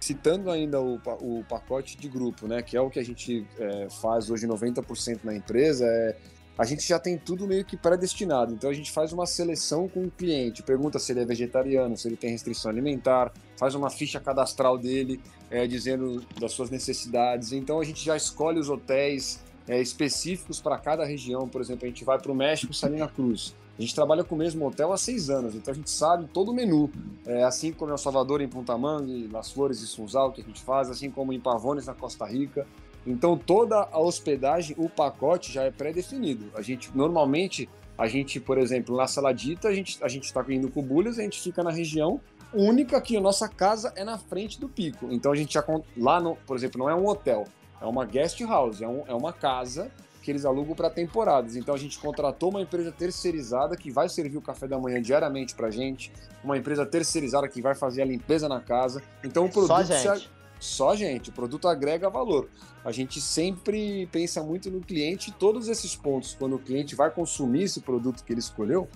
citando 0.00 0.50
ainda 0.50 0.80
o, 0.80 1.00
o 1.20 1.44
pacote 1.48 1.96
de 1.96 2.08
grupo, 2.08 2.46
né, 2.46 2.62
que 2.62 2.76
é 2.76 2.80
o 2.80 2.90
que 2.90 2.98
a 2.98 3.04
gente 3.04 3.46
é, 3.58 3.88
faz 3.90 4.30
hoje 4.30 4.46
90% 4.46 5.20
na 5.24 5.34
empresa, 5.34 5.84
é, 5.84 6.16
a 6.58 6.64
gente 6.64 6.86
já 6.86 6.98
tem 6.98 7.16
tudo 7.16 7.46
meio 7.46 7.64
que 7.64 7.76
predestinado. 7.76 8.52
Então 8.52 8.68
a 8.68 8.72
gente 8.72 8.90
faz 8.90 9.12
uma 9.12 9.26
seleção 9.26 9.88
com 9.88 10.04
o 10.04 10.10
cliente, 10.10 10.60
pergunta 10.62 10.98
se 10.98 11.12
ele 11.12 11.20
é 11.20 11.24
vegetariano, 11.24 11.96
se 11.96 12.08
ele 12.08 12.16
tem 12.16 12.30
restrição 12.30 12.70
alimentar, 12.70 13.32
faz 13.56 13.76
uma 13.76 13.88
ficha 13.88 14.18
cadastral 14.18 14.76
dele, 14.76 15.20
é, 15.50 15.68
dizendo 15.68 16.20
das 16.40 16.52
suas 16.52 16.68
necessidades. 16.68 17.52
Então 17.52 17.80
a 17.80 17.84
gente 17.84 18.04
já 18.04 18.16
escolhe 18.16 18.58
os 18.58 18.68
hotéis 18.68 19.40
é, 19.68 19.80
específicos 19.80 20.60
para 20.60 20.76
cada 20.78 21.04
região. 21.04 21.48
Por 21.48 21.60
exemplo, 21.60 21.84
a 21.84 21.88
gente 21.88 22.04
vai 22.04 22.18
para 22.18 22.32
o 22.32 22.34
México, 22.34 22.74
Salina 22.74 23.06
Cruz. 23.06 23.54
A 23.78 23.80
gente 23.80 23.94
trabalha 23.94 24.24
com 24.24 24.34
o 24.34 24.38
mesmo 24.38 24.66
hotel 24.66 24.92
há 24.92 24.98
seis 24.98 25.30
anos, 25.30 25.54
então 25.54 25.72
a 25.72 25.74
gente 25.74 25.90
sabe 25.90 26.26
todo 26.32 26.50
o 26.50 26.54
menu. 26.54 26.90
É, 27.24 27.44
assim 27.44 27.72
como 27.72 27.94
em 27.94 27.96
Salvador, 27.96 28.40
em 28.40 28.48
Punta 28.48 28.76
Mangue, 28.76 29.28
Las 29.28 29.52
Flores 29.52 29.80
e 29.80 29.86
Sunzal, 29.86 30.32
que 30.32 30.40
a 30.40 30.44
gente 30.44 30.60
faz, 30.62 30.90
assim 30.90 31.10
como 31.10 31.32
em 31.32 31.38
Pavones, 31.38 31.86
na 31.86 31.94
Costa 31.94 32.26
Rica. 32.26 32.66
Então 33.06 33.38
toda 33.38 33.76
a 33.76 34.00
hospedagem, 34.00 34.74
o 34.78 34.88
pacote 34.88 35.52
já 35.52 35.62
é 35.62 35.70
pré-definido. 35.70 36.50
A 36.54 36.60
gente, 36.60 36.90
normalmente, 36.92 37.68
a 37.96 38.08
gente, 38.08 38.40
por 38.40 38.58
exemplo, 38.58 38.96
na 38.96 39.06
Saladita, 39.06 39.68
a 39.68 39.74
gente 39.74 40.02
a 40.02 40.08
gente 40.08 40.24
está 40.24 40.44
indo 40.48 40.68
com 40.68 40.82
bulhas, 40.82 41.18
a 41.18 41.22
gente 41.22 41.40
fica 41.40 41.62
na 41.62 41.70
região 41.70 42.20
única 42.52 43.00
que 43.00 43.16
a 43.16 43.20
nossa 43.20 43.48
casa 43.48 43.92
é 43.94 44.04
na 44.04 44.18
frente 44.18 44.60
do 44.60 44.68
pico. 44.68 45.08
Então 45.10 45.32
a 45.32 45.36
gente 45.36 45.54
já 45.54 45.64
lá 45.96 46.20
no, 46.20 46.36
por 46.46 46.56
exemplo, 46.56 46.78
não 46.78 46.90
é 46.90 46.94
um 46.94 47.06
hotel, 47.06 47.44
é 47.80 47.86
uma 47.86 48.04
guest 48.04 48.40
house, 48.40 48.82
é, 48.82 48.88
um, 48.88 49.04
é 49.06 49.14
uma 49.14 49.32
casa 49.32 49.90
que 50.28 50.32
eles 50.32 50.44
alugam 50.44 50.74
para 50.74 50.90
temporadas. 50.90 51.56
Então 51.56 51.74
a 51.74 51.78
gente 51.78 51.98
contratou 51.98 52.50
uma 52.50 52.60
empresa 52.60 52.92
terceirizada 52.92 53.74
que 53.78 53.90
vai 53.90 54.10
servir 54.10 54.36
o 54.36 54.42
café 54.42 54.68
da 54.68 54.78
manhã 54.78 55.00
diariamente 55.00 55.54
para 55.54 55.70
gente, 55.70 56.12
uma 56.44 56.58
empresa 56.58 56.84
terceirizada 56.84 57.48
que 57.48 57.62
vai 57.62 57.74
fazer 57.74 58.02
a 58.02 58.04
limpeza 58.04 58.46
na 58.46 58.60
casa. 58.60 59.02
Então 59.24 59.46
o 59.46 59.50
produto 59.50 59.68
só 59.68 59.82
gente. 59.82 60.20
Se... 60.20 60.28
Só 60.60 60.94
gente, 60.94 61.30
o 61.30 61.32
produto 61.32 61.66
agrega 61.66 62.10
valor. 62.10 62.50
A 62.84 62.92
gente 62.92 63.22
sempre 63.22 64.06
pensa 64.12 64.42
muito 64.42 64.70
no 64.70 64.80
cliente, 64.80 65.32
todos 65.32 65.66
esses 65.66 65.96
pontos, 65.96 66.34
quando 66.38 66.56
o 66.56 66.58
cliente 66.58 66.94
vai 66.94 67.10
consumir 67.10 67.62
esse 67.62 67.80
produto 67.80 68.22
que 68.22 68.30
ele 68.30 68.40
escolheu, 68.40 68.86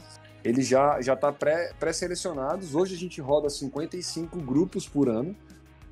ele 0.45 0.61
já 0.61 1.01
já 1.01 1.15
está 1.15 1.33
pré-selecionados. 1.33 2.75
Hoje 2.75 2.95
a 2.95 2.99
gente 2.99 3.23
roda 3.23 3.49
55 3.49 4.39
grupos 4.41 4.87
por 4.87 5.09
ano, 5.09 5.35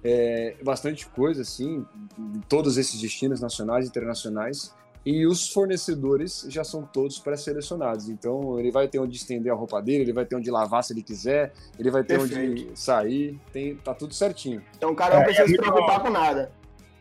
é, 0.04 0.56
bastante 0.62 1.06
coisa 1.06 1.40
assim, 1.40 1.86
em 2.18 2.40
todos 2.46 2.76
esses 2.76 3.00
destinos 3.00 3.40
nacionais 3.40 3.86
e 3.86 3.88
internacionais 3.88 4.78
e 5.04 5.26
os 5.26 5.48
fornecedores 5.48 6.46
já 6.48 6.62
são 6.62 6.82
todos 6.82 7.18
pré-selecionados. 7.18 8.08
Então 8.08 8.58
ele 8.58 8.70
vai 8.70 8.88
ter 8.88 8.98
onde 8.98 9.16
estender 9.16 9.52
a 9.52 9.54
roupa 9.54 9.80
dele, 9.80 10.04
ele 10.04 10.12
vai 10.12 10.24
ter 10.24 10.36
onde 10.36 10.50
lavar 10.50 10.84
se 10.84 10.92
ele 10.92 11.02
quiser, 11.02 11.52
ele 11.78 11.90
vai 11.90 12.04
ter 12.04 12.18
Perfeito. 12.18 12.62
onde 12.62 12.78
sair, 12.78 13.38
tem, 13.52 13.76
tá 13.76 13.94
tudo 13.94 14.14
certinho. 14.14 14.62
Então 14.76 14.90
o 14.90 14.96
cara 14.96 15.14
não 15.14 15.22
é, 15.22 15.24
precisa 15.24 15.44
é 15.44 15.48
se 15.48 15.56
preocupar 15.56 16.00
com 16.00 16.10
nada. 16.10 16.52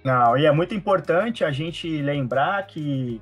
Não, 0.04 0.38
e 0.38 0.46
é 0.46 0.52
muito 0.52 0.74
importante 0.74 1.44
a 1.44 1.52
gente 1.52 2.02
lembrar 2.02 2.66
que 2.68 3.22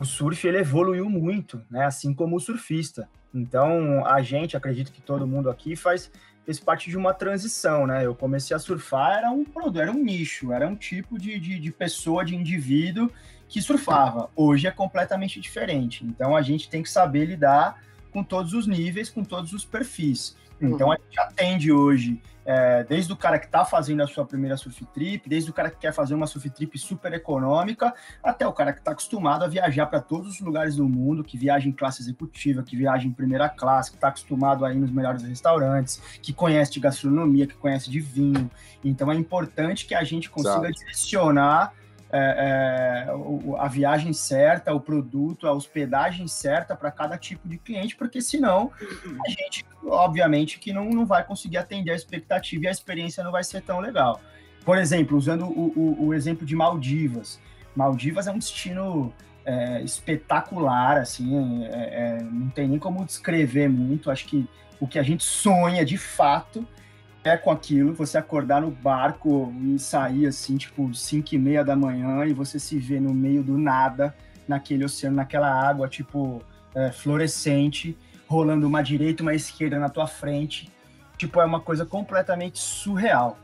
o 0.00 0.04
surf 0.04 0.46
ele 0.46 0.58
evoluiu 0.58 1.08
muito, 1.08 1.62
né? 1.70 1.84
Assim 1.84 2.14
como 2.14 2.36
o 2.36 2.40
surfista. 2.40 3.08
Então 3.32 4.06
a 4.06 4.22
gente, 4.22 4.56
acredito 4.56 4.90
que 4.90 5.02
todo 5.02 5.26
mundo 5.26 5.50
aqui 5.50 5.76
faz 5.76 6.10
fez 6.44 6.60
parte 6.60 6.90
de 6.90 6.96
uma 6.96 7.14
transição, 7.14 7.86
né? 7.86 8.04
Eu 8.04 8.14
comecei 8.14 8.54
a 8.54 8.58
surfar, 8.58 9.18
era 9.18 9.30
um 9.30 9.44
produto, 9.44 9.80
era 9.80 9.90
um 9.90 10.02
nicho, 10.02 10.52
era 10.52 10.68
um 10.68 10.76
tipo 10.76 11.18
de, 11.18 11.38
de, 11.40 11.58
de 11.58 11.72
pessoa, 11.72 12.22
de 12.22 12.36
indivíduo 12.36 13.10
que 13.48 13.60
surfava. 13.60 14.30
Hoje 14.34 14.66
é 14.66 14.70
completamente 14.70 15.40
diferente. 15.40 16.04
Então 16.04 16.36
a 16.36 16.42
gente 16.42 16.68
tem 16.68 16.82
que 16.82 16.90
saber 16.90 17.26
lidar 17.26 17.82
com 18.12 18.22
todos 18.22 18.52
os 18.52 18.66
níveis, 18.66 19.10
com 19.10 19.24
todos 19.24 19.52
os 19.52 19.64
perfis. 19.64 20.36
Então 20.60 20.90
a 20.90 20.96
gente 20.96 21.18
atende 21.18 21.72
hoje, 21.72 22.22
é, 22.44 22.84
desde 22.84 23.12
o 23.12 23.16
cara 23.16 23.38
que 23.38 23.46
está 23.46 23.64
fazendo 23.64 24.02
a 24.02 24.06
sua 24.06 24.24
primeira 24.24 24.56
surf 24.56 24.84
trip, 24.86 25.28
desde 25.28 25.50
o 25.50 25.52
cara 25.52 25.70
que 25.70 25.78
quer 25.78 25.92
fazer 25.92 26.14
uma 26.14 26.26
surf 26.26 26.48
trip 26.50 26.78
super 26.78 27.12
econômica, 27.12 27.92
até 28.22 28.46
o 28.46 28.52
cara 28.52 28.72
que 28.72 28.78
está 28.78 28.92
acostumado 28.92 29.44
a 29.44 29.48
viajar 29.48 29.86
para 29.86 30.00
todos 30.00 30.34
os 30.34 30.40
lugares 30.40 30.76
do 30.76 30.88
mundo, 30.88 31.24
que 31.24 31.36
viaja 31.36 31.68
em 31.68 31.72
classe 31.72 32.02
executiva, 32.02 32.62
que 32.62 32.76
viaja 32.76 33.06
em 33.06 33.12
primeira 33.12 33.48
classe, 33.48 33.90
que 33.90 33.96
está 33.96 34.08
acostumado 34.08 34.64
a 34.64 34.72
ir 34.72 34.76
nos 34.76 34.90
melhores 34.90 35.22
restaurantes, 35.22 36.00
que 36.22 36.32
conhece 36.32 36.72
de 36.72 36.80
gastronomia, 36.80 37.46
que 37.46 37.54
conhece 37.54 37.90
de 37.90 38.00
vinho. 38.00 38.50
Então 38.82 39.10
é 39.10 39.14
importante 39.14 39.86
que 39.86 39.94
a 39.94 40.04
gente 40.04 40.30
consiga 40.30 40.68
Exato. 40.68 40.78
direcionar 40.78 41.72
é, 42.16 43.06
é, 43.08 43.58
a 43.58 43.66
viagem 43.66 44.12
certa, 44.12 44.72
o 44.72 44.80
produto, 44.80 45.48
a 45.48 45.52
hospedagem 45.52 46.28
certa 46.28 46.76
para 46.76 46.88
cada 46.92 47.18
tipo 47.18 47.48
de 47.48 47.58
cliente, 47.58 47.96
porque 47.96 48.22
senão 48.22 48.70
a 49.26 49.28
gente, 49.28 49.66
obviamente, 49.84 50.60
que 50.60 50.72
não, 50.72 50.88
não 50.90 51.04
vai 51.04 51.24
conseguir 51.24 51.58
atender 51.58 51.90
a 51.90 51.96
expectativa 51.96 52.64
e 52.64 52.68
a 52.68 52.70
experiência 52.70 53.24
não 53.24 53.32
vai 53.32 53.42
ser 53.42 53.62
tão 53.62 53.80
legal. 53.80 54.20
Por 54.64 54.78
exemplo, 54.78 55.18
usando 55.18 55.46
o, 55.46 55.72
o, 55.76 56.06
o 56.06 56.14
exemplo 56.14 56.46
de 56.46 56.54
Maldivas. 56.54 57.40
Maldivas 57.74 58.28
é 58.28 58.30
um 58.30 58.38
destino 58.38 59.12
é, 59.44 59.82
espetacular, 59.82 60.98
assim, 60.98 61.64
é, 61.64 61.68
é, 62.18 62.22
não 62.22 62.48
tem 62.48 62.68
nem 62.68 62.78
como 62.78 63.04
descrever 63.04 63.68
muito. 63.68 64.08
Acho 64.08 64.26
que 64.26 64.48
o 64.78 64.86
que 64.86 65.00
a 65.00 65.02
gente 65.02 65.24
sonha 65.24 65.84
de 65.84 65.98
fato 65.98 66.64
é 67.24 67.38
com 67.38 67.50
aquilo, 67.50 67.94
você 67.94 68.18
acordar 68.18 68.60
no 68.60 68.70
barco 68.70 69.52
e 69.62 69.78
sair 69.78 70.26
assim, 70.26 70.58
tipo, 70.58 70.94
5 70.94 71.34
e 71.34 71.38
meia 71.38 71.64
da 71.64 71.74
manhã 71.74 72.26
e 72.26 72.34
você 72.34 72.60
se 72.60 72.78
vê 72.78 73.00
no 73.00 73.14
meio 73.14 73.42
do 73.42 73.56
nada, 73.56 74.14
naquele 74.46 74.84
oceano, 74.84 75.16
naquela 75.16 75.50
água, 75.50 75.88
tipo, 75.88 76.42
é, 76.74 76.92
fluorescente, 76.92 77.96
rolando 78.26 78.66
uma 78.66 78.82
direita 78.82 79.22
uma 79.22 79.34
esquerda 79.34 79.78
na 79.78 79.88
tua 79.88 80.06
frente. 80.06 80.70
Tipo, 81.16 81.40
é 81.40 81.44
uma 81.46 81.60
coisa 81.60 81.86
completamente 81.86 82.58
surreal. 82.58 83.38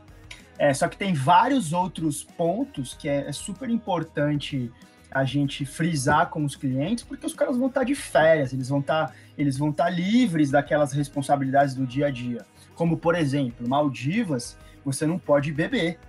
É, 0.59 0.71
só 0.75 0.87
que 0.87 0.95
tem 0.95 1.11
vários 1.11 1.73
outros 1.73 2.23
pontos 2.23 2.93
que 2.93 3.09
é, 3.09 3.27
é 3.27 3.31
super 3.31 3.67
importante 3.67 4.71
a 5.09 5.23
gente 5.25 5.65
frisar 5.65 6.29
com 6.29 6.45
os 6.45 6.55
clientes, 6.55 7.03
porque 7.03 7.25
os 7.25 7.33
caras 7.33 7.57
vão 7.57 7.67
estar 7.67 7.83
de 7.83 7.95
férias, 7.95 8.53
eles 8.53 8.69
vão 8.69 8.79
estar, 8.79 9.13
eles 9.35 9.57
vão 9.57 9.71
estar 9.71 9.89
livres 9.89 10.51
daquelas 10.51 10.93
responsabilidades 10.93 11.73
do 11.73 11.85
dia 11.85 12.07
a 12.07 12.11
dia. 12.11 12.45
Como, 12.81 12.97
por 12.97 13.13
exemplo, 13.13 13.69
Maldivas, 13.69 14.57
você 14.83 15.05
não 15.05 15.19
pode 15.19 15.51
beber. 15.51 15.99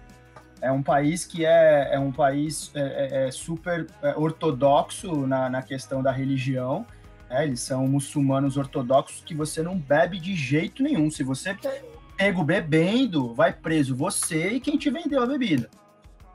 É 0.58 0.72
um 0.72 0.82
país 0.82 1.26
que 1.26 1.44
é, 1.44 1.90
é 1.92 1.98
um 1.98 2.10
país 2.10 2.70
é, 2.74 2.80
é, 2.80 3.28
é 3.28 3.30
super 3.30 3.86
é, 4.02 4.14
ortodoxo 4.16 5.26
na, 5.26 5.50
na 5.50 5.60
questão 5.60 6.02
da 6.02 6.10
religião. 6.10 6.86
Né? 7.28 7.44
Eles 7.44 7.60
são 7.60 7.86
muçulmanos 7.86 8.56
ortodoxos 8.56 9.22
que 9.22 9.34
você 9.34 9.62
não 9.62 9.76
bebe 9.76 10.18
de 10.18 10.34
jeito 10.34 10.82
nenhum. 10.82 11.10
Se 11.10 11.22
você 11.22 11.54
pego 12.16 12.42
bebendo, 12.42 13.34
vai 13.34 13.52
preso 13.52 13.94
você 13.94 14.52
e 14.52 14.58
quem 14.58 14.78
te 14.78 14.88
vendeu 14.88 15.22
a 15.22 15.26
bebida. 15.26 15.68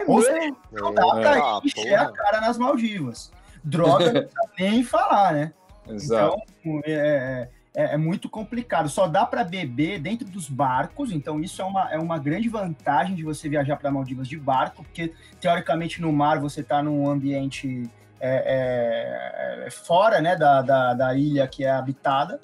Ou 0.06 0.22
seja, 0.22 0.56
não 0.72 0.94
dá 0.94 1.04
pra 1.04 1.34
ah, 1.34 1.62
encher 1.64 1.96
a 1.96 2.12
cara 2.12 2.42
nas 2.42 2.60
Maldivas. 2.60 3.32
Droga 3.64 4.14
não 4.14 4.22
precisa 4.22 4.50
nem 4.60 4.84
falar, 4.84 5.34
né? 5.34 5.54
Exato. 5.90 6.38
Então, 6.62 6.82
é, 6.86 7.50
é, 7.76 7.94
é, 7.94 7.98
muito 7.98 8.30
complicado. 8.30 8.90
Só 8.90 9.08
dá 9.08 9.26
para 9.26 9.44
beber 9.44 10.00
dentro 10.00 10.28
dos 10.28 10.50
barcos, 10.50 11.12
então 11.12 11.40
isso 11.40 11.62
é 11.62 11.66
uma, 11.66 11.92
é 11.92 11.98
uma 11.98 12.18
grande 12.18 12.50
vantagem 12.50 13.16
de 13.16 13.24
você 13.24 13.48
viajar 13.48 13.78
para 13.78 13.92
Maldivas 13.92 14.28
de 14.28 14.38
barco, 14.38 14.84
porque 14.84 15.14
teoricamente 15.40 16.02
no 16.02 16.12
mar 16.12 16.40
você 16.40 16.62
está 16.62 16.82
num 16.82 17.10
ambiente 17.10 17.90
é, 18.20 19.64
é, 19.64 19.68
é, 19.68 19.70
fora 19.70 20.20
né, 20.22 20.36
da, 20.36 20.62
da, 20.62 20.94
da 20.94 21.16
ilha 21.16 21.48
que 21.48 21.64
é 21.64 21.70
habitada 21.70 22.40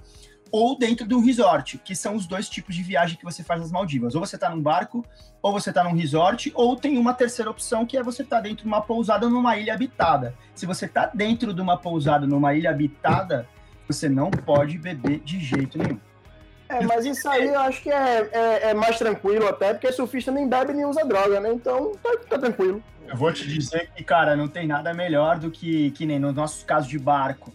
ou 0.53 0.78
dentro 0.78 1.07
de 1.07 1.15
um 1.15 1.26
resort, 1.26 1.80
que 1.80 1.95
são 1.95 2.15
os 2.15 2.28
dois 2.28 2.47
tipos 2.47 2.76
de 2.76 2.84
viagem 2.84 3.17
que 3.17 3.24
você 3.24 3.43
faz 3.43 3.59
nas 3.59 3.71
Maldivas. 3.71 4.13
Ou 4.13 4.24
você 4.24 4.36
está 4.36 4.51
num 4.51 4.61
barco, 4.61 5.03
ou 5.41 5.51
você 5.51 5.71
está 5.71 5.84
num 5.84 5.95
resort, 5.95 6.51
ou 6.53 6.76
tem 6.76 6.95
uma 6.95 7.11
terceira 7.11 7.49
opção 7.49 7.88
que 7.88 7.97
é 7.97 8.03
você 8.03 8.21
estar 8.21 8.36
tá 8.36 8.41
dentro 8.43 8.61
de 8.61 8.67
uma 8.67 8.80
pousada 8.80 9.28
numa 9.28 9.57
ilha 9.57 9.74
habitada. 9.74 10.36
Se 10.53 10.67
você 10.67 10.86
está 10.86 11.07
dentro 11.07 11.55
de 11.55 11.59
uma 11.59 11.76
pousada 11.76 12.28
numa 12.28 12.53
ilha 12.53 12.69
habitada, 12.69 13.47
você 13.88 14.10
não 14.10 14.30
pode 14.32 14.78
beber 14.78 15.20
de 15.20 15.40
jeito 15.40 15.78
nenhum. 15.78 16.00
É, 16.70 16.84
mas 16.86 17.06
isso 17.06 17.30
aí 17.30 17.48
eu 17.48 17.60
acho 17.60 17.82
que 17.82 17.92
é, 17.92 18.30
é, 18.32 18.70
é, 18.70 18.74
mais 18.74 18.98
tranquilo 18.98 19.48
até, 19.48 19.74
porque 19.74 19.92
surfista 19.92 20.32
nem 20.32 20.48
bebe 20.48 20.74
nem 20.74 20.86
usa 20.86 21.06
droga, 21.06 21.40
né? 21.40 21.52
Então 21.54 21.92
tá, 22.02 22.10
tá, 22.30 22.40
tranquilo. 22.40 22.82
Eu 23.08 23.16
vou 23.16 23.32
te 23.32 23.48
dizer 23.48 23.90
que, 23.96 24.04
cara, 24.04 24.36
não 24.36 24.48
tem 24.48 24.66
nada 24.66 24.94
melhor 24.94 25.38
do 25.38 25.52
que, 25.52 25.92
que 25.92 26.06
nem 26.06 26.18
nos 26.18 26.34
nossos 26.34 26.64
casos 26.64 26.90
de 26.90 26.98
barco, 26.98 27.54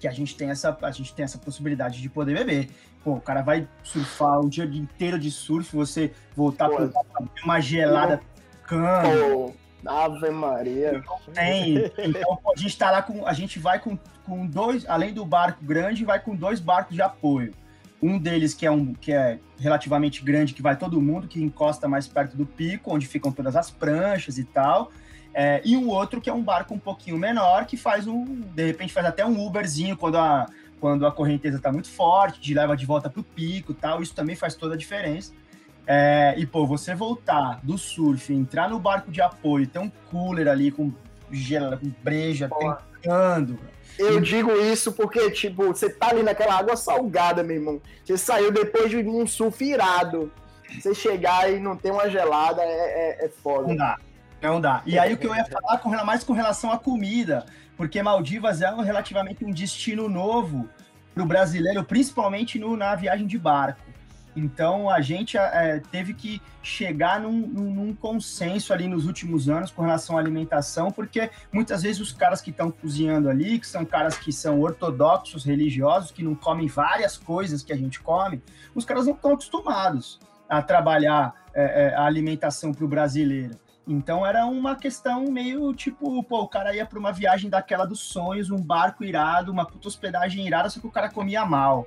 que 0.00 0.08
a 0.08 0.12
gente 0.12 0.36
tem 0.36 0.50
essa, 0.50 0.76
a 0.80 0.90
gente 0.90 1.14
tem 1.14 1.24
essa 1.24 1.36
possibilidade 1.36 2.00
de 2.00 2.08
poder 2.08 2.34
beber. 2.38 2.70
Pô, 3.02 3.14
o 3.14 3.20
cara 3.20 3.42
vai 3.42 3.68
surfar 3.82 4.40
o 4.40 4.48
dia 4.48 4.64
inteiro 4.64 5.18
de 5.18 5.30
surf, 5.30 5.76
você 5.76 6.12
voltar 6.34 6.70
para 6.70 6.90
uma 7.44 7.60
gelada 7.60 8.20
cana. 8.66 9.52
Ave 9.86 10.30
Maria. 10.30 11.02
tem. 11.32 11.90
Então 11.98 12.38
a 12.54 12.58
gente 12.58 12.76
tá 12.76 12.90
lá 12.90 13.02
com. 13.02 13.26
A 13.26 13.32
gente 13.32 13.58
vai 13.58 13.78
com, 13.78 13.98
com 14.24 14.46
dois, 14.46 14.88
além 14.88 15.12
do 15.12 15.24
barco 15.24 15.64
grande, 15.64 16.04
vai 16.04 16.20
com 16.20 16.34
dois 16.34 16.60
barcos 16.60 16.94
de 16.94 17.02
apoio. 17.02 17.52
Um 18.02 18.18
deles 18.18 18.52
que 18.52 18.66
é 18.66 18.70
um 18.70 18.92
que 18.92 19.12
é 19.12 19.38
relativamente 19.58 20.22
grande, 20.22 20.52
que 20.52 20.62
vai 20.62 20.76
todo 20.76 21.00
mundo, 21.00 21.26
que 21.26 21.42
encosta 21.42 21.88
mais 21.88 22.06
perto 22.06 22.36
do 22.36 22.44
pico, 22.44 22.94
onde 22.94 23.06
ficam 23.06 23.32
todas 23.32 23.56
as 23.56 23.70
pranchas 23.70 24.38
e 24.38 24.44
tal. 24.44 24.90
É, 25.32 25.60
e 25.64 25.76
um 25.76 25.88
outro 25.88 26.20
que 26.20 26.30
é 26.30 26.32
um 26.32 26.42
barco 26.42 26.72
um 26.74 26.78
pouquinho 26.78 27.18
menor, 27.18 27.66
que 27.66 27.76
faz 27.76 28.06
um. 28.06 28.24
De 28.24 28.66
repente 28.66 28.92
faz 28.92 29.06
até 29.06 29.24
um 29.26 29.44
Uberzinho 29.44 29.96
quando 29.96 30.16
a, 30.16 30.46
quando 30.80 31.06
a 31.06 31.10
correnteza 31.10 31.56
está 31.56 31.72
muito 31.72 31.88
forte, 31.88 32.40
te 32.40 32.54
leva 32.54 32.76
de 32.76 32.86
volta 32.86 33.10
para 33.10 33.20
o 33.20 33.24
pico 33.24 33.74
tal. 33.74 34.00
Isso 34.00 34.14
também 34.14 34.36
faz 34.36 34.54
toda 34.54 34.74
a 34.74 34.78
diferença. 34.78 35.32
É, 35.86 36.34
e, 36.38 36.46
pô, 36.46 36.66
você 36.66 36.94
voltar 36.94 37.60
do 37.62 37.76
surf, 37.76 38.32
entrar 38.32 38.70
no 38.70 38.78
barco 38.78 39.10
de 39.10 39.20
apoio, 39.20 39.66
ter 39.66 39.78
um 39.78 39.90
cooler 40.10 40.48
ali 40.48 40.70
com 40.70 40.92
gelo, 41.30 41.78
com 41.78 41.92
breja, 42.02 42.48
tentando. 42.48 43.58
Eu 43.98 44.20
digo 44.20 44.50
isso 44.52 44.92
porque, 44.92 45.30
tipo, 45.30 45.68
você 45.68 45.88
tá 45.88 46.08
ali 46.08 46.22
naquela 46.22 46.54
água 46.54 46.76
salgada, 46.76 47.42
meu 47.42 47.56
irmão. 47.56 47.80
Você 48.04 48.16
saiu 48.18 48.50
depois 48.50 48.90
de 48.90 48.96
um 48.96 49.26
surf 49.26 49.64
irado. 49.64 50.32
Você 50.80 50.94
chegar 50.94 51.52
e 51.52 51.60
não 51.60 51.76
ter 51.76 51.92
uma 51.92 52.08
gelada 52.10 52.62
é, 52.62 53.20
é, 53.20 53.26
é 53.26 53.28
foda. 53.28 53.68
Não 53.68 53.76
dá. 53.76 53.98
Não 54.42 54.60
dá. 54.60 54.82
E 54.84 54.98
aí 54.98 55.14
o 55.14 55.16
que 55.16 55.26
eu 55.26 55.34
ia 55.34 55.44
falar 55.44 55.78
com, 55.78 55.90
mais 56.04 56.24
com 56.24 56.32
relação 56.32 56.72
à 56.72 56.78
comida, 56.78 57.46
porque 57.76 58.02
Maldivas 58.02 58.60
é 58.60 58.70
relativamente 58.82 59.44
um 59.44 59.52
destino 59.52 60.08
novo 60.08 60.68
para 61.14 61.22
o 61.22 61.26
brasileiro, 61.26 61.84
principalmente 61.84 62.58
no, 62.58 62.76
na 62.76 62.94
viagem 62.96 63.26
de 63.26 63.38
barco. 63.38 63.80
Então 64.36 64.90
a 64.90 65.00
gente 65.00 65.38
é, 65.38 65.80
teve 65.90 66.12
que 66.12 66.42
chegar 66.62 67.20
num, 67.20 67.32
num, 67.32 67.94
consenso 67.94 68.72
ali 68.72 68.88
nos 68.88 69.06
últimos 69.06 69.48
anos 69.48 69.70
com 69.70 69.82
relação 69.82 70.16
à 70.16 70.20
alimentação, 70.20 70.90
porque 70.90 71.30
muitas 71.52 71.82
vezes 71.82 72.00
os 72.00 72.12
caras 72.12 72.40
que 72.40 72.50
estão 72.50 72.70
cozinhando 72.70 73.28
ali, 73.28 73.58
que 73.58 73.66
são 73.66 73.84
caras 73.84 74.18
que 74.18 74.32
são 74.32 74.60
ortodoxos, 74.60 75.44
religiosos, 75.44 76.10
que 76.10 76.22
não 76.22 76.34
comem 76.34 76.66
várias 76.66 77.16
coisas 77.16 77.62
que 77.62 77.72
a 77.72 77.76
gente 77.76 78.00
come, 78.00 78.42
os 78.74 78.84
caras 78.84 79.06
não 79.06 79.14
estão 79.14 79.34
acostumados 79.34 80.18
a 80.48 80.60
trabalhar 80.60 81.34
é, 81.54 81.94
a 81.94 82.04
alimentação 82.04 82.72
para 82.72 82.84
o 82.84 82.88
brasileiro. 82.88 83.56
Então 83.86 84.26
era 84.26 84.46
uma 84.46 84.74
questão 84.76 85.30
meio 85.30 85.72
tipo, 85.74 86.22
pô, 86.24 86.40
o 86.40 86.48
cara 86.48 86.74
ia 86.74 86.86
para 86.86 86.98
uma 86.98 87.12
viagem 87.12 87.50
daquela 87.50 87.84
dos 87.84 88.00
sonhos, 88.00 88.50
um 88.50 88.60
barco 88.60 89.04
irado, 89.04 89.52
uma 89.52 89.66
puta 89.66 89.88
hospedagem 89.88 90.46
irada, 90.46 90.70
só 90.70 90.80
que 90.80 90.86
o 90.86 90.90
cara 90.90 91.10
comia 91.10 91.44
mal. 91.44 91.86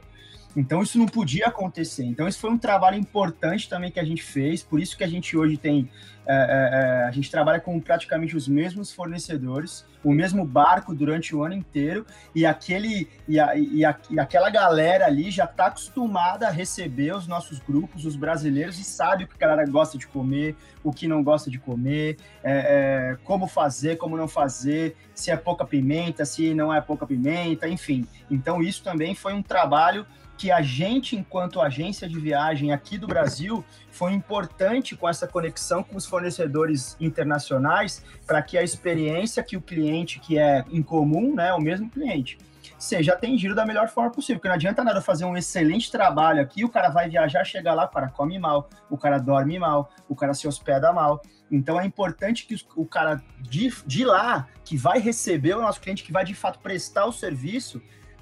Então 0.56 0.82
isso 0.82 0.98
não 0.98 1.06
podia 1.06 1.48
acontecer. 1.48 2.04
Então 2.04 2.28
isso 2.28 2.39
foi 2.39 2.50
um 2.50 2.58
trabalho 2.58 2.98
importante 2.98 3.70
também 3.70 3.91
que 3.91 4.00
a 4.00 4.04
gente 4.04 4.24
fez. 4.24 4.64
Por 4.64 4.80
isso 4.80 4.98
que 4.98 5.04
a 5.04 5.08
gente 5.08 5.38
hoje 5.38 5.56
tem, 5.56 5.89
é, 6.26 6.34
é, 6.34 7.04
é, 7.04 7.08
a 7.08 7.12
gente 7.12 7.30
trabalha 7.30 7.60
com 7.60 7.80
praticamente 7.80 8.36
os 8.36 8.48
mesmos 8.48 8.91
fornecedores, 8.91 9.86
o 10.04 10.12
mesmo 10.12 10.45
barco 10.45 10.95
durante 10.95 11.36
o 11.36 11.43
ano 11.43 11.54
inteiro 11.54 12.06
e 12.34 12.45
aquele 12.45 13.08
e, 13.28 13.39
a, 13.39 13.56
e, 13.56 13.86
a, 13.86 13.95
e 14.10 14.20
aquela 14.20 14.50
galera 14.50 15.06
ali 15.06 15.30
já 15.30 15.43
está 15.45 15.68
acostumada 15.68 16.48
a 16.48 16.52
receber 16.52 17.16
os 17.16 17.28
nossos 17.28 17.60
grupos, 17.60 18.06
os 18.06 18.16
brasileiros 18.16 18.80
e 18.80 18.84
sabe 18.84 19.26
o 19.26 19.28
que 19.28 19.36
a 19.36 19.48
galera 19.48 19.70
gosta 19.70 19.98
de 19.98 20.08
comer, 20.08 20.56
o 20.84 20.91
que 20.91 21.08
não 21.08 21.24
gosta 21.24 21.52
de 21.52 21.60
comer, 21.60 22.18
é, 22.43 23.12
é, 23.14 23.18
como 23.24 23.48
fazer, 23.48 23.98
como 23.98 24.18
não 24.18 24.28
fazer, 24.28 24.95
se 25.14 25.30
é 25.30 25.38
pouca 25.38 25.66
pimenta, 25.66 26.26
se 26.26 26.54
não 26.54 26.74
é 26.74 26.82
pouca 26.82 27.06
pimenta, 27.06 27.68
enfim. 27.68 28.08
Então 28.30 28.62
isso 28.62 28.84
também 28.84 29.14
foi 29.14 29.34
um 29.34 29.43
trabalho 29.43 30.06
que 30.38 30.52
a 30.52 30.62
gente, 30.62 31.16
enquanto 31.16 31.60
agência 31.60 32.08
de 32.08 32.20
viagem 32.20 32.72
aqui 32.72 32.98
do 32.98 33.08
Brasil, 33.08 33.66
foi 33.90 34.14
importante 34.14 34.96
com 34.96 35.10
essa 35.10 35.28
conexão 35.28 35.82
com 35.82 35.98
os 35.98 36.06
fornecedores 36.06 36.96
internacionais 37.00 38.04
para 38.26 38.42
que 38.42 38.58
a 38.58 38.64
experiência 38.64 39.42
que 39.42 39.58
o 39.58 39.62
cliente 39.62 40.20
que 40.20 40.38
é 40.38 40.64
em 40.72 40.84
comum, 40.84 41.34
né, 41.34 41.52
o 41.54 41.60
mesmo 41.60 41.90
cliente, 41.90 42.38
seja 42.78 43.14
atendido 43.14 43.56
da 43.56 43.66
melhor 43.66 43.88
forma 43.90 44.12
possível. 44.12 44.38
Porque 44.38 44.48
não 44.48 44.56
adianta 44.56 44.84
nada 44.84 45.02
fazer 45.02 45.26
um 45.26 45.36
excelente 45.36 45.92
trabalho 45.92 46.42
aqui, 46.42 46.64
o 46.64 46.70
cara 46.70 46.90
vai 46.90 47.10
viajar, 47.10 47.44
chega 47.44 47.74
lá, 47.74 47.86
o 47.86 47.90
cara 47.90 48.10
come 48.10 48.38
mal, 48.38 48.70
o 48.90 48.98
cara 48.98 49.18
dorme 49.18 49.58
mal, 49.58 49.90
o 50.08 50.16
cara 50.16 50.34
se 50.34 50.48
hospeda 50.48 50.94
mal. 50.94 51.22
Então 51.50 51.80
é 51.80 51.86
importante 51.86 52.46
que 52.46 52.56
o 52.76 52.86
cara 52.86 53.24
de, 53.40 53.74
de 53.86 54.06
lá, 54.06 54.48
que 54.64 54.78
vai 54.78 55.00
receber 55.00 55.56
o 55.56 55.62
nosso 55.62 55.80
cliente, 55.80 56.04
que 56.04 56.12
vai 56.12 56.26
de 56.26 56.36
fato 56.36 56.60
prestar 56.60 57.06
o 57.06 57.12
serviço, 57.12 57.82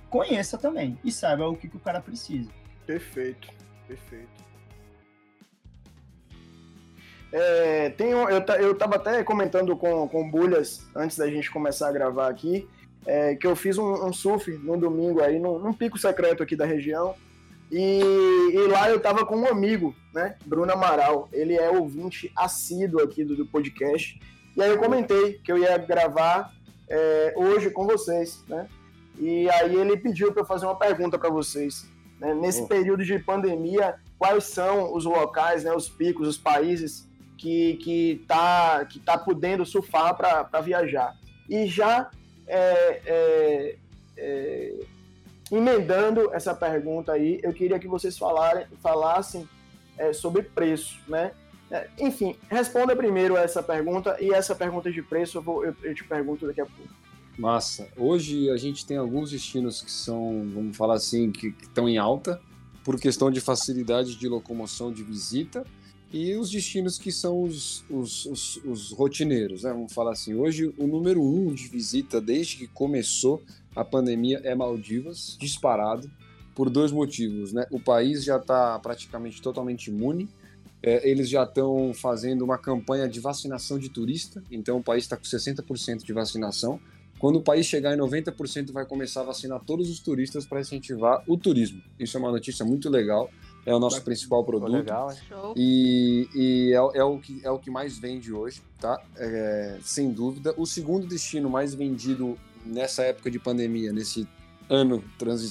conheça 0.10 0.58
também 0.58 0.98
e 1.04 1.12
saiba 1.12 1.48
o 1.48 1.56
que, 1.56 1.68
que 1.68 1.78
o 1.78 1.80
cara 1.80 2.00
precisa. 2.00 2.50
Perfeito, 2.86 3.50
perfeito. 3.88 4.46
É, 7.32 7.90
tem 7.90 8.12
eu, 8.12 8.28
eu 8.30 8.76
tava 8.76 8.96
até 8.96 9.22
comentando 9.24 9.76
com, 9.76 10.08
com 10.08 10.30
Bulhas 10.30 10.86
antes 10.96 11.18
da 11.18 11.28
gente 11.30 11.52
começar 11.52 11.90
a 11.90 11.92
gravar 11.92 12.30
aqui, 12.30 12.66
é, 13.06 13.36
que 13.36 13.46
eu 13.46 13.56
fiz 13.56 13.78
um, 13.78 14.06
um, 14.06 14.14
surf 14.14 14.50
no 14.64 14.78
domingo 14.78 15.22
aí, 15.22 15.38
num, 15.38 15.60
num, 15.60 15.74
pico 15.74 15.98
secreto 15.98 16.42
aqui 16.42 16.56
da 16.56 16.66
região. 16.66 17.14
E, 17.72 18.00
e, 18.54 18.68
lá 18.68 18.90
eu 18.90 19.00
tava 19.00 19.26
com 19.26 19.36
um 19.36 19.48
amigo, 19.48 19.94
né? 20.14 20.36
Bruno 20.46 20.72
Amaral. 20.72 21.28
Ele 21.34 21.56
é 21.56 21.70
ouvinte 21.70 22.32
assíduo 22.36 23.02
aqui 23.02 23.24
do, 23.24 23.36
do 23.36 23.46
podcast. 23.46 24.20
E 24.56 24.62
aí 24.62 24.70
eu 24.70 24.78
comentei 24.78 25.34
que 25.44 25.52
eu 25.52 25.58
ia 25.58 25.78
gravar 25.78 26.54
é, 26.88 27.34
hoje 27.36 27.70
com 27.70 27.86
vocês, 27.86 28.44
né? 28.48 28.68
E 29.18 29.50
aí 29.50 29.76
ele 29.76 29.98
pediu 29.98 30.32
para 30.32 30.42
eu 30.42 30.46
fazer 30.46 30.66
uma 30.66 30.76
pergunta 30.76 31.18
para 31.18 31.30
vocês. 31.30 31.88
Né? 32.20 32.34
Nesse 32.34 32.62
oh. 32.62 32.68
período 32.68 33.04
de 33.04 33.18
pandemia, 33.20 33.96
quais 34.18 34.46
são 34.46 34.94
os 34.94 35.06
locais, 35.06 35.64
né, 35.64 35.74
os 35.74 35.90
picos, 35.90 36.28
os 36.28 36.38
países 36.38 37.08
que 37.38 37.76
que 37.76 38.26
tá 38.28 38.86
que 38.86 39.00
tá 39.00 39.18
podendo 39.18 39.66
surfar 39.66 40.16
para 40.16 40.62
viajar? 40.62 41.16
E 41.50 41.68
já 41.68 42.10
é, 42.48 43.02
é, 43.06 43.76
é, 44.18 44.80
emendando 45.52 46.34
essa 46.34 46.54
pergunta 46.54 47.12
aí, 47.12 47.40
eu 47.44 47.54
queria 47.54 47.80
que 47.80 47.88
vocês 47.88 48.18
falarem, 48.18 48.66
falassem 48.82 49.48
é, 49.98 50.14
sobre 50.14 50.44
preço, 50.44 51.00
né? 51.08 51.32
É, 51.72 51.88
enfim, 52.00 52.38
responda 52.48 52.96
primeiro 52.96 53.36
essa 53.36 53.62
pergunta 53.64 54.16
e 54.20 54.32
essa 54.32 54.56
pergunta 54.56 54.92
de 54.92 55.02
preço 55.02 55.40
eu, 55.40 55.42
vou, 55.42 55.66
eu, 55.66 55.76
eu 55.82 55.96
te 55.96 56.04
pergunto 56.04 56.46
daqui 56.46 56.62
a 56.62 56.66
pouco. 56.66 56.94
Massa. 57.38 57.88
Hoje 57.98 58.50
a 58.50 58.58
gente 58.58 58.86
tem 58.86 58.98
alguns 58.98 59.32
destinos 59.32 59.82
que 59.82 59.92
são, 59.92 60.50
vamos 60.54 60.76
falar 60.76 60.96
assim, 60.96 61.32
que 61.32 61.48
estão 61.62 61.88
em 61.88 61.98
alta 61.98 62.42
por 62.84 63.00
questão 63.00 63.32
de 63.32 63.42
facilidade 63.42 64.16
de 64.16 64.28
locomoção 64.28 64.92
de 64.92 65.04
visita 65.04 65.66
e 66.14 66.36
os 66.36 66.50
destinos 66.50 66.98
que 66.98 67.12
são 67.12 67.44
os, 67.44 67.84
os, 67.90 68.26
os, 68.26 68.58
os 68.58 68.92
rotineiros, 68.92 69.64
né? 69.64 69.72
Vamos 69.74 69.94
falar 69.94 70.12
assim. 70.12 70.34
Hoje 70.34 70.74
o 70.78 70.88
número 70.88 71.22
um 71.22 71.54
de 71.54 71.68
visita 71.68 72.22
desde 72.22 72.58
que 72.58 72.68
começou 72.68 73.44
a 73.76 73.84
pandemia 73.84 74.40
é 74.44 74.56
Maldivas, 74.56 75.36
disparado, 75.40 76.10
por 76.54 76.70
dois 76.70 76.92
motivos, 76.92 77.52
né? 77.52 77.66
O 77.70 77.80
país 77.80 78.24
já 78.24 78.38
está 78.38 78.80
praticamente 78.80 79.42
totalmente 79.42 79.88
imune 79.88 80.30
é, 80.86 81.10
eles 81.10 81.28
já 81.28 81.44
estão 81.44 81.92
fazendo 81.96 82.44
uma 82.44 82.60
campanha 82.60 83.10
de 83.10 83.20
vacinação 83.20 83.80
de 83.80 83.90
turista, 83.90 84.44
então 84.52 84.78
o 84.78 84.84
país 84.84 85.04
está 85.06 85.18
com 85.18 85.24
60% 85.24 86.04
de 86.04 86.14
vacinação. 86.14 86.80
Quando 87.20 87.38
o 87.38 87.42
país 87.42 87.66
chegar 87.66 87.96
em 87.96 87.98
90%, 87.98 88.72
vai 88.72 88.86
começar 88.86 89.22
a 89.22 89.24
vacinar 89.24 89.62
todos 89.62 89.90
os 89.90 90.00
turistas 90.00 90.46
para 90.46 90.60
incentivar 90.60 91.24
o 91.28 91.38
turismo. 91.38 91.82
Isso 92.00 92.18
é 92.18 92.20
uma 92.20 92.32
notícia 92.32 92.66
muito 92.66 92.90
legal. 92.90 93.30
É 93.66 93.74
o 93.74 93.80
nosso 93.80 94.02
principal 94.04 94.44
produto. 94.44 94.72
Legal, 94.72 95.12
e, 95.56 96.30
e 96.36 96.72
é, 96.72 97.00
é, 97.00 97.04
o 97.04 97.18
que, 97.18 97.42
é 97.44 97.50
o 97.50 97.58
que 97.58 97.72
mais 97.72 97.98
vende 97.98 98.32
hoje, 98.32 98.62
tá? 98.80 99.02
É, 99.18 99.80
sem 99.82 100.12
dúvida. 100.12 100.54
O 100.56 100.68
segundo 100.68 101.08
destino 101.08 101.50
mais 101.50 101.74
vendido 101.74 102.38
nessa 102.64 103.04
época 103.04 103.32
de 103.32 103.40
pandemia, 103.40 103.92
nesse 103.92 104.28
ano 104.70 105.04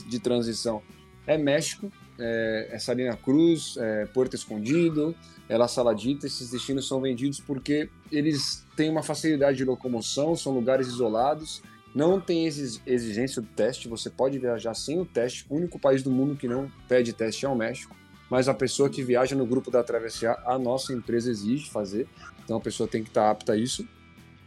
de 0.08 0.20
transição, 0.20 0.80
é 1.26 1.36
México 1.36 1.90
é, 2.18 2.68
é 2.70 2.78
Salina 2.78 3.16
Cruz, 3.16 3.76
é, 3.76 4.06
Porto 4.06 4.34
Escondido, 4.34 5.14
é 5.48 5.56
La 5.56 5.68
Saladita, 5.68 6.26
esses 6.26 6.50
destinos 6.50 6.88
são 6.88 7.00
vendidos 7.00 7.40
porque 7.40 7.88
eles 8.10 8.66
têm 8.76 8.90
uma 8.90 9.02
facilidade 9.02 9.58
de 9.58 9.64
locomoção, 9.64 10.34
são 10.34 10.52
lugares 10.52 10.86
isolados, 10.86 11.62
não 11.94 12.20
tem 12.20 12.46
exigência 12.46 13.40
do 13.40 13.48
teste, 13.48 13.88
você 13.88 14.10
pode 14.10 14.38
viajar 14.38 14.74
sem 14.74 14.98
o 14.98 15.04
teste, 15.04 15.46
o 15.48 15.54
único 15.54 15.78
país 15.78 16.02
do 16.02 16.10
mundo 16.10 16.34
que 16.34 16.48
não 16.48 16.70
pede 16.88 17.12
teste 17.12 17.46
é 17.46 17.48
o 17.48 17.54
México, 17.54 17.94
mas 18.28 18.48
a 18.48 18.54
pessoa 18.54 18.88
que 18.88 19.02
viaja 19.02 19.36
no 19.36 19.46
grupo 19.46 19.70
da 19.70 19.82
Travessia, 19.82 20.36
a 20.44 20.58
nossa 20.58 20.92
empresa 20.92 21.30
exige 21.30 21.70
fazer, 21.70 22.08
então 22.42 22.56
a 22.56 22.60
pessoa 22.60 22.88
tem 22.88 23.02
que 23.02 23.10
estar 23.10 23.30
apta 23.30 23.52
a 23.52 23.56
isso. 23.56 23.86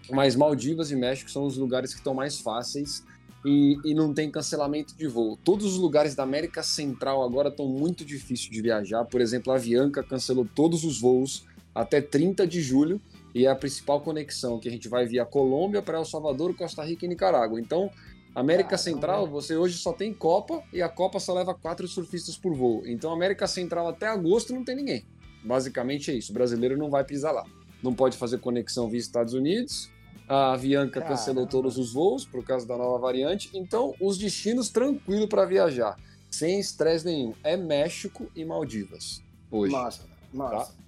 Mas 0.10 0.36
Maldivas 0.36 0.92
e 0.92 0.96
México 0.96 1.30
são 1.30 1.46
os 1.46 1.58
lugares 1.58 1.92
que 1.94 2.00
estão 2.00 2.14
mais 2.14 2.40
fáceis 2.40 3.04
e, 3.48 3.80
e, 3.86 3.94
não 3.94 4.14
tem 4.14 4.30
cancelamento 4.30 4.94
de 4.94 5.08
voo. 5.08 5.38
Todos 5.42 5.66
os 5.66 5.78
lugares 5.78 6.14
da 6.14 6.24
América 6.24 6.62
Central 6.62 7.24
agora 7.24 7.48
estão 7.48 7.66
muito 7.66 8.04
difíceis 8.04 8.50
de 8.50 8.62
viajar. 8.62 9.06
Por 9.06 9.22
exemplo, 9.22 9.54
a 9.54 9.56
Avianca 9.56 10.04
cancelou 10.04 10.46
todos 10.54 10.84
os 10.84 11.00
voos 11.00 11.46
até 11.74 12.02
30 12.02 12.46
de 12.46 12.62
julho 12.62 13.00
e 13.34 13.46
é 13.46 13.50
a 13.50 13.56
principal 13.56 14.02
conexão 14.02 14.60
que 14.60 14.68
a 14.68 14.72
gente 14.72 14.90
vai 14.90 15.06
via 15.06 15.24
Colômbia 15.24 15.82
para 15.82 15.98
El 15.98 16.04
Salvador, 16.04 16.54
Costa 16.56 16.84
Rica 16.84 17.06
e 17.06 17.08
Nicarágua. 17.08 17.58
Então, 17.58 17.90
América 18.36 18.78
Central, 18.78 19.26
você 19.28 19.56
hoje 19.56 19.78
só 19.78 19.94
tem 19.94 20.14
Copa 20.14 20.62
e 20.74 20.82
a 20.82 20.90
Copa 20.90 21.18
só 21.18 21.34
leva 21.34 21.54
quatro 21.54 21.88
surfistas 21.88 22.38
por 22.38 22.54
voo. 22.54 22.84
Então, 22.86 23.14
América 23.14 23.48
Central 23.48 23.88
até 23.88 24.08
agosto 24.08 24.54
não 24.54 24.66
tem 24.66 24.76
ninguém. 24.76 25.06
Basicamente 25.42 26.12
é 26.12 26.16
isso. 26.16 26.32
O 26.32 26.34
brasileiro 26.34 26.78
não 26.78 26.90
vai 26.90 27.06
pisar 27.06 27.32
lá. 27.32 27.46
Não 27.82 27.94
pode 27.94 28.18
fazer 28.18 28.40
conexão 28.40 28.90
via 28.90 29.00
Estados 29.00 29.34
Unidos, 29.34 29.90
a 30.28 30.54
Avianca 30.54 31.00
Caramba. 31.02 31.10
cancelou 31.18 31.48
todos 31.48 31.78
os 31.78 31.94
voos 31.94 32.26
por 32.26 32.44
causa 32.44 32.68
da 32.68 32.78
nova 32.78 32.98
variante. 32.98 33.50
Então, 33.54 33.94
os 34.00 34.18
destinos 34.18 34.70
tranquilo 34.70 35.28
para 35.28 35.46
viajar, 35.46 35.98
sem 36.30 36.60
estresse 36.60 37.06
nenhum, 37.06 37.34
é 37.44 37.58
México 37.58 38.30
e 38.36 38.46
Maldivas 38.46 39.22
hoje. 39.52 39.74
Massa, 39.74 40.06
massa. 40.34 40.72
Tá? 40.72 40.88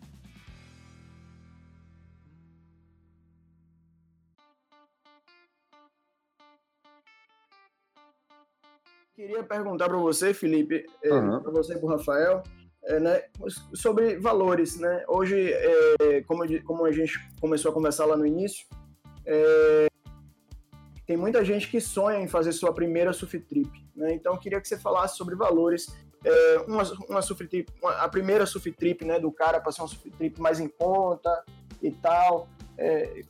Queria 9.15 9.43
perguntar 9.43 9.89
para 9.89 9.97
você, 9.97 10.33
Felipe, 10.33 10.85
uhum. 11.03 11.41
para 11.41 11.51
você 11.51 11.73
e 11.73 11.77
para 11.77 11.85
o 11.85 11.89
Rafael, 11.89 12.41
é, 12.85 12.99
né, 13.01 13.23
sobre 13.73 14.17
valores. 14.17 14.79
Né? 14.79 15.03
Hoje, 15.09 15.51
é, 15.51 16.21
como, 16.25 16.43
como 16.63 16.85
a 16.85 16.91
gente 16.93 17.19
começou 17.41 17.71
a 17.71 17.73
conversar 17.73 18.05
lá 18.05 18.15
no 18.15 18.25
início, 18.25 18.65
é, 19.31 19.87
tem 21.05 21.15
muita 21.15 21.45
gente 21.45 21.69
que 21.69 21.79
sonha 21.79 22.19
em 22.19 22.27
fazer 22.27 22.51
sua 22.51 22.73
primeira 22.73 23.13
surf 23.13 23.39
trip, 23.39 23.69
né? 23.95 24.13
Então 24.13 24.33
eu 24.33 24.39
queria 24.39 24.59
que 24.59 24.67
você 24.67 24.77
falasse 24.77 25.15
sobre 25.17 25.35
valores. 25.35 25.87
É, 26.23 26.57
uma, 26.67 26.83
uma 27.07 27.21
surf 27.21 27.47
trip, 27.47 27.71
uma, 27.81 27.91
a 27.91 28.09
primeira 28.09 28.45
surf 28.45 28.71
trip, 28.71 29.05
né, 29.05 29.19
do 29.19 29.31
cara 29.31 29.61
para 29.61 29.71
ser 29.71 29.81
uma 29.81 29.87
surf 29.87 30.09
trip 30.11 30.41
mais 30.41 30.59
em 30.59 30.67
conta 30.67 31.43
e 31.81 31.91
tal. 31.91 32.49
É, 32.77 33.23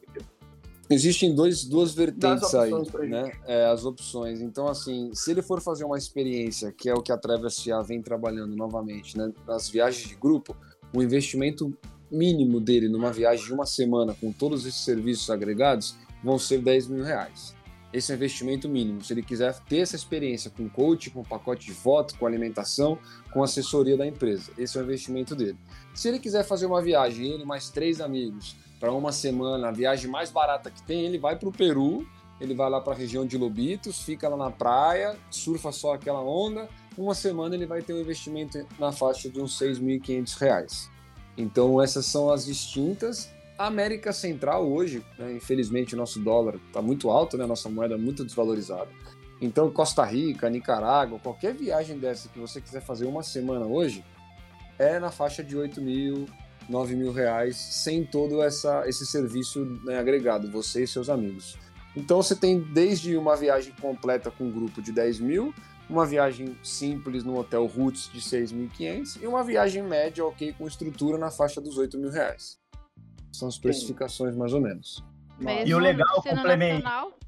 Existem 0.89 1.35
dois, 1.35 1.65
duas 1.65 1.93
vertentes 1.93 2.55
aí, 2.55 2.71
né? 3.07 3.31
É, 3.45 3.65
as 3.65 3.85
opções. 3.85 4.41
Então, 4.41 4.67
assim, 4.67 5.11
se 5.13 5.29
ele 5.29 5.43
for 5.43 5.61
fazer 5.61 5.83
uma 5.83 5.97
experiência, 5.97 6.71
que 6.71 6.89
é 6.89 6.93
o 6.93 7.01
que 7.01 7.11
a 7.11 7.17
Travis 7.17 7.61
já 7.61 7.79
vem 7.81 8.01
trabalhando 8.01 8.55
novamente, 8.55 9.15
né? 9.15 9.31
Nas 9.45 9.69
viagens 9.69 10.07
de 10.07 10.15
grupo, 10.15 10.57
o 10.95 11.03
investimento 11.03 11.77
mínimo 12.11 12.59
dele 12.59 12.87
numa 12.87 13.11
viagem 13.11 13.45
de 13.45 13.53
uma 13.53 13.65
semana 13.65 14.15
com 14.19 14.31
todos 14.31 14.65
esses 14.65 14.81
serviços 14.81 15.29
agregados 15.29 15.95
vão 16.23 16.37
ser 16.37 16.59
10 16.59 16.87
mil 16.87 17.03
reais. 17.03 17.55
Esse 17.91 18.11
é 18.11 18.15
o 18.15 18.17
investimento 18.17 18.69
mínimo. 18.69 19.03
Se 19.03 19.13
ele 19.13 19.23
quiser 19.23 19.57
ter 19.61 19.79
essa 19.79 19.95
experiência 19.95 20.51
com 20.51 20.69
coach, 20.69 21.09
com 21.09 21.23
pacote 21.23 21.65
de 21.65 21.73
foto, 21.73 22.15
com 22.19 22.25
alimentação, 22.25 22.99
com 23.33 23.41
assessoria 23.41 23.97
da 23.97 24.05
empresa, 24.05 24.51
esse 24.57 24.77
é 24.77 24.81
o 24.81 24.83
investimento 24.83 25.35
dele. 25.35 25.57
Se 25.95 26.07
ele 26.07 26.19
quiser 26.19 26.43
fazer 26.43 26.67
uma 26.67 26.81
viagem, 26.81 27.33
ele 27.33 27.45
mais 27.45 27.69
três 27.69 27.99
amigos, 27.99 28.55
para 28.79 28.93
uma 28.93 29.11
semana, 29.11 29.69
a 29.69 29.71
viagem 29.71 30.09
mais 30.09 30.29
barata 30.29 30.69
que 30.69 30.83
tem, 30.83 31.05
ele 31.05 31.17
vai 31.17 31.35
para 31.35 31.49
o 31.49 31.51
Peru, 31.51 32.07
ele 32.39 32.53
vai 32.53 32.69
lá 32.69 32.79
para 32.79 32.93
a 32.93 32.95
região 32.95 33.25
de 33.25 33.37
Lobitos, 33.37 34.01
fica 34.01 34.29
lá 34.29 34.37
na 34.37 34.51
praia, 34.51 35.17
surfa 35.29 35.71
só 35.71 35.93
aquela 35.93 36.21
onda. 36.21 36.69
Uma 36.97 37.13
semana 37.13 37.55
ele 37.55 37.65
vai 37.65 37.81
ter 37.81 37.93
um 37.93 37.99
investimento 37.99 38.65
na 38.77 38.91
faixa 38.91 39.29
de 39.29 39.41
uns 39.41 39.59
R$ 39.59 39.67
6.500. 39.67 40.89
Então 41.39 41.81
essas 41.81 42.05
são 42.05 42.29
as 42.29 42.45
distintas. 42.45 43.29
A 43.57 43.67
América 43.67 44.11
Central 44.11 44.69
hoje, 44.69 45.03
né, 45.17 45.33
infelizmente 45.33 45.95
o 45.95 45.97
nosso 45.97 46.19
dólar 46.19 46.55
está 46.67 46.81
muito 46.81 47.09
alto, 47.09 47.37
né, 47.37 47.45
nossa 47.45 47.69
moeda 47.69 47.95
é 47.95 47.97
muito 47.97 48.25
desvalorizada. 48.25 48.89
Então 49.41 49.71
Costa 49.71 50.03
Rica, 50.03 50.49
Nicarágua, 50.49 51.17
qualquer 51.17 51.55
viagem 51.55 51.97
dessa 51.97 52.27
que 52.27 52.39
você 52.39 52.59
quiser 52.59 52.81
fazer 52.81 53.05
uma 53.05 53.23
semana 53.23 53.65
hoje, 53.65 54.03
é 54.77 54.99
na 54.99 55.11
faixa 55.11 55.41
de 55.41 55.57
8 55.57 55.81
mil, 55.81 56.25
9 56.67 56.95
mil 56.95 57.11
reais, 57.13 57.55
sem 57.55 58.05
todo 58.05 58.41
essa, 58.43 58.87
esse 58.87 59.05
serviço 59.05 59.63
né, 59.85 59.97
agregado, 59.97 60.51
você 60.51 60.83
e 60.83 60.87
seus 60.87 61.09
amigos. 61.09 61.57
Então 61.95 62.21
você 62.21 62.35
tem 62.35 62.59
desde 62.59 63.15
uma 63.15 63.35
viagem 63.35 63.73
completa 63.81 64.29
com 64.29 64.45
um 64.45 64.51
grupo 64.51 64.81
de 64.81 64.91
10 64.91 65.19
mil, 65.21 65.53
uma 65.89 66.05
viagem 66.05 66.55
simples 66.63 67.23
no 67.23 67.37
hotel 67.37 67.65
Roots 67.65 68.09
de 68.13 68.21
6.500 68.21 69.21
e 69.21 69.27
uma 69.27 69.43
viagem 69.43 69.83
média, 69.83 70.23
ok, 70.25 70.53
com 70.53 70.67
estrutura 70.67 71.17
na 71.17 71.31
faixa 71.31 71.59
dos 71.59 71.77
8 71.77 71.97
mil 71.97 72.11
reais. 72.11 72.59
São 73.31 73.47
as 73.47 73.55
especificações 73.55 74.35
mais 74.35 74.53
ou 74.53 74.61
menos. 74.61 75.03
Mesmo 75.39 75.67
e 75.67 75.73
o 75.73 75.79
legal, 75.79 76.21
complemento. 76.21 76.83
Nacional? 76.83 77.19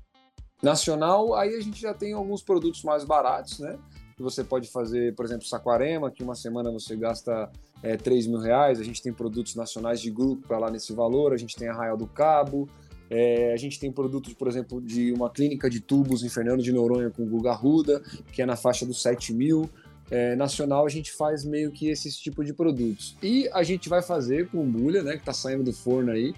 nacional, 0.62 1.34
aí 1.34 1.56
a 1.56 1.62
gente 1.62 1.82
já 1.82 1.94
tem 1.94 2.14
alguns 2.14 2.44
produtos 2.44 2.84
mais 2.84 3.04
baratos, 3.04 3.60
né? 3.60 3.80
Que 4.16 4.22
você 4.22 4.44
pode 4.44 4.70
fazer, 4.70 5.16
por 5.16 5.26
exemplo, 5.26 5.46
Saquarema, 5.46 6.12
que 6.12 6.24
uma 6.24 6.36
semana 6.36 6.72
você 6.72 6.96
gasta 6.96 7.52
é, 7.82 7.98
3 7.98 8.28
mil 8.28 8.40
reais. 8.40 8.80
A 8.80 8.84
gente 8.84 9.02
tem 9.02 9.12
produtos 9.12 9.56
nacionais 9.56 10.00
de 10.00 10.12
grupo 10.12 10.48
para 10.48 10.60
lá 10.60 10.70
nesse 10.70 10.94
valor. 10.94 11.34
A 11.34 11.38
gente 11.38 11.56
tem 11.56 11.68
Arraial 11.68 11.98
do 11.98 12.06
Cabo, 12.06 12.70
é, 13.14 13.52
a 13.54 13.58
gente 13.58 13.78
tem 13.78 13.92
produtos, 13.92 14.34
por 14.34 14.48
exemplo, 14.48 14.82
de 14.82 15.12
uma 15.12 15.30
clínica 15.30 15.70
de 15.70 15.82
tubos 15.82 16.24
em 16.24 16.30
Fernando 16.30 16.64
de 16.64 16.72
Noronha 16.72 17.10
com 17.10 17.26
Guga 17.26 17.52
Ruda, 17.52 18.02
que 18.32 18.42
é 18.42 18.46
na 18.46 18.56
faixa 18.56 18.86
dos 18.86 19.02
7 19.02 19.34
mil. 19.34 19.70
É, 20.10 20.36
nacional, 20.36 20.86
a 20.86 20.90
gente 20.90 21.14
faz 21.14 21.46
meio 21.46 21.72
que 21.72 21.90
esse 21.90 22.12
tipo 22.12 22.44
de 22.44 22.54
produtos. 22.54 23.16
E 23.24 23.50
a 23.54 23.64
gente 23.64 23.88
vai 23.88 24.02
fazer 24.02 24.50
com 24.50 24.66
Bulha, 24.70 25.04
né, 25.04 25.14
que 25.14 25.20
está 25.20 25.32
saindo 25.32 25.64
do 25.64 25.72
forno 25.72 26.12
aí, 26.12 26.34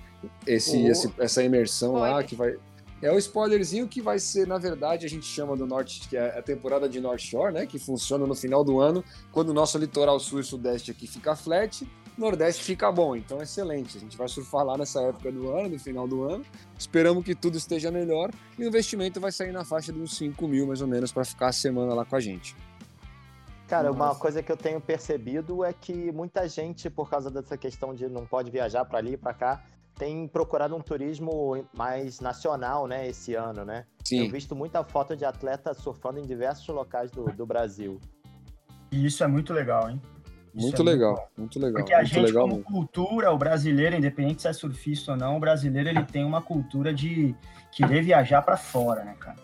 esse, 0.45 0.77
oh. 0.77 0.87
esse 0.87 1.13
essa 1.17 1.43
imersão 1.43 1.93
lá, 1.93 2.23
que 2.23 2.35
vai... 2.35 2.55
É 3.01 3.11
o 3.11 3.17
spoilerzinho 3.17 3.87
que 3.87 3.99
vai 3.99 4.19
ser, 4.19 4.47
na 4.47 4.59
verdade, 4.59 5.05
a 5.05 5.09
gente 5.09 5.25
chama 5.25 5.57
do 5.57 5.65
Norte, 5.65 6.07
que 6.07 6.15
é 6.15 6.37
a 6.37 6.41
temporada 6.41 6.87
de 6.87 7.01
North 7.01 7.19
Shore, 7.19 7.53
né? 7.53 7.65
Que 7.65 7.77
funciona 7.77 8.25
no 8.27 8.35
final 8.35 8.63
do 8.63 8.79
ano, 8.79 9.03
quando 9.31 9.49
o 9.49 9.53
nosso 9.53 9.77
litoral 9.77 10.19
sul 10.19 10.39
e 10.39 10.43
sudeste 10.43 10.91
aqui 10.91 11.05
fica 11.05 11.35
flat 11.35 11.83
Nordeste 12.17 12.63
fica 12.63 12.91
bom, 12.91 13.15
então 13.15 13.41
excelente. 13.41 13.97
A 13.97 13.99
gente 13.99 14.15
vai 14.15 14.27
surfar 14.27 14.63
lá 14.63 14.77
nessa 14.77 15.01
época 15.01 15.31
do 15.31 15.49
ano, 15.51 15.69
no 15.69 15.79
final 15.79 16.07
do 16.07 16.23
ano. 16.23 16.45
Esperamos 16.77 17.25
que 17.25 17.33
tudo 17.33 17.57
esteja 17.57 17.89
melhor 17.89 18.29
e 18.57 18.63
o 18.63 18.67
investimento 18.67 19.19
vai 19.19 19.31
sair 19.31 19.51
na 19.51 19.65
faixa 19.65 19.91
de 19.91 19.99
uns 19.99 20.15
5 20.17 20.47
mil 20.47 20.67
mais 20.67 20.81
ou 20.81 20.87
menos 20.87 21.11
para 21.11 21.25
ficar 21.25 21.47
a 21.47 21.51
semana 21.51 21.93
lá 21.93 22.05
com 22.05 22.15
a 22.15 22.19
gente. 22.19 22.55
Cara, 23.67 23.89
Nossa. 23.89 24.03
uma 24.03 24.15
coisa 24.15 24.43
que 24.43 24.51
eu 24.51 24.57
tenho 24.57 24.79
percebido 24.79 25.63
é 25.63 25.73
que 25.73 26.11
muita 26.11 26.47
gente, 26.47 26.89
por 26.89 27.09
causa 27.09 27.31
dessa 27.31 27.57
questão 27.57 27.95
de 27.95 28.07
não 28.07 28.25
pode 28.25 28.51
viajar 28.51 28.85
para 28.85 28.99
ali 28.99 29.13
e 29.13 29.17
para 29.17 29.33
cá, 29.33 29.63
tem 29.95 30.27
procurado 30.27 30.75
um 30.75 30.81
turismo 30.81 31.65
mais 31.75 32.19
nacional, 32.19 32.87
né, 32.87 33.07
esse 33.07 33.35
ano, 33.35 33.63
né? 33.63 33.85
Sim. 34.03 34.19
Tenho 34.19 34.31
visto 34.31 34.55
muita 34.55 34.83
foto 34.83 35.15
de 35.15 35.25
atleta 35.25 35.73
surfando 35.73 36.19
em 36.19 36.23
diversos 36.23 36.67
locais 36.67 37.09
do, 37.11 37.25
do 37.25 37.45
Brasil. 37.45 37.99
E 38.91 39.05
isso 39.05 39.23
é 39.23 39.27
muito 39.27 39.53
legal, 39.53 39.89
hein? 39.89 39.99
Muito 40.53 40.81
é 40.81 40.85
legal, 40.85 41.13
muito, 41.37 41.39
muito 41.39 41.59
legal. 41.59 41.81
Porque 41.81 41.93
a 41.93 41.97
muito 41.97 42.09
gente, 42.09 42.25
legal 42.25 42.43
como 42.43 42.55
mesmo. 42.55 42.69
cultura, 42.69 43.31
o 43.31 43.37
brasileiro, 43.37 43.95
independente 43.95 44.41
se 44.41 44.47
é 44.47 44.53
surfista 44.53 45.11
ou 45.11 45.17
não, 45.17 45.37
o 45.37 45.39
brasileiro 45.39 45.89
ele 45.89 46.03
tem 46.03 46.23
uma 46.23 46.41
cultura 46.41 46.93
de 46.93 47.35
querer 47.71 48.03
viajar 48.03 48.41
para 48.41 48.57
fora, 48.57 49.03
né, 49.03 49.15
cara? 49.19 49.37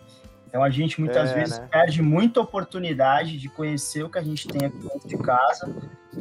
Então 0.46 0.64
a 0.64 0.70
gente 0.70 1.00
muitas 1.00 1.30
é, 1.30 1.34
vezes 1.34 1.58
né? 1.58 1.68
perde 1.70 2.02
muita 2.02 2.40
oportunidade 2.40 3.38
de 3.38 3.48
conhecer 3.48 4.02
o 4.02 4.10
que 4.10 4.18
a 4.18 4.22
gente 4.22 4.48
tem 4.48 4.66
aqui 4.66 4.78
dentro 4.78 5.08
de 5.08 5.16
casa 5.18 5.72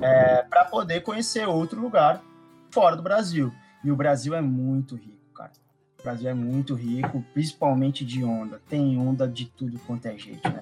é, 0.02 0.44
para 0.44 0.66
poder 0.66 1.02
conhecer 1.02 1.48
outro 1.48 1.82
lugar 1.82 2.22
fora 2.70 2.96
do 2.96 3.02
Brasil. 3.02 3.52
E 3.84 3.90
o 3.92 3.96
Brasil 3.96 4.36
é 4.36 4.42
muito 4.42 4.96
rico, 4.96 5.34
cara. 5.34 5.52
O 6.00 6.04
Brasil 6.04 6.30
é 6.30 6.34
muito 6.34 6.76
rico, 6.76 7.24
principalmente 7.34 8.06
de 8.06 8.24
onda. 8.24 8.62
Tem 8.70 8.98
onda 8.98 9.28
de 9.28 9.46
tudo 9.46 9.80
quanto 9.80 10.06
é 10.06 10.18
jeito, 10.18 10.48
né? 10.48 10.62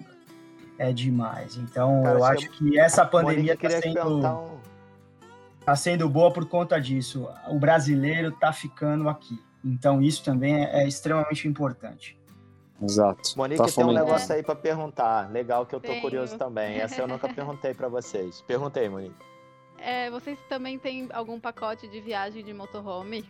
É 0.77 0.91
demais. 0.93 1.57
Então, 1.57 2.03
cara, 2.03 2.19
eu 2.19 2.23
acho 2.23 2.49
que 2.51 2.79
essa 2.79 3.05
pandemia 3.05 3.53
está 3.53 3.69
sendo, 3.69 4.17
um... 4.17 4.59
tá 5.65 5.75
sendo 5.75 6.09
boa 6.09 6.31
por 6.31 6.47
conta 6.47 6.79
disso. 6.79 7.27
O 7.47 7.57
brasileiro 7.57 8.29
está 8.29 8.53
ficando 8.53 9.09
aqui. 9.09 9.41
Então, 9.63 10.01
isso 10.01 10.23
também 10.23 10.63
é, 10.65 10.83
é 10.83 10.87
extremamente 10.87 11.47
importante. 11.47 12.17
Exato. 12.81 13.33
Monique 13.35 13.61
tá 13.61 13.71
tem 13.71 13.85
um 13.85 13.91
negócio 13.91 14.33
aí 14.35 14.43
para 14.43 14.55
perguntar. 14.55 15.31
Legal 15.31 15.65
que 15.65 15.73
eu 15.73 15.79
tô 15.79 15.87
Tenho. 15.87 16.01
curioso 16.01 16.37
também. 16.37 16.77
Essa 16.79 17.01
eu 17.01 17.07
nunca 17.07 17.27
perguntei 17.33 17.73
para 17.73 17.87
vocês. 17.87 18.41
Perguntei, 18.41 18.87
Monique. 18.87 19.15
É, 19.79 20.09
vocês 20.09 20.37
também 20.49 20.77
têm 20.77 21.09
algum 21.11 21.39
pacote 21.39 21.87
de 21.87 21.99
viagem 22.01 22.43
de 22.43 22.53
motorhome? 22.53 23.25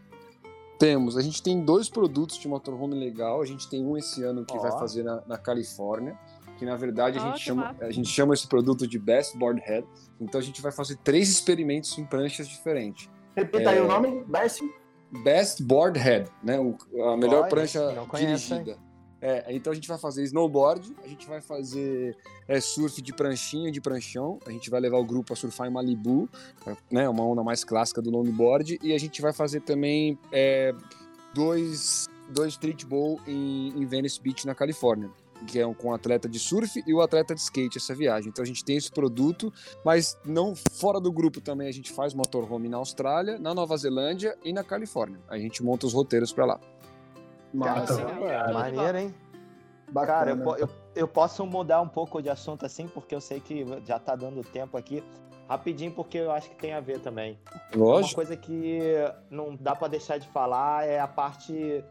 Temos. 0.77 1.17
A 1.17 1.21
gente 1.21 1.41
tem 1.41 1.63
dois 1.63 1.89
produtos 1.89 2.37
de 2.37 2.47
motorhome 2.47 2.95
legal. 2.95 3.41
A 3.41 3.45
gente 3.45 3.69
tem 3.69 3.83
um 3.83 3.97
esse 3.97 4.23
ano 4.23 4.45
que 4.45 4.55
oh. 4.55 4.61
vai 4.61 4.71
fazer 4.71 5.03
na, 5.03 5.21
na, 5.25 5.37
Califórnia, 5.37 6.17
que 6.57 6.65
na 6.65 6.75
verdade 6.75 7.19
a, 7.19 7.21
gente 7.21 7.39
chama, 7.39 7.75
a 7.79 7.91
gente 7.91 8.09
chama 8.09 8.33
esse 8.33 8.47
produto 8.47 8.87
de 8.87 8.97
Best 8.97 9.37
Board 9.37 9.61
Head. 9.61 9.87
Então 10.19 10.39
a 10.39 10.43
gente 10.43 10.61
vai 10.61 10.71
fazer 10.71 10.97
três 10.97 11.29
experimentos 11.29 11.97
em 11.97 12.05
pranchas 12.05 12.47
diferentes. 12.47 13.09
Repita 13.35 13.69
é... 13.71 13.73
aí 13.73 13.79
o 13.79 13.87
nome? 13.87 14.23
Best? 14.25 14.63
Best 15.23 15.63
Board 15.63 15.97
Head, 15.97 16.29
né? 16.43 16.59
O, 16.59 16.75
a 17.03 17.15
melhor 17.15 17.41
Olha, 17.41 17.49
prancha 17.49 17.79
dirigida. 18.15 18.77
É, 19.19 19.45
então 19.49 19.71
a 19.71 19.75
gente 19.75 19.87
vai 19.87 19.97
fazer 19.97 20.23
snowboard, 20.23 20.95
a 21.03 21.07
gente 21.07 21.27
vai 21.27 21.41
fazer 21.41 22.15
é, 22.47 22.59
surf 22.61 23.01
de 23.01 23.11
pranchinha, 23.11 23.71
de 23.71 23.81
pranchão, 23.81 24.37
a 24.45 24.51
gente 24.51 24.69
vai 24.69 24.79
levar 24.79 24.97
o 24.97 25.03
grupo 25.03 25.33
a 25.33 25.35
surfar 25.35 25.67
em 25.67 25.71
Malibu, 25.71 26.29
né, 26.91 27.09
uma 27.09 27.25
onda 27.25 27.43
mais 27.43 27.63
clássica 27.63 27.99
do 27.99 28.11
longboard, 28.11 28.77
e 28.79 28.93
a 28.93 28.97
gente 28.99 29.19
vai 29.19 29.33
fazer 29.33 29.61
também 29.61 30.19
é, 30.31 30.71
dois, 31.33 32.05
dois 32.29 32.53
street 32.53 32.85
bowl 32.85 33.19
em, 33.25 33.69
em 33.69 33.85
Venice 33.87 34.21
Beach, 34.21 34.45
na 34.45 34.53
Califórnia 34.53 35.09
que 35.45 35.59
é 35.59 35.67
um, 35.67 35.73
com 35.73 35.89
o 35.89 35.93
atleta 35.93 36.27
de 36.27 36.39
surf 36.39 36.81
e 36.85 36.93
o 36.93 37.01
atleta 37.01 37.35
de 37.35 37.41
skate 37.41 37.77
essa 37.77 37.93
viagem. 37.93 38.29
Então 38.29 38.43
a 38.43 38.47
gente 38.47 38.63
tem 38.63 38.77
esse 38.77 38.91
produto, 38.91 39.53
mas 39.83 40.17
não 40.25 40.55
fora 40.55 40.99
do 40.99 41.11
grupo 41.11 41.41
também 41.41 41.67
a 41.67 41.71
gente 41.71 41.91
faz 41.91 42.13
motorhome 42.13 42.67
na 42.67 42.77
Austrália, 42.77 43.37
na 43.37 43.53
Nova 43.53 43.75
Zelândia 43.77 44.37
e 44.43 44.51
na 44.51 44.63
Califórnia. 44.63 45.19
A 45.27 45.37
gente 45.37 45.63
monta 45.63 45.85
os 45.85 45.93
roteiros 45.93 46.31
para 46.33 46.45
lá. 46.45 46.59
Caramba, 47.59 48.53
maneiro, 48.53 48.97
hein? 48.97 49.15
Bacana. 49.89 50.19
Cara, 50.19 50.31
eu, 50.31 50.57
eu, 50.57 50.69
eu, 50.95 51.07
posso 51.07 51.45
mudar 51.45 51.81
um 51.81 51.87
pouco 51.87 52.21
de 52.21 52.29
assunto 52.29 52.65
assim, 52.65 52.87
porque 52.87 53.15
eu 53.15 53.21
sei 53.21 53.39
que 53.39 53.65
já 53.85 53.97
tá 53.97 54.15
dando 54.15 54.43
tempo 54.43 54.77
aqui. 54.77 55.03
Rapidinho, 55.47 55.93
porque 55.93 56.17
eu 56.17 56.31
acho 56.31 56.49
que 56.49 56.57
tem 56.57 56.73
a 56.73 56.81
ver 56.81 56.99
também. 56.99 57.39
Lógico. 57.73 58.09
Uma 58.09 58.15
coisa 58.15 58.35
que 58.35 58.79
não 59.29 59.55
dá 59.55 59.73
para 59.73 59.87
deixar 59.87 60.17
de 60.17 60.27
falar 60.27 60.85
é 60.85 60.99
a 60.99 61.07
parte 61.07 61.81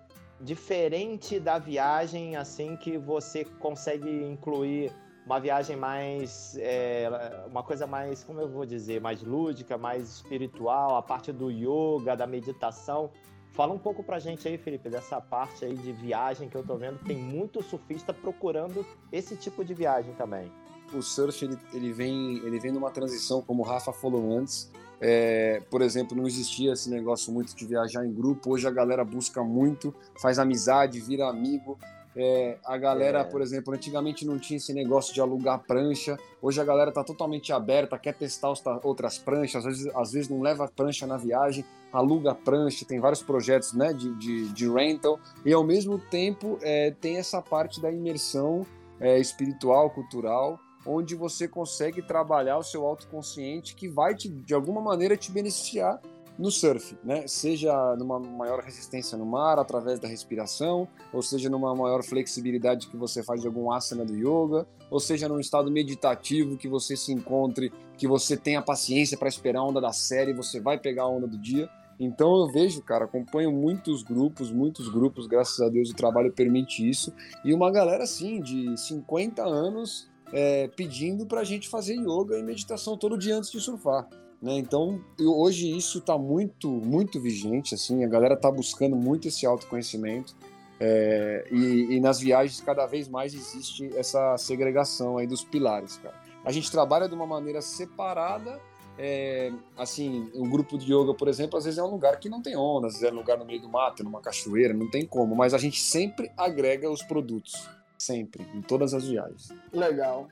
diferente 0.40 1.40
da 1.40 1.58
viagem, 1.58 2.36
assim, 2.36 2.76
que 2.76 2.98
você 2.98 3.44
consegue 3.44 4.08
incluir 4.24 4.92
uma 5.24 5.40
viagem 5.40 5.76
mais. 5.76 6.56
É, 6.58 7.44
uma 7.50 7.62
coisa 7.62 7.86
mais, 7.86 8.22
como 8.22 8.40
eu 8.40 8.48
vou 8.48 8.64
dizer, 8.64 9.00
mais 9.00 9.22
lúdica, 9.22 9.76
mais 9.76 10.08
espiritual, 10.08 10.96
a 10.96 11.02
parte 11.02 11.32
do 11.32 11.50
yoga, 11.50 12.16
da 12.16 12.26
meditação. 12.26 13.10
Fala 13.52 13.72
um 13.72 13.78
pouco 13.78 14.04
pra 14.04 14.18
gente 14.18 14.46
aí, 14.46 14.58
Felipe, 14.58 14.90
dessa 14.90 15.20
parte 15.20 15.64
aí 15.64 15.74
de 15.74 15.90
viagem 15.90 16.48
que 16.48 16.56
eu 16.56 16.62
tô 16.62 16.76
vendo. 16.76 16.98
Tem 17.04 17.16
muito 17.16 17.62
surfista 17.62 18.12
procurando 18.12 18.86
esse 19.10 19.34
tipo 19.34 19.64
de 19.64 19.72
viagem 19.72 20.14
também. 20.14 20.52
O 20.92 21.02
surf, 21.02 21.44
ele, 21.44 21.58
ele 21.72 21.92
vem, 21.92 22.36
ele 22.44 22.60
vem 22.60 22.70
numa 22.70 22.90
transição, 22.90 23.42
como 23.42 23.62
o 23.62 23.66
Rafa 23.66 23.92
falou 23.92 24.38
antes. 24.38 24.70
É, 25.00 25.62
por 25.70 25.82
exemplo, 25.82 26.16
não 26.16 26.26
existia 26.26 26.72
esse 26.72 26.88
negócio 26.88 27.32
muito 27.32 27.54
de 27.54 27.66
viajar 27.66 28.04
em 28.04 28.12
grupo. 28.12 28.52
Hoje 28.52 28.66
a 28.66 28.70
galera 28.70 29.04
busca 29.04 29.42
muito, 29.42 29.94
faz 30.20 30.38
amizade, 30.38 31.00
vira 31.00 31.28
amigo. 31.28 31.78
É, 32.18 32.56
a 32.64 32.78
galera, 32.78 33.18
é. 33.18 33.24
por 33.24 33.42
exemplo, 33.42 33.74
antigamente 33.74 34.24
não 34.24 34.38
tinha 34.38 34.56
esse 34.56 34.72
negócio 34.72 35.12
de 35.12 35.20
alugar 35.20 35.62
prancha. 35.66 36.16
Hoje 36.40 36.58
a 36.58 36.64
galera 36.64 36.90
tá 36.90 37.04
totalmente 37.04 37.52
aberta, 37.52 37.98
quer 37.98 38.14
testar 38.14 38.54
outras 38.82 39.18
pranchas, 39.18 39.66
às 39.66 39.76
vezes, 39.76 39.94
às 39.94 40.12
vezes 40.12 40.28
não 40.30 40.40
leva 40.40 40.66
prancha 40.74 41.06
na 41.06 41.18
viagem, 41.18 41.62
aluga 41.92 42.34
prancha, 42.34 42.86
tem 42.86 42.98
vários 42.98 43.22
projetos 43.22 43.74
né, 43.74 43.92
de, 43.92 44.14
de, 44.14 44.48
de 44.48 44.66
rental, 44.66 45.20
e 45.44 45.52
ao 45.52 45.62
mesmo 45.62 45.98
tempo 45.98 46.58
é, 46.62 46.90
tem 46.92 47.18
essa 47.18 47.42
parte 47.42 47.82
da 47.82 47.92
imersão 47.92 48.64
é, 48.98 49.18
espiritual, 49.18 49.90
cultural, 49.90 50.58
onde 50.86 51.14
você 51.14 51.48
consegue 51.48 52.00
trabalhar 52.02 52.58
o 52.58 52.62
seu 52.62 52.86
autoconsciente 52.86 53.74
que 53.74 53.88
vai 53.88 54.14
te, 54.14 54.28
de 54.28 54.54
alguma 54.54 54.80
maneira 54.80 55.16
te 55.16 55.30
beneficiar 55.30 56.00
no 56.38 56.50
surf, 56.50 56.96
né? 57.02 57.26
Seja 57.26 57.96
numa 57.96 58.18
maior 58.20 58.60
resistência 58.62 59.16
no 59.16 59.24
mar 59.24 59.58
através 59.58 59.98
da 59.98 60.06
respiração, 60.06 60.86
ou 61.12 61.22
seja 61.22 61.48
numa 61.48 61.74
maior 61.74 62.02
flexibilidade 62.02 62.88
que 62.88 62.96
você 62.96 63.22
faz 63.22 63.40
de 63.40 63.46
algum 63.46 63.72
asana 63.72 64.04
do 64.04 64.14
yoga, 64.14 64.66
ou 64.90 65.00
seja 65.00 65.28
num 65.28 65.40
estado 65.40 65.70
meditativo 65.70 66.56
que 66.56 66.68
você 66.68 66.96
se 66.96 67.12
encontre, 67.12 67.72
que 67.96 68.06
você 68.06 68.36
tenha 68.36 68.60
paciência 68.60 69.16
para 69.16 69.28
esperar 69.28 69.60
a 69.60 69.64
onda 69.64 69.80
da 69.80 69.92
série, 69.92 70.34
você 70.34 70.60
vai 70.60 70.78
pegar 70.78 71.04
a 71.04 71.08
onda 71.08 71.26
do 71.26 71.38
dia. 71.38 71.68
Então 71.98 72.36
eu 72.36 72.52
vejo, 72.52 72.82
cara, 72.82 73.06
acompanho 73.06 73.50
muitos 73.50 74.02
grupos, 74.02 74.50
muitos 74.52 74.88
grupos, 74.90 75.26
graças 75.26 75.58
a 75.60 75.70
Deus 75.70 75.90
o 75.90 75.96
trabalho 75.96 76.30
permite 76.30 76.86
isso, 76.86 77.10
e 77.42 77.54
uma 77.54 77.70
galera 77.70 78.04
assim 78.04 78.38
de 78.40 78.76
50 78.76 79.42
anos 79.42 80.06
é, 80.32 80.68
pedindo 80.68 81.26
para 81.26 81.40
a 81.40 81.44
gente 81.44 81.68
fazer 81.68 81.94
yoga 81.94 82.38
e 82.38 82.42
meditação 82.42 82.96
todo 82.96 83.16
dia 83.16 83.36
antes 83.36 83.50
de 83.50 83.60
surfar. 83.60 84.08
Né? 84.40 84.58
Então, 84.58 85.00
eu, 85.18 85.36
hoje 85.36 85.74
isso 85.76 85.98
está 85.98 86.18
muito, 86.18 86.68
muito 86.68 87.20
vigente, 87.20 87.74
assim, 87.74 88.04
a 88.04 88.08
galera 88.08 88.34
está 88.34 88.50
buscando 88.50 88.96
muito 88.96 89.28
esse 89.28 89.46
autoconhecimento 89.46 90.34
é, 90.78 91.46
e, 91.50 91.96
e, 91.96 92.00
nas 92.00 92.20
viagens 92.20 92.60
cada 92.60 92.86
vez 92.86 93.08
mais 93.08 93.32
existe 93.32 93.90
essa 93.96 94.36
segregação 94.36 95.16
aí 95.16 95.26
dos 95.26 95.42
pilares, 95.42 95.96
cara. 95.96 96.14
A 96.44 96.52
gente 96.52 96.70
trabalha 96.70 97.08
de 97.08 97.14
uma 97.14 97.26
maneira 97.26 97.62
separada, 97.62 98.60
é, 98.98 99.52
assim, 99.76 100.30
um 100.34 100.48
grupo 100.48 100.76
de 100.78 100.92
yoga, 100.92 101.14
por 101.14 101.28
exemplo, 101.28 101.58
às 101.58 101.64
vezes 101.64 101.78
é 101.78 101.82
um 101.82 101.90
lugar 101.90 102.18
que 102.20 102.28
não 102.28 102.42
tem 102.42 102.56
onda, 102.56 102.88
às 102.88 102.94
vezes 102.94 103.08
é 103.08 103.12
um 103.12 103.16
lugar 103.16 103.38
no 103.38 103.44
meio 103.44 103.60
do 103.60 103.68
mato, 103.68 104.04
numa 104.04 104.20
cachoeira, 104.20 104.74
não 104.74 104.88
tem 104.88 105.06
como, 105.06 105.34
mas 105.34 105.54
a 105.54 105.58
gente 105.58 105.80
sempre 105.80 106.30
agrega 106.36 106.90
os 106.90 107.02
produtos, 107.02 107.68
sempre, 107.98 108.46
em 108.54 108.62
todas 108.62 108.94
as 108.94 109.06
viagens. 109.06 109.48
Legal. 109.72 110.28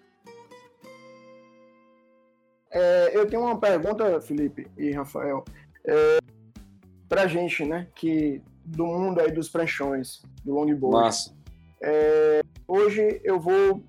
É, 2.71 3.11
eu 3.15 3.27
tenho 3.27 3.43
uma 3.43 3.59
pergunta, 3.59 4.21
Felipe 4.21 4.67
e 4.77 4.91
Rafael, 4.91 5.45
é, 5.87 6.19
pra 7.09 7.27
gente, 7.27 7.65
né, 7.65 7.87
que 7.95 8.43
do 8.65 8.87
mundo 8.87 9.21
aí 9.21 9.31
dos 9.31 9.49
pranchões, 9.49 10.23
do 10.45 10.55
longboard. 10.55 11.07
Massa. 11.07 11.35
É, 11.83 12.43
hoje 12.67 13.21
eu 13.23 13.39
vou 13.39 13.83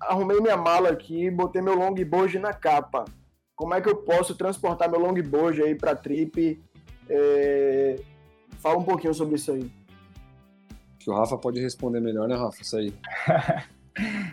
arrumei 0.00 0.40
minha 0.40 0.56
mala 0.56 0.90
aqui, 0.90 1.30
botei 1.30 1.62
meu 1.62 1.74
longboard 1.74 2.38
na 2.38 2.52
capa. 2.52 3.04
Como 3.56 3.74
é 3.74 3.80
que 3.80 3.88
eu 3.88 3.96
posso 3.96 4.34
transportar 4.34 4.90
meu 4.90 5.00
longboard 5.00 5.62
aí 5.62 5.74
para 5.74 5.94
trip? 5.94 6.60
É, 7.08 7.96
fala 8.58 8.78
um 8.78 8.84
pouquinho 8.84 9.14
sobre 9.14 9.36
isso 9.36 9.52
aí. 9.52 9.70
Que 11.04 11.10
o 11.10 11.14
Rafa 11.14 11.36
pode 11.36 11.60
responder 11.60 12.00
melhor, 12.00 12.26
né, 12.26 12.34
Rafa? 12.34 12.62
Isso 12.62 12.76
aí. 12.76 12.92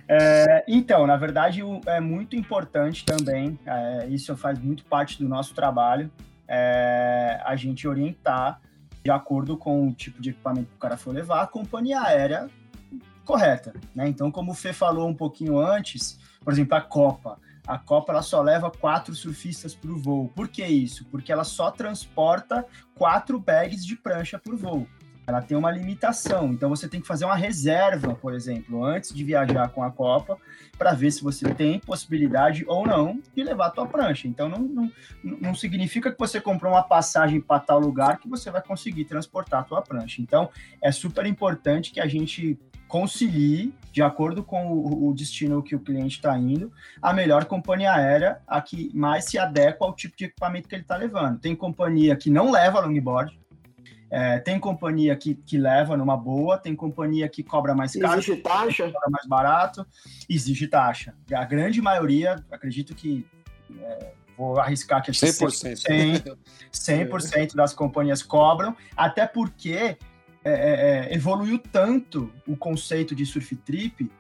É, 0.08 0.66
então, 0.68 1.06
na 1.06 1.16
verdade, 1.16 1.62
é 1.86 2.00
muito 2.00 2.36
importante 2.36 3.06
também, 3.06 3.60
é, 3.64 4.08
isso 4.08 4.36
faz 4.36 4.58
muito 4.58 4.84
parte 4.86 5.20
do 5.20 5.30
nosso 5.30 5.54
trabalho, 5.54 6.12
é, 6.48 7.40
a 7.46 7.56
gente 7.56 7.88
orientar 7.88 8.60
de 9.04 9.12
acordo 9.12 9.56
com 9.56 9.88
o 9.88 9.94
tipo 9.94 10.20
de 10.20 10.32
equipamento 10.32 10.68
que 10.68 10.76
o 10.76 10.80
cara 10.80 10.98
for 10.98 11.14
levar, 11.14 11.44
a 11.44 11.48
companhia 11.48 12.02
aérea 12.02 12.50
correta. 13.24 13.74
Né? 13.94 14.08
Então, 14.08 14.32
como 14.32 14.52
o 14.52 14.56
Fê 14.56 14.74
falou 14.74 15.08
um 15.08 15.14
pouquinho 15.14 15.60
antes, 15.60 16.20
por 16.44 16.52
exemplo, 16.52 16.76
a 16.76 16.82
Copa. 16.82 17.38
a 17.68 17.78
Copa 17.78 18.14
ela 18.14 18.24
só 18.24 18.42
leva 18.42 18.72
quatro 18.72 19.14
surfistas 19.14 19.76
por 19.76 19.96
voo. 19.96 20.28
Por 20.36 20.48
que 20.48 20.66
isso? 20.66 21.06
Porque 21.06 21.32
ela 21.32 21.44
só 21.44 21.70
transporta 21.70 22.66
quatro 22.96 23.40
bags 23.40 23.86
de 23.86 23.96
prancha 23.96 24.40
por 24.40 24.56
voo. 24.56 24.88
Ela 25.26 25.42
tem 25.42 25.56
uma 25.56 25.72
limitação, 25.72 26.52
então 26.52 26.70
você 26.70 26.88
tem 26.88 27.00
que 27.00 27.08
fazer 27.08 27.26
uma 27.26 27.36
reserva, 27.36 28.16
por 28.16 28.34
exemplo, 28.34 28.84
antes 28.84 29.14
de 29.14 29.24
viajar 29.24 29.70
com 29.70 29.84
a 29.84 29.92
Copa, 29.92 30.38
para 30.78 30.94
ver 30.94 31.12
se 31.12 31.24
você 31.24 31.54
tem 31.54 31.80
possibilidade 31.80 32.66
ou 32.68 32.86
não 32.86 33.22
de 33.36 33.44
levar 33.44 33.68
a 33.68 33.70
tua 33.70 33.86
prancha. 33.86 34.28
Então 34.28 34.50
não, 34.50 34.60
não, 34.60 34.92
não 35.24 35.56
significa 35.56 36.12
que 36.12 36.18
você 36.18 36.42
comprou 36.42 36.74
uma 36.74 36.84
passagem 36.84 37.40
para 37.40 37.60
tal 37.60 37.80
lugar 37.80 38.20
que 38.20 38.28
você 38.28 38.50
vai 38.50 38.62
conseguir 38.62 39.06
transportar 39.06 39.62
a 39.62 39.64
tua 39.64 39.82
prancha. 39.82 40.22
Então 40.22 40.50
é 40.82 40.92
super 40.92 41.26
importante 41.26 41.92
que 41.92 42.00
a 42.00 42.08
gente 42.08 42.58
concilie, 42.92 43.74
de 43.90 44.02
acordo 44.02 44.44
com 44.44 44.68
o, 44.68 45.08
o 45.08 45.14
destino 45.14 45.64
que 45.64 45.74
o 45.74 45.80
cliente 45.80 46.18
está 46.18 46.38
indo, 46.38 46.70
a 47.02 47.14
melhor 47.14 47.46
companhia 47.46 47.94
aérea 47.94 48.42
a 48.46 48.62
que 48.62 48.92
mais 48.94 49.26
se 49.26 49.38
adequa 49.38 49.86
ao 49.86 49.96
tipo 49.96 50.18
de 50.18 50.26
equipamento 50.26 50.68
que 50.68 50.76
ele 50.76 50.82
está 50.82 50.98
levando. 50.98 51.40
Tem 51.40 51.56
companhia 51.56 52.18
que 52.18 52.30
não 52.30 52.52
leva 52.52 52.82
longboard, 52.82 53.40
é, 54.12 54.40
tem 54.40 54.60
companhia 54.60 55.16
que, 55.16 55.36
que 55.36 55.58
leva 55.58 55.96
numa 55.96 56.18
boa, 56.18 56.58
tem 56.58 56.76
companhia 56.76 57.30
que 57.30 57.42
cobra 57.42 57.74
mais 57.74 57.94
caro, 57.94 58.20
existe 58.20 58.36
taxa, 58.38 58.92
cobra 58.92 59.10
mais 59.10 59.26
barato, 59.26 59.88
existe 60.30 60.68
taxa. 60.68 61.16
A 61.34 61.46
grande 61.46 61.82
maioria, 61.82 62.44
acredito 62.52 62.94
que 62.94 63.26
é, 63.80 64.12
vou 64.38 64.60
arriscar 64.60 65.02
que 65.02 65.12
100%, 65.12 66.38
100%, 66.74 67.20
100 67.22 67.48
das 67.56 67.74
companhias 67.74 68.22
cobram, 68.22 68.76
até 68.98 69.26
porque 69.26 69.74
é, 69.74 69.98
é, 70.44 71.08
é, 71.10 71.16
evoluiu 71.16 71.58
tanto 71.58 72.30
o 72.46 72.58
conceito 72.58 73.16
de 73.16 73.26
surf 73.26 73.56
trip 73.56 74.12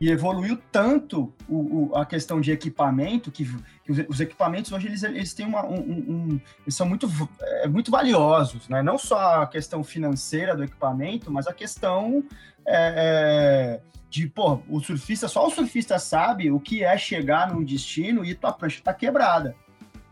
e 0.00 0.10
evoluiu 0.10 0.58
tanto 0.72 1.32
o, 1.46 1.90
o, 1.90 1.96
a 1.96 2.06
questão 2.06 2.40
de 2.40 2.50
equipamento 2.50 3.30
que, 3.30 3.44
que 3.84 3.92
os, 3.92 3.98
os, 4.08 4.20
equipamentos 4.20 4.72
hoje 4.72 4.86
eles, 4.86 5.02
eles 5.02 5.34
têm 5.34 5.44
uma, 5.44 5.66
um, 5.66 5.78
um, 5.78 6.40
eles 6.62 6.74
são 6.74 6.88
muito, 6.88 7.06
é, 7.40 7.68
muito 7.68 7.90
valiosos, 7.90 8.66
né? 8.66 8.82
Não 8.82 8.96
só 8.96 9.42
a 9.42 9.46
questão 9.46 9.84
financeira 9.84 10.56
do 10.56 10.64
equipamento, 10.64 11.30
mas 11.30 11.46
a 11.46 11.52
questão 11.52 12.24
é, 12.66 13.76
é 13.76 13.90
de, 14.08 14.26
pô, 14.26 14.60
o 14.68 14.80
surfista, 14.80 15.28
só 15.28 15.46
o 15.46 15.50
surfista 15.50 15.98
sabe 15.98 16.50
o 16.50 16.58
que 16.58 16.82
é 16.82 16.96
chegar 16.96 17.52
num 17.52 17.62
destino 17.62 18.24
e 18.24 18.34
tua 18.34 18.52
prancha 18.52 18.80
tá 18.82 18.94
quebrada. 18.94 19.54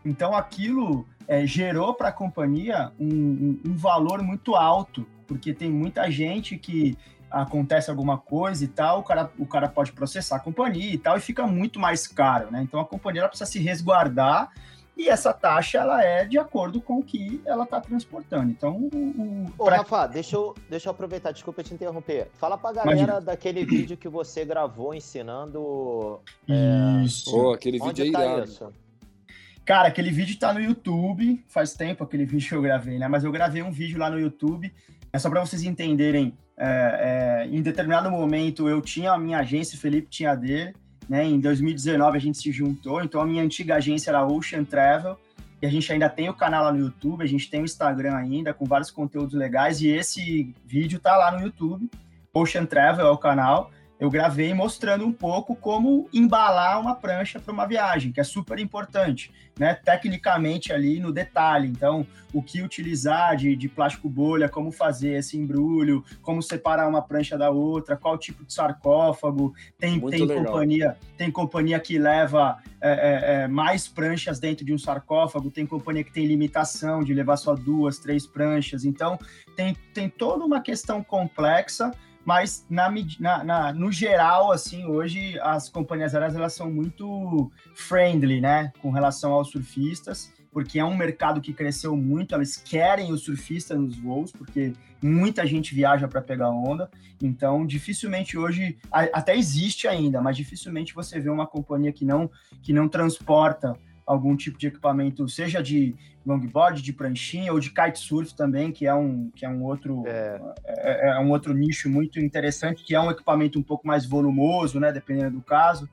Então 0.05 0.35
aquilo 0.35 1.05
é, 1.27 1.45
gerou 1.47 1.95
para 1.95 2.09
a 2.09 2.13
companhia 2.13 2.91
um, 2.99 3.59
um, 3.65 3.75
valor 3.75 4.21
muito 4.21 4.55
alto 4.55 5.05
porque 5.27 5.53
tem 5.53 5.69
muita 5.69 6.09
gente 6.09 6.57
que 6.57 6.97
acontece 7.29 7.89
alguma 7.89 8.17
coisa 8.17 8.63
e 8.63 8.67
tal, 8.67 8.99
o 8.99 9.03
cara, 9.03 9.31
o 9.37 9.45
cara 9.45 9.67
pode 9.67 9.91
processar 9.91 10.37
a 10.37 10.39
companhia 10.39 10.93
e 10.93 10.97
tal, 10.97 11.17
e 11.17 11.21
fica 11.21 11.45
muito 11.45 11.79
mais 11.79 12.07
caro, 12.07 12.51
né? 12.51 12.61
Então 12.61 12.79
a 12.79 12.85
companhia 12.85 13.27
precisa 13.27 13.49
se 13.49 13.59
resguardar 13.59 14.51
e 14.97 15.07
essa 15.07 15.31
taxa 15.31 15.77
ela 15.77 16.03
é 16.03 16.25
de 16.25 16.37
acordo 16.37 16.81
com 16.81 16.99
o 16.99 17.03
que 17.03 17.41
ela 17.45 17.63
está 17.63 17.79
transportando. 17.79 18.51
Então, 18.51 18.75
o, 18.75 19.45
Ô, 19.57 19.63
pra... 19.63 19.77
Rafa, 19.77 20.07
deixa 20.07 20.35
eu, 20.35 20.53
deixa 20.69 20.89
eu 20.89 20.91
aproveitar, 20.91 21.31
desculpa 21.31 21.63
te 21.63 21.73
interromper. 21.73 22.27
Fala 22.33 22.57
pra 22.57 22.73
galera 22.73 22.97
Imagina. 22.97 23.21
daquele 23.21 23.63
vídeo 23.63 23.95
que 23.95 24.09
você 24.09 24.43
gravou 24.43 24.93
ensinando. 24.93 26.19
É, 26.49 27.03
isso. 27.05 27.29
É... 27.29 27.39
Oh, 27.39 27.53
aquele 27.53 27.79
vídeo 27.79 28.03
aí, 28.03 28.11
tá 28.11 28.43
isso? 28.43 28.73
Cara, 29.63 29.87
aquele 29.87 30.09
vídeo 30.09 30.37
tá 30.37 30.51
no 30.51 30.59
YouTube, 30.59 31.45
faz 31.47 31.73
tempo 31.73 32.03
aquele 32.03 32.25
vídeo 32.27 32.49
que 32.49 32.55
eu 32.55 32.61
gravei, 32.61 32.97
né? 32.97 33.07
Mas 33.07 33.23
eu 33.23 33.31
gravei 33.31 33.61
um 33.61 33.71
vídeo 33.71 33.97
lá 33.99 34.09
no 34.09 34.19
YouTube 34.19 34.69
é 35.11 35.17
só 35.17 35.29
para 35.29 35.43
vocês 35.43 35.63
entenderem, 35.63 36.37
é, 36.59 37.45
é, 37.45 37.47
em 37.47 37.61
determinado 37.61 38.11
momento 38.11 38.67
eu 38.67 38.81
tinha 38.81 39.13
a 39.13 39.17
minha 39.17 39.39
agência, 39.39 39.77
o 39.77 39.79
Felipe 39.79 40.09
tinha 40.09 40.31
a 40.31 40.35
dele, 40.35 40.73
né? 41.07 41.25
Em 41.25 41.39
2019 41.39 42.17
a 42.17 42.19
gente 42.19 42.37
se 42.37 42.51
juntou, 42.51 43.01
então 43.01 43.21
a 43.21 43.25
minha 43.25 43.41
antiga 43.41 43.75
agência 43.75 44.11
era 44.11 44.25
Ocean 44.25 44.65
Travel, 44.65 45.17
e 45.61 45.65
a 45.65 45.69
gente 45.69 45.91
ainda 45.91 46.09
tem 46.09 46.29
o 46.29 46.33
canal 46.33 46.65
lá 46.65 46.71
no 46.71 46.79
YouTube, 46.79 47.23
a 47.23 47.27
gente 47.27 47.49
tem 47.49 47.61
o 47.61 47.65
Instagram 47.65 48.15
ainda, 48.15 48.53
com 48.53 48.65
vários 48.65 48.91
conteúdos 48.91 49.33
legais, 49.33 49.81
e 49.81 49.87
esse 49.87 50.53
vídeo 50.65 50.99
tá 50.99 51.15
lá 51.15 51.31
no 51.31 51.41
YouTube, 51.41 51.89
Ocean 52.33 52.65
Travel 52.65 53.07
é 53.07 53.11
o 53.11 53.17
canal, 53.17 53.71
eu 53.99 54.09
gravei 54.09 54.53
mostrando 54.53 55.05
um 55.05 55.11
pouco 55.11 55.53
como 55.53 56.07
embalar 56.13 56.79
uma 56.79 56.95
prancha 56.95 57.37
para 57.37 57.53
uma 57.53 57.67
viagem, 57.67 58.13
que 58.13 58.21
é 58.21 58.23
super 58.23 58.57
importante, 58.57 59.29
né? 59.59 59.73
Tecnicamente 59.73 60.71
ali 60.71 61.01
no 61.01 61.11
detalhe. 61.11 61.67
Então, 61.67 62.07
o 62.33 62.41
que 62.41 62.61
utilizar 62.61 63.35
de, 63.35 63.57
de 63.57 63.67
plástico 63.67 64.07
bolha, 64.07 64.47
como 64.47 64.71
fazer 64.71 65.17
esse 65.17 65.37
embrulho, 65.37 66.01
como 66.21 66.41
separar 66.41 66.87
uma 66.87 67.01
prancha 67.01 67.37
da 67.37 67.49
outra, 67.49 67.97
qual 67.97 68.17
tipo 68.17 68.45
de 68.45 68.53
sarcófago. 68.53 69.53
Tem, 69.77 69.99
tem 69.99 70.25
companhia, 70.25 70.97
tem 71.17 71.29
companhia 71.29 71.79
que 71.79 71.99
leva 71.99 72.57
é, 72.79 72.91
é, 72.91 73.33
é, 73.33 73.47
mais 73.49 73.85
pranchas 73.85 74.39
dentro 74.39 74.63
de 74.63 74.73
um 74.73 74.77
sarcófago, 74.77 75.51
tem 75.51 75.65
companhia 75.65 76.05
que 76.05 76.13
tem 76.13 76.25
limitação 76.25 77.03
de 77.03 77.13
levar 77.13 77.35
só 77.35 77.53
duas, 77.53 77.99
três 77.99 78.25
pranchas. 78.25 78.85
Então, 78.85 79.19
tem, 79.57 79.75
tem 79.93 80.07
toda 80.07 80.45
uma 80.45 80.61
questão 80.61 81.03
complexa 81.03 81.91
mas 82.25 82.65
na, 82.69 82.91
na, 83.19 83.43
na, 83.43 83.73
no 83.73 83.91
geral, 83.91 84.51
assim, 84.51 84.85
hoje 84.85 85.39
as 85.39 85.69
companhias 85.69 86.13
aéreas 86.13 86.35
elas 86.35 86.53
são 86.53 86.71
muito 86.71 87.51
friendly, 87.73 88.41
né, 88.41 88.71
com 88.81 88.91
relação 88.91 89.33
aos 89.33 89.49
surfistas, 89.49 90.31
porque 90.51 90.79
é 90.79 90.85
um 90.85 90.95
mercado 90.95 91.41
que 91.41 91.53
cresceu 91.53 91.95
muito, 91.95 92.33
elas 92.33 92.57
querem 92.57 93.11
o 93.11 93.17
surfista 93.17 93.75
nos 93.75 93.97
voos, 93.97 94.31
porque 94.31 94.73
muita 95.01 95.45
gente 95.45 95.73
viaja 95.73 96.07
para 96.07 96.21
pegar 96.21 96.49
onda, 96.49 96.89
então 97.21 97.65
dificilmente 97.65 98.37
hoje, 98.37 98.77
até 98.91 99.35
existe 99.37 99.87
ainda, 99.87 100.21
mas 100.21 100.35
dificilmente 100.35 100.93
você 100.93 101.19
vê 101.19 101.29
uma 101.29 101.47
companhia 101.47 101.91
que 101.91 102.03
não, 102.03 102.29
que 102.61 102.73
não 102.73 102.87
transporta 102.87 103.77
algum 104.09 104.35
tipo 104.35 104.57
de 104.57 104.65
equipamento, 104.65 105.29
seja 105.29 105.61
de 105.61 105.95
longboard, 106.25 106.81
de 106.81 106.91
pranchinha 106.91 107.53
ou 107.53 107.59
de 107.59 107.69
kitesurf 107.69 108.33
também, 108.33 108.71
que 108.71 108.87
é 108.87 108.93
um, 108.93 109.29
que 109.35 109.45
é 109.45 109.49
um 109.49 109.63
outro 109.63 110.03
é. 110.07 110.41
É, 110.65 111.09
é. 111.09 111.11
é. 111.11 111.19
um 111.19 111.29
outro 111.29 111.53
nicho 111.53 111.87
muito 111.87 112.19
interessante, 112.19 112.83
que 112.83 112.95
é 112.95 112.99
um 112.99 113.11
equipamento 113.11 113.59
um 113.59 113.63
pouco 113.63 113.85
mais 113.85 114.07
volumoso, 114.07 114.79
né, 114.79 114.91
dependendo 114.91 115.37
do 115.37 115.43
caso. 115.43 115.87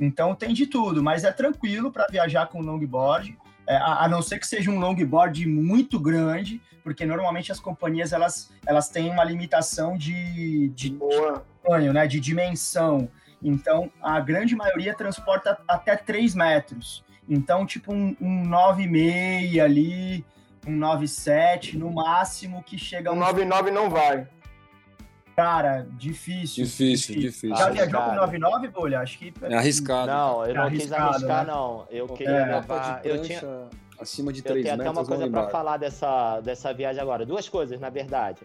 Então 0.00 0.34
tem 0.34 0.52
de 0.52 0.66
tudo, 0.66 1.00
mas 1.00 1.22
é 1.22 1.30
tranquilo 1.30 1.92
para 1.92 2.08
viajar 2.10 2.48
com 2.48 2.60
longboard, 2.60 3.38
é, 3.68 3.76
a, 3.76 4.04
a, 4.04 4.08
não 4.08 4.20
ser 4.20 4.40
que 4.40 4.48
seja 4.48 4.68
um 4.68 4.80
longboard 4.80 5.46
muito 5.46 6.00
grande, 6.00 6.60
porque 6.82 7.06
normalmente 7.06 7.52
as 7.52 7.60
companhias 7.60 8.12
elas, 8.12 8.52
elas 8.66 8.88
têm 8.88 9.10
uma 9.10 9.22
limitação 9.22 9.96
de, 9.96 10.70
de, 10.70 10.90
de 10.90 10.98
tamanho, 11.62 11.92
né, 11.92 12.08
de 12.08 12.18
dimensão. 12.18 13.08
Então, 13.40 13.92
a 14.02 14.18
grande 14.18 14.56
maioria 14.56 14.92
transporta 14.92 15.56
até 15.68 15.94
3 15.96 16.34
metros. 16.34 17.04
Então, 17.30 17.64
tipo, 17.64 17.92
um, 17.92 18.16
um 18.20 18.50
9,5 18.50 19.62
ali, 19.62 20.24
um 20.66 20.76
9,7 20.76 21.78
no 21.78 21.92
máximo 21.92 22.60
que 22.64 22.76
chega 22.76 23.10
a 23.10 23.12
um. 23.12 23.20
9,9 23.20 23.70
não 23.70 23.88
vai. 23.88 24.26
Cara, 25.36 25.86
difícil. 25.92 26.64
Difícil, 26.64 27.20
difícil. 27.20 27.56
Já 27.56 27.70
viajou 27.70 28.00
com 28.00 28.10
9,9, 28.10 28.70
Bolha? 28.72 29.00
Acho 29.00 29.16
que. 29.16 29.32
É 29.42 29.54
arriscado. 29.54 30.08
Não, 30.08 30.44
eu 30.44 30.54
não 30.54 30.66
é 30.66 30.70
quis 30.70 30.92
arriscar, 30.92 31.46
né? 31.46 31.52
não. 31.52 31.86
Eu 31.88 32.08
queria 32.08 32.34
é. 32.34 32.54
levar. 32.56 33.00
Eu 33.06 33.22
tinha. 33.22 33.40
Acima 34.00 34.32
de 34.32 34.42
3 34.42 34.64
metros. 34.64 34.72
Eu 34.72 34.78
tenho 34.78 34.90
até 34.90 35.00
uma 35.00 35.06
coisa 35.06 35.30
para 35.30 35.48
falar 35.50 35.76
dessa, 35.76 36.40
dessa 36.40 36.74
viagem 36.74 37.00
agora. 37.00 37.24
Duas 37.24 37.48
coisas, 37.48 37.78
na 37.78 37.90
verdade. 37.90 38.40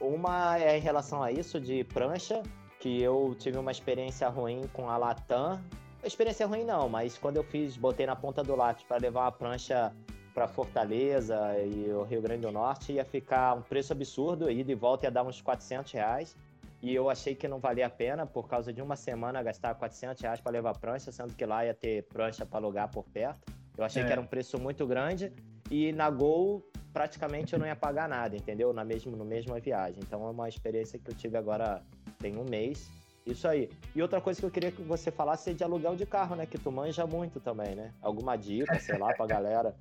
Uma 0.00 0.58
é 0.58 0.76
em 0.78 0.80
relação 0.80 1.22
a 1.22 1.30
isso 1.30 1.60
de 1.60 1.84
prancha, 1.84 2.42
que 2.80 3.00
eu 3.00 3.36
tive 3.38 3.56
uma 3.56 3.70
experiência 3.70 4.28
ruim 4.28 4.62
com 4.72 4.90
a 4.90 4.96
Latam 4.96 5.60
a 6.02 6.06
experiência 6.06 6.46
ruim 6.46 6.64
não, 6.64 6.88
mas 6.88 7.18
quando 7.18 7.36
eu 7.36 7.44
fiz, 7.44 7.76
botei 7.76 8.06
na 8.06 8.16
ponta 8.16 8.42
do 8.42 8.56
lápis 8.56 8.84
para 8.84 8.96
levar 8.96 9.22
uma 9.22 9.32
prancha 9.32 9.92
para 10.34 10.46
Fortaleza 10.46 11.38
e 11.58 11.90
o 11.92 12.02
Rio 12.04 12.22
Grande 12.22 12.42
do 12.42 12.52
Norte, 12.52 12.92
ia 12.92 13.04
ficar 13.04 13.54
um 13.54 13.62
preço 13.62 13.92
absurdo, 13.92 14.50
ida 14.50 14.70
e 14.70 14.74
volta 14.74 15.06
ia 15.06 15.10
dar 15.10 15.22
uns 15.22 15.40
400 15.40 15.92
reais. 15.92 16.36
E 16.82 16.94
eu 16.94 17.10
achei 17.10 17.34
que 17.34 17.46
não 17.46 17.58
valia 17.58 17.86
a 17.86 17.90
pena, 17.90 18.24
por 18.24 18.48
causa 18.48 18.72
de 18.72 18.80
uma 18.80 18.96
semana, 18.96 19.42
gastar 19.42 19.74
400 19.74 20.22
reais 20.22 20.40
para 20.40 20.52
levar 20.52 20.78
prancha, 20.78 21.12
sendo 21.12 21.34
que 21.34 21.44
lá 21.44 21.66
ia 21.66 21.74
ter 21.74 22.04
prancha 22.04 22.46
para 22.46 22.58
alugar 22.58 22.90
por 22.90 23.04
perto. 23.04 23.52
Eu 23.76 23.84
achei 23.84 24.02
é. 24.02 24.06
que 24.06 24.12
era 24.12 24.20
um 24.20 24.26
preço 24.26 24.58
muito 24.58 24.86
grande. 24.86 25.30
E 25.70 25.92
na 25.92 26.08
Gol, 26.08 26.64
praticamente 26.92 27.52
eu 27.52 27.58
não 27.58 27.66
ia 27.66 27.76
pagar 27.76 28.08
nada, 28.08 28.34
entendeu? 28.34 28.72
Na 28.72 28.84
mesma, 28.84 29.14
no 29.14 29.24
mesma 29.24 29.60
viagem. 29.60 30.00
Então 30.02 30.26
é 30.26 30.30
uma 30.30 30.48
experiência 30.48 30.98
que 30.98 31.10
eu 31.10 31.14
tive 31.14 31.36
agora 31.36 31.82
tem 32.18 32.38
um 32.38 32.44
mês. 32.44 32.90
Isso 33.26 33.46
aí. 33.46 33.70
E 33.94 34.02
outra 34.02 34.20
coisa 34.20 34.40
que 34.40 34.46
eu 34.46 34.50
queria 34.50 34.72
que 34.72 34.82
você 34.82 35.10
falasse 35.10 35.50
é 35.50 35.52
de 35.52 35.62
aluguel 35.62 35.94
de 35.94 36.06
carro, 36.06 36.34
né? 36.34 36.46
Que 36.46 36.58
tu 36.58 36.72
manja 36.72 37.06
muito 37.06 37.38
também, 37.38 37.74
né? 37.74 37.92
Alguma 38.00 38.36
dica, 38.36 38.78
sei 38.80 38.98
lá, 38.98 39.12
pra 39.12 39.26
galera. 39.26 39.74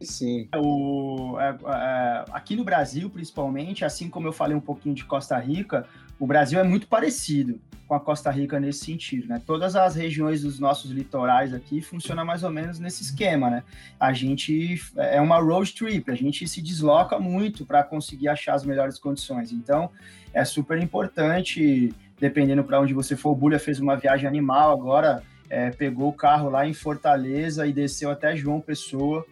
Sim. 0.00 0.48
O, 0.54 1.36
é, 1.40 1.48
é, 1.48 2.24
aqui 2.30 2.54
no 2.54 2.64
Brasil, 2.64 3.08
principalmente, 3.08 3.84
assim 3.84 4.10
como 4.10 4.28
eu 4.28 4.32
falei 4.32 4.56
um 4.56 4.60
pouquinho 4.60 4.94
de 4.94 5.04
Costa 5.04 5.38
Rica, 5.38 5.86
o 6.18 6.26
Brasil 6.26 6.60
é 6.60 6.64
muito 6.64 6.86
parecido 6.86 7.58
com 7.86 7.94
a 7.94 8.00
Costa 8.00 8.30
Rica 8.30 8.58
nesse 8.58 8.84
sentido, 8.84 9.28
né? 9.28 9.40
Todas 9.46 9.76
as 9.76 9.94
regiões 9.94 10.42
dos 10.42 10.58
nossos 10.58 10.90
litorais 10.90 11.54
aqui 11.54 11.80
funcionam 11.80 12.24
mais 12.24 12.42
ou 12.42 12.50
menos 12.50 12.78
nesse 12.78 13.02
esquema, 13.02 13.48
né? 13.48 13.62
A 13.98 14.12
gente 14.12 14.80
é 14.96 15.20
uma 15.20 15.38
road 15.38 15.72
trip, 15.72 16.10
a 16.10 16.14
gente 16.14 16.46
se 16.48 16.60
desloca 16.60 17.18
muito 17.18 17.64
para 17.64 17.84
conseguir 17.84 18.28
achar 18.28 18.54
as 18.54 18.64
melhores 18.64 18.98
condições. 18.98 19.52
Então, 19.52 19.90
é 20.34 20.44
super 20.44 20.82
importante 20.82 21.94
dependendo 22.18 22.64
para 22.64 22.80
onde 22.80 22.94
você 22.94 23.16
for. 23.16 23.30
O 23.30 23.36
Bulha 23.36 23.58
fez 23.58 23.80
uma 23.80 23.96
viagem 23.96 24.26
animal 24.28 24.72
agora, 24.72 25.22
é, 25.48 25.70
pegou 25.70 26.08
o 26.08 26.12
carro 26.12 26.48
lá 26.48 26.66
em 26.66 26.74
Fortaleza 26.74 27.66
e 27.66 27.72
desceu 27.72 28.10
até 28.10 28.36
João 28.36 28.60
Pessoa. 28.60 29.24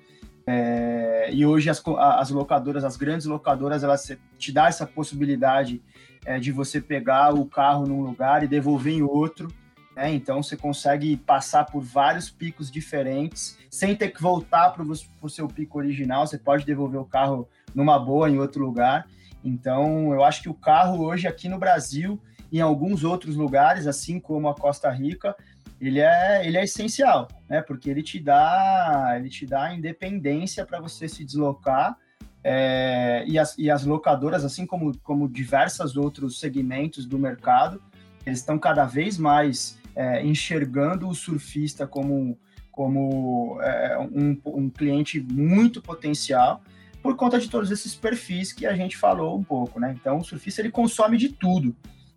É, 0.47 1.31
e 1.33 1.47
hoje 1.47 1.71
as, 1.71 1.83
as, 1.99 2.31
locadoras, 2.31 2.85
as 2.85 2.97
grandes 2.97 3.27
locadoras, 3.27 3.83
elas 3.83 4.13
te 4.39 4.53
dá 4.53 4.69
essa 4.69 4.87
possibilidade 4.87 5.83
é, 6.25 6.39
de 6.39 6.53
você 6.53 6.81
pegar 6.81 7.35
o 7.35 7.47
carro 7.47 7.87
num 7.87 8.03
lugar 8.03 8.43
e 8.43 8.49
devolver 8.49 8.93
em 8.93 9.03
outro. 9.03 9.49
Né? 9.97 10.13
Então 10.13 10.43
você 10.43 10.57
consegue 10.57 11.17
passar 11.17 11.65
por 11.65 11.81
vários 11.81 12.31
picos 12.31 12.71
diferentes 12.71 13.59
sem 13.71 13.95
ter 13.95 14.11
que 14.11 14.21
voltar 14.21 14.71
para 14.71 14.85
o 14.85 15.29
seu 15.29 15.49
pico 15.49 15.79
original. 15.79 16.27
Você 16.27 16.39
pode 16.39 16.65
devolver 16.65 17.01
o 17.01 17.05
carro 17.05 17.49
numa 17.75 17.99
boa 17.99 18.29
em 18.29 18.39
outro 18.39 18.65
lugar. 18.65 19.07
Então 19.43 20.13
eu 20.13 20.25
acho 20.25 20.43
que 20.43 20.49
o 20.49 20.55
carro 20.55 21.05
hoje 21.05 21.27
aqui 21.27 21.49
no 21.49 21.59
Brasil, 21.59 22.21
em 22.59 22.61
alguns 22.61 23.03
outros 23.05 23.37
lugares, 23.37 23.87
assim 23.87 24.21
como 24.21 24.49
a 24.49 24.55
Costa 24.55 24.91
Rica, 24.91 25.35
ele 25.81 26.01
é, 26.01 26.47
ele 26.47 26.57
é 26.57 26.65
essencial, 26.65 27.29
né? 27.49 27.61
Porque 27.61 27.91
ele 27.91 28.03
te 28.03 28.21
dá, 28.21 29.15
ele 29.17 29.29
te 29.29 29.45
dá 29.45 29.75
independência 29.75 30.65
para 30.65 30.81
você 30.81 31.09
se 31.09 31.25
deslocar 31.25 31.97
é, 32.45 33.25
e, 33.27 33.39
as, 33.39 33.57
e 33.59 33.71
as 33.71 33.85
locadoras, 33.85 34.45
assim 34.45 34.67
como, 34.67 34.97
como 34.99 35.29
diversos 35.29 35.97
outros 35.97 36.39
segmentos 36.39 37.07
do 37.07 37.19
mercado, 37.19 37.83
eles 38.25 38.39
estão 38.39 38.59
cada 38.59 38.85
vez 38.85 39.19
mais 39.19 39.79
é, 39.97 40.25
enxergando 40.25 41.09
o 41.09 41.15
surfista 41.15 41.87
como, 41.87 42.39
como 42.71 43.59
é, 43.63 43.99
um, 43.99 44.41
um 44.47 44.71
cliente 44.71 45.21
muito 45.21 45.83
potencial 45.83 46.63
por 47.03 47.17
conta 47.17 47.39
de 47.39 47.51
todos 47.51 47.71
esses 47.71 47.95
perfis 47.95 48.53
que 48.53 48.67
a 48.67 48.75
gente 48.75 48.97
falou 48.97 49.39
um 49.39 49.45
pouco, 49.45 49.79
né? 49.81 49.95
Então, 50.01 50.19
o 50.19 50.25
surfista 50.25 50.63
ele 50.63 50.71
consome 50.71 51.19
de 51.19 51.29
tudo, 51.29 51.75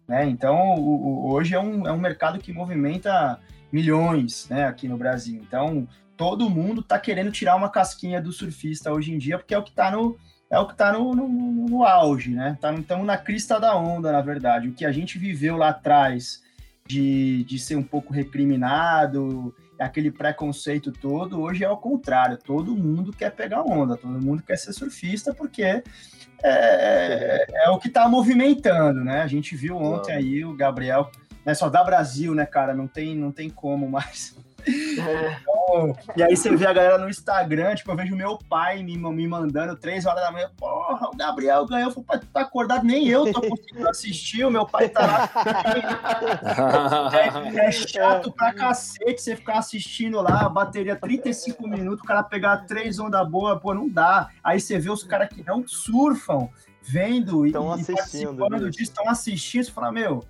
né? 0.07 0.25
Então, 0.27 0.75
o, 0.75 1.25
o, 1.27 1.31
hoje 1.31 1.53
é 1.53 1.59
um, 1.59 1.87
é 1.87 1.91
um 1.91 1.99
mercado 1.99 2.39
que 2.39 2.53
movimenta 2.53 3.39
milhões, 3.71 4.47
né, 4.49 4.65
aqui 4.65 4.87
no 4.87 4.97
Brasil. 4.97 5.41
Então, 5.45 5.87
todo 6.15 6.49
mundo 6.49 6.81
está 6.81 6.97
querendo 6.97 7.31
tirar 7.31 7.55
uma 7.55 7.69
casquinha 7.69 8.21
do 8.21 8.31
surfista 8.31 8.91
hoje 8.91 9.13
em 9.13 9.17
dia, 9.17 9.37
porque 9.37 9.53
é 9.53 9.57
o 9.57 9.63
que 9.63 9.69
está 9.69 9.91
no 9.91 10.17
é 10.49 10.57
o 10.57 10.65
que 10.65 10.71
está 10.71 10.93
no, 10.93 11.13
no, 11.13 11.27
no, 11.27 11.83
auge, 11.83 12.29
né? 12.29 12.57
Tá, 12.61 12.73
estamos 12.73 13.05
na 13.05 13.17
crista 13.17 13.59
da 13.59 13.75
onda, 13.75 14.13
na 14.13 14.21
verdade. 14.21 14.69
O 14.69 14.73
que 14.73 14.85
a 14.85 14.93
gente 14.93 15.19
viveu 15.19 15.57
lá 15.57 15.69
atrás 15.69 16.41
de, 16.85 17.43
de 17.43 17.59
ser 17.59 17.75
um 17.75 17.83
pouco 17.83 18.13
recriminado, 18.13 19.53
aquele 19.79 20.11
preconceito 20.11 20.91
todo, 20.91 21.41
hoje 21.41 21.63
é 21.63 21.69
o 21.69 21.77
contrário. 21.77 22.37
Todo 22.37 22.75
mundo 22.75 23.11
quer 23.11 23.31
pegar 23.31 23.61
onda, 23.61 23.97
todo 23.97 24.21
mundo 24.21 24.43
quer 24.43 24.57
ser 24.57 24.73
surfista, 24.73 25.33
porque 25.33 25.63
é, 25.63 25.83
é, 26.43 27.45
é 27.65 27.69
o 27.69 27.77
que 27.77 27.87
está 27.87 28.07
movimentando, 28.07 29.03
né? 29.03 29.21
A 29.21 29.27
gente 29.27 29.55
viu 29.55 29.77
ontem 29.77 30.13
aí 30.13 30.45
o 30.45 30.55
Gabriel 30.55 31.09
né? 31.47 31.53
Só 31.53 31.69
dá 31.69 31.81
Brasil, 31.81 32.35
né, 32.35 32.45
cara? 32.45 32.73
Não 32.73 32.87
tem, 32.87 33.15
não 33.15 33.31
tem 33.31 33.49
como 33.49 33.89
mais. 33.89 34.35
É. 34.65 35.37
Então, 35.41 35.97
e 36.15 36.23
aí 36.23 36.35
você 36.35 36.55
vê 36.55 36.65
a 36.65 36.73
galera 36.73 36.97
no 36.97 37.09
Instagram, 37.09 37.75
tipo, 37.75 37.91
eu 37.91 37.95
vejo 37.95 38.15
meu 38.15 38.37
pai 38.49 38.81
me, 38.83 38.97
me 38.97 39.27
mandando 39.27 39.75
três 39.75 40.05
horas 40.05 40.21
da 40.23 40.31
manhã, 40.31 40.49
porra, 40.57 41.09
o 41.09 41.15
Gabriel 41.15 41.65
ganhou, 41.65 41.91
pai, 42.03 42.19
tu 42.19 42.27
tá 42.27 42.41
acordado, 42.41 42.85
nem 42.85 43.07
eu 43.07 43.31
tô 43.31 43.41
conseguindo 43.41 43.89
assistir, 43.89 44.45
o 44.45 44.51
meu 44.51 44.65
pai 44.65 44.89
tá 44.89 45.05
lá. 45.05 45.29
é, 47.13 47.67
é, 47.67 47.71
chato 47.71 48.31
pra 48.31 48.53
cacete 48.53 49.21
você 49.21 49.35
ficar 49.35 49.59
assistindo 49.59 50.21
lá, 50.21 50.45
a 50.45 50.49
bateria 50.49 50.95
35 50.95 51.67
minutos, 51.67 52.03
o 52.03 52.07
cara 52.07 52.23
pegar 52.23 52.65
três 52.65 52.99
ondas 52.99 53.27
boas, 53.29 53.59
pô, 53.61 53.73
não 53.73 53.87
dá. 53.87 54.29
Aí 54.43 54.59
você 54.59 54.79
vê 54.79 54.89
os 54.89 55.03
caras 55.03 55.29
que 55.29 55.43
não 55.45 55.67
surfam, 55.67 56.49
vendo 56.81 57.45
e, 57.45 57.49
e 57.49 57.53
participando 57.53 58.69
disso, 58.69 58.83
estão 58.83 59.09
assistindo, 59.09 59.65
você 59.65 59.71
fala, 59.71 59.91
meu 59.91 60.23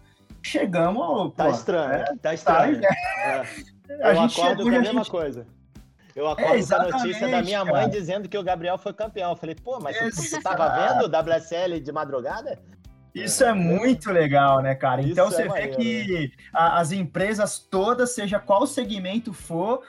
chegamos. 0.47 1.33
Tá 1.35 1.45
pô, 1.45 1.51
estranho, 1.51 1.93
é, 1.93 2.15
tá 2.21 2.33
estranho. 2.33 2.81
Tá, 2.81 2.87
é. 3.25 3.41
Eu 3.41 3.76
a 4.01 4.13
gente 4.13 4.39
acordo 4.39 4.57
chegou, 4.57 4.63
com 4.63 4.69
a, 4.69 4.81
mesma 4.81 5.03
gente... 5.03 5.11
coisa. 5.11 5.47
Eu 6.15 6.27
acordo 6.27 6.55
é, 6.55 6.65
com 6.65 6.75
a 6.75 6.83
notícia 6.89 7.27
da 7.27 7.41
minha 7.41 7.63
mãe 7.63 7.73
cara. 7.73 7.89
dizendo 7.89 8.27
que 8.27 8.37
o 8.37 8.43
Gabriel 8.43 8.77
foi 8.77 8.93
campeão. 8.93 9.31
Eu 9.31 9.35
falei, 9.35 9.55
pô, 9.55 9.79
mas 9.79 9.97
você 10.15 10.41
tava 10.41 10.67
vendo 10.69 11.05
o 11.05 11.07
WSL 11.07 11.79
de 11.79 11.91
madrugada? 11.91 12.59
Isso 13.13 13.43
é 13.43 13.53
muito 13.53 14.11
legal, 14.11 14.61
né, 14.61 14.75
cara? 14.75 15.01
Isso 15.01 15.11
então 15.11 15.31
você 15.31 15.43
é 15.43 15.49
vê 15.49 15.67
que 15.69 16.27
né? 16.27 16.29
as 16.53 16.91
empresas 16.91 17.59
todas, 17.59 18.13
seja 18.13 18.39
qual 18.39 18.65
segmento 18.67 19.33
for, 19.33 19.83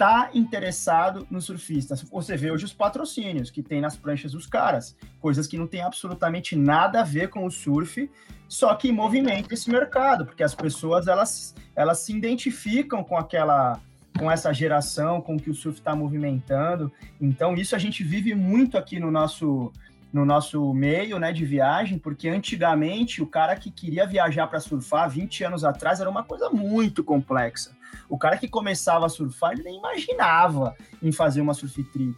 tá 0.00 0.30
interessado 0.32 1.26
no 1.30 1.42
surfista. 1.42 1.94
Você 1.94 2.34
vê 2.34 2.50
hoje 2.50 2.64
os 2.64 2.72
patrocínios 2.72 3.50
que 3.50 3.62
tem 3.62 3.82
nas 3.82 3.98
pranchas 3.98 4.32
dos 4.32 4.46
caras, 4.46 4.96
coisas 5.20 5.46
que 5.46 5.58
não 5.58 5.66
tem 5.66 5.82
absolutamente 5.82 6.56
nada 6.56 7.00
a 7.00 7.04
ver 7.04 7.28
com 7.28 7.44
o 7.44 7.50
surf, 7.50 8.10
só 8.48 8.74
que 8.74 8.90
movimenta 8.90 9.52
esse 9.52 9.68
mercado, 9.68 10.24
porque 10.24 10.42
as 10.42 10.54
pessoas 10.54 11.06
elas, 11.06 11.54
elas 11.76 11.98
se 11.98 12.16
identificam 12.16 13.04
com 13.04 13.14
aquela 13.14 13.78
com 14.18 14.30
essa 14.30 14.54
geração, 14.54 15.20
com 15.20 15.36
o 15.36 15.40
que 15.40 15.50
o 15.50 15.54
surf 15.54 15.78
está 15.78 15.94
movimentando. 15.94 16.90
Então 17.20 17.54
isso 17.54 17.76
a 17.76 17.78
gente 17.78 18.02
vive 18.02 18.34
muito 18.34 18.78
aqui 18.78 18.98
no 18.98 19.10
nosso 19.10 19.70
no 20.12 20.24
nosso 20.24 20.72
meio, 20.74 21.18
né, 21.18 21.32
de 21.32 21.44
viagem, 21.44 21.98
porque 21.98 22.28
antigamente 22.28 23.22
o 23.22 23.26
cara 23.26 23.54
que 23.56 23.70
queria 23.70 24.06
viajar 24.06 24.46
para 24.46 24.60
surfar 24.60 25.08
20 25.08 25.44
anos 25.44 25.64
atrás 25.64 26.00
era 26.00 26.10
uma 26.10 26.24
coisa 26.24 26.50
muito 26.50 27.04
complexa. 27.04 27.76
O 28.08 28.18
cara 28.18 28.36
que 28.36 28.48
começava 28.48 29.06
a 29.06 29.08
surfar, 29.08 29.52
ele 29.52 29.62
nem 29.62 29.78
imaginava 29.78 30.76
em 31.02 31.12
fazer 31.12 31.40
uma 31.40 31.54
surf 31.54 31.82
trip. 31.84 32.16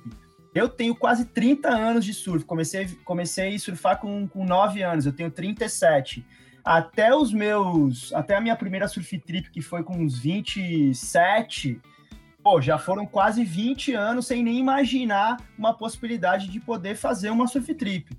Eu 0.55 0.69
tenho 0.69 0.95
quase 0.95 1.27
30 1.27 1.69
anos 1.69 2.05
de 2.05 2.13
surf. 2.13 2.45
Comecei, 2.45 2.87
comecei 3.05 3.55
a 3.55 3.59
surfar 3.59 3.99
com, 3.99 4.27
com 4.29 4.45
9 4.45 4.83
anos, 4.83 5.07
eu 5.07 5.13
tenho 5.13 5.31
37. 5.31 6.25
Até 6.65 7.15
os 7.15 7.33
meus. 7.33 8.13
Até 8.13 8.37
a 8.37 8.41
minha 8.41 8.57
primeira 8.57 8.87
surf 8.87 9.19
trip, 9.19 9.51
que 9.51 9.61
foi 9.61 9.83
com 9.83 9.97
uns 9.97 10.19
27, 10.19 11.81
pô, 12.43 12.61
já 12.61 12.77
foram 12.77 13.07
quase 13.07 13.45
20 13.45 13.95
anos 13.95 14.27
sem 14.27 14.43
nem 14.43 14.59
imaginar 14.59 15.39
uma 15.57 15.73
possibilidade 15.75 16.49
de 16.49 16.59
poder 16.61 16.97
fazer 16.97 17.31
uma 17.31 17.47
surf 17.47 17.73
trip. 17.75 18.17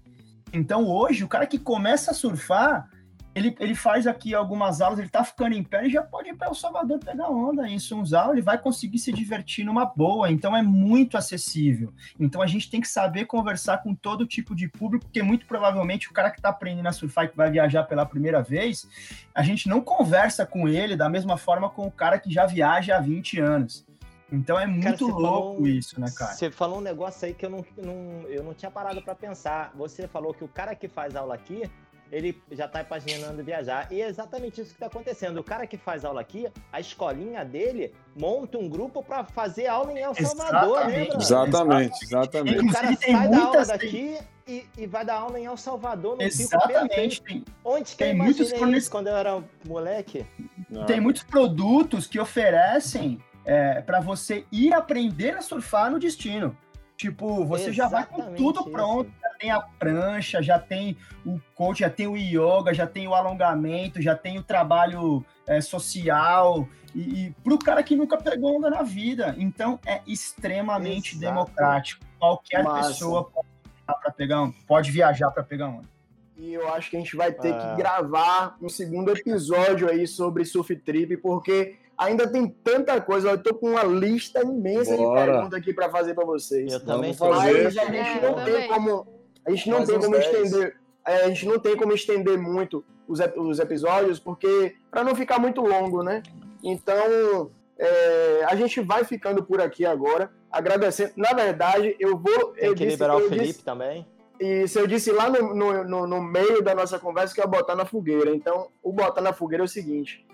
Então 0.52 0.88
hoje, 0.88 1.24
o 1.24 1.28
cara 1.28 1.46
que 1.46 1.58
começa 1.58 2.12
a 2.12 2.14
surfar, 2.14 2.88
ele, 3.36 3.56
ele 3.60 3.74
faz 3.74 4.06
aqui 4.06 4.36
algumas 4.36 4.80
aulas, 4.80 5.00
ele 5.00 5.10
tá 5.10 5.24
ficando 5.24 5.56
em 5.56 5.64
pé, 5.64 5.80
ele 5.80 5.90
já 5.90 6.04
pode 6.04 6.30
ir 6.30 6.36
para 6.36 6.48
El 6.48 6.54
Salvador 6.54 7.00
pegar 7.00 7.30
onda 7.30 7.68
em 7.68 7.80
Sunzal, 7.80 8.32
ele 8.32 8.42
vai 8.42 8.60
conseguir 8.60 9.00
se 9.00 9.12
divertir 9.12 9.66
numa 9.66 9.86
boa, 9.86 10.32
então 10.32 10.56
é 10.56 10.62
muito 10.62 11.18
acessível. 11.18 11.92
Então 12.20 12.44
a 12.44 12.48
gente 12.48 12.70
tem 12.70 12.80
que 12.80 12.88
saber 12.88 13.26
conversar 13.26 13.80
com 13.80 13.96
todo 13.96 14.28
tipo 14.28 14.56
de 14.56 14.70
público, 14.70 15.06
porque 15.06 15.24
muito 15.24 15.48
provavelmente 15.48 16.10
o 16.10 16.14
cara 16.14 16.30
que 16.30 16.38
está 16.38 16.50
aprendendo 16.50 16.88
a 16.88 16.92
surfar 16.92 17.26
e 17.26 17.30
que 17.30 17.38
vai 17.38 17.50
viajar 17.50 17.84
pela 17.86 18.06
primeira 18.06 18.44
vez, 18.44 18.88
a 19.34 19.42
gente 19.42 19.68
não 19.68 19.82
conversa 19.82 20.46
com 20.46 20.70
ele 20.70 20.96
da 20.96 21.10
mesma 21.10 21.36
forma 21.36 21.68
com 21.70 21.88
o 21.88 21.92
cara 21.92 22.20
que 22.20 22.32
já 22.32 22.46
viaja 22.46 22.96
há 22.96 23.00
20 23.00 23.40
anos. 23.40 23.84
Então 24.32 24.60
é 24.60 24.66
muito 24.66 25.08
cara, 25.08 25.20
louco 25.20 25.54
falou, 25.56 25.68
isso, 25.68 26.00
né, 26.00 26.08
cara? 26.16 26.34
Você 26.34 26.50
falou 26.50 26.80
um 26.80 26.82
negócio 26.82 27.26
aí 27.26 27.34
que 27.34 27.46
eu 27.46 27.50
não, 27.50 27.66
não, 27.78 28.28
eu 28.28 28.44
não 28.44 28.54
tinha 28.54 28.72
parado 28.72 29.02
para 29.02 29.14
pensar. 29.16 29.72
Você 29.76 30.08
falou 30.08 30.34
que 30.34 30.44
o 30.44 30.48
cara 30.48 30.76
que 30.76 30.88
faz 30.88 31.16
aula 31.16 31.36
aqui, 31.36 31.70
ele 32.12 32.42
já 32.52 32.66
está 32.66 32.82
imaginando 32.82 33.44
viajar. 33.44 33.92
E 33.92 34.02
é 34.02 34.08
exatamente 34.08 34.62
isso 34.62 34.70
que 34.70 34.76
está 34.76 34.86
acontecendo. 34.86 35.38
O 35.38 35.44
cara 35.44 35.66
que 35.66 35.78
faz 35.78 36.06
aula 36.06 36.22
aqui, 36.22 36.48
a 36.72 36.80
escolinha 36.80 37.44
dele 37.44 37.94
monta 38.16 38.58
um 38.58 38.70
grupo 38.70 39.04
para 39.04 39.24
fazer 39.24 39.68
aula 39.68 39.92
em 39.92 40.00
El 40.00 40.14
Salvador, 40.16 40.80
exatamente. 40.80 41.10
né? 41.10 41.22
Exatamente, 41.22 42.06
exatamente. 42.06 42.60
O 42.60 42.72
cara 42.72 42.96
sai 42.96 43.30
da 43.30 43.44
aula 43.44 43.66
daqui 43.66 44.20
e, 44.48 44.66
e, 44.78 44.86
vai 44.86 45.06
dar 45.06 45.16
aula 45.16 45.40
em 45.40 45.46
El 45.46 45.58
Salvador, 45.58 46.18
no 46.18 46.22
Exatamente. 46.22 47.22
Pico 47.22 47.46
Onde 47.64 47.92
que 47.92 47.98
tem 47.98 48.10
eu 48.10 48.18
muitos 48.18 48.52
isso 48.52 48.92
quando 48.92 49.08
eu 49.08 49.16
era 49.16 49.42
moleque? 49.66 50.26
Não. 50.70 50.86
Tem 50.86 51.00
muitos 51.00 51.24
produtos 51.24 52.08
que 52.08 52.20
oferecem 52.20 53.20
é, 53.46 53.82
para 53.82 54.00
você 54.00 54.46
ir 54.52 54.74
aprender 54.74 55.32
a 55.32 55.42
surfar 55.42 55.92
no 55.92 56.00
destino. 56.00 56.58
Tipo, 56.96 57.44
você 57.44 57.70
Exatamente 57.70 57.76
já 57.76 57.88
vai 57.88 58.06
com 58.06 58.34
tudo 58.36 58.62
isso. 58.62 58.70
pronto, 58.70 59.12
já 59.22 59.30
tem 59.40 59.52
a 59.52 59.60
prancha, 59.60 60.42
já 60.42 60.60
tem 60.60 60.96
o 61.26 61.40
coach, 61.56 61.80
já 61.80 61.90
tem 61.90 62.08
o 62.08 62.16
yoga, 62.16 62.74
já 62.74 62.88
tem 62.88 63.08
o 63.08 63.14
alongamento, 63.14 64.02
já 64.02 64.16
tem 64.16 64.38
o 64.38 64.44
trabalho 64.44 65.26
é, 65.48 65.60
social, 65.60 66.68
e, 66.96 67.26
e 67.26 67.36
para 67.44 67.54
o 67.54 67.60
cara 67.60 67.84
que 67.84 67.96
nunca 67.96 68.18
pegou 68.18 68.58
onda 68.58 68.70
na 68.70 68.84
vida. 68.84 69.36
Então, 69.38 69.80
é 69.86 70.02
extremamente 70.06 71.16
Exato. 71.16 71.26
democrático. 71.26 72.06
Qualquer 72.20 72.64
Massa. 72.64 72.90
pessoa 72.90 73.30
pode, 73.30 74.16
pegar, 74.16 74.52
pode 74.68 74.92
viajar 74.92 75.32
para 75.32 75.44
pegar 75.44 75.68
onda. 75.68 75.92
E 76.38 76.54
eu 76.54 76.74
acho 76.74 76.90
que 76.90 76.96
a 76.96 77.00
gente 77.00 77.16
vai 77.16 77.32
ter 77.32 77.54
que 77.54 77.76
gravar 77.76 78.56
um 78.62 78.70
segundo 78.70 79.12
episódio 79.12 79.90
aí 79.90 80.08
sobre 80.08 80.46
surf 80.46 80.76
trip, 80.76 81.18
porque 81.18 81.76
ainda 81.98 82.28
tem 82.28 82.48
tanta 82.48 83.00
coisa. 83.02 83.32
Eu 83.32 83.38
tô 83.38 83.54
com 83.54 83.72
uma 83.72 83.84
lista 83.84 84.42
imensa 84.42 84.96
Bora. 84.96 85.22
de 85.22 85.32
perguntas 85.32 85.60
aqui 85.60 85.74
para 85.74 85.90
fazer 85.90 86.14
para 86.14 86.26
vocês. 86.26 86.72
Eu 86.72 86.80
também 86.80 87.14
fazer. 87.14 87.64
Mas 87.64 87.78
a 87.78 87.86
gente 87.86 88.22
não 88.22 88.40
é, 88.40 88.46
tem 88.46 88.68
como 88.68 89.08
a 89.46 89.52
gente 89.52 89.70
não 89.70 89.86
tem 89.86 90.00
como 90.00 90.16
estender 90.16 90.76
é, 91.06 91.16
a 91.24 91.28
gente 91.28 91.46
não 91.46 91.60
tem 91.60 91.76
como 91.76 91.94
estender 91.94 92.38
muito 92.38 92.84
os, 93.08 93.20
os 93.38 93.60
episódios 93.60 94.20
porque 94.20 94.76
para 94.90 95.04
não 95.04 95.16
ficar 95.16 95.40
muito 95.40 95.62
longo, 95.62 96.02
né? 96.02 96.24
Então 96.64 97.52
é, 97.78 98.46
a 98.46 98.56
gente 98.56 98.80
vai 98.82 99.04
ficando 99.04 99.44
por 99.44 99.60
aqui 99.60 99.86
agora, 99.86 100.32
agradecendo. 100.52 101.14
Na 101.18 101.34
verdade, 101.34 101.96
eu 102.00 102.18
vou. 102.18 102.54
Tem 102.54 102.70
eu 102.70 102.76
que 102.76 102.86
disse, 102.86 102.92
liberar 102.92 103.18
o 103.18 103.22
Felipe 103.28 103.48
disse, 103.48 103.64
também. 103.64 104.06
Isso, 104.40 104.80
eu 104.80 104.88
disse 104.88 105.12
lá 105.12 105.30
no, 105.30 105.54
no, 105.54 105.84
no, 105.84 106.08
no 106.08 106.22
meio 106.22 106.62
da 106.62 106.74
nossa 106.74 107.00
conversa 107.00 107.34
que 107.34 107.42
ia 107.42 107.48
botar 107.48 107.76
na 107.76 107.86
fogueira. 107.86 108.34
Então, 108.34 108.68
o 108.82 108.92
botar 108.92 109.22
na 109.22 109.34
fogueira 109.34 109.64
é 109.64 109.66
o 109.66 109.70
seguinte: 109.70 110.26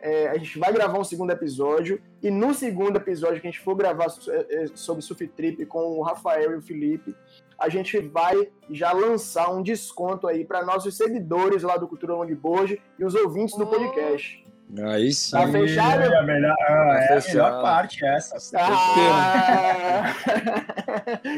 é, 0.00 0.28
a 0.28 0.36
gente 0.36 0.58
vai 0.58 0.72
gravar 0.72 0.98
um 0.98 1.04
segundo 1.04 1.30
episódio, 1.30 2.00
e 2.22 2.30
no 2.30 2.54
segundo 2.54 2.96
episódio 2.96 3.40
que 3.40 3.46
a 3.46 3.50
gente 3.50 3.62
for 3.62 3.74
gravar 3.74 4.06
é, 4.28 4.64
é, 4.64 4.66
sobre 4.74 5.02
Surf 5.02 5.26
Trip 5.28 5.64
com 5.66 5.98
o 5.98 6.02
Rafael 6.02 6.52
e 6.52 6.56
o 6.56 6.62
Felipe, 6.62 7.14
a 7.58 7.68
gente 7.68 7.98
vai 7.98 8.48
já 8.70 8.92
lançar 8.92 9.50
um 9.50 9.62
desconto 9.62 10.26
aí 10.28 10.44
para 10.44 10.64
nossos 10.64 10.96
seguidores 10.96 11.62
lá 11.62 11.76
do 11.76 11.88
Cultura 11.88 12.14
Longboard 12.14 12.80
e 12.98 13.04
os 13.04 13.14
ouvintes 13.14 13.56
do 13.56 13.66
podcast. 13.66 14.45
Aí 14.88 15.12
sim. 15.12 15.30
Tá 15.30 15.46
fechado? 15.46 16.02
É 16.02 16.16
a 16.16 16.22
melhor, 16.22 16.56
tá 16.56 16.64
é 16.68 17.18
a 17.18 17.20
melhor 17.20 17.62
parte 17.62 18.04
essa. 18.04 18.36
Ah! 18.58 20.14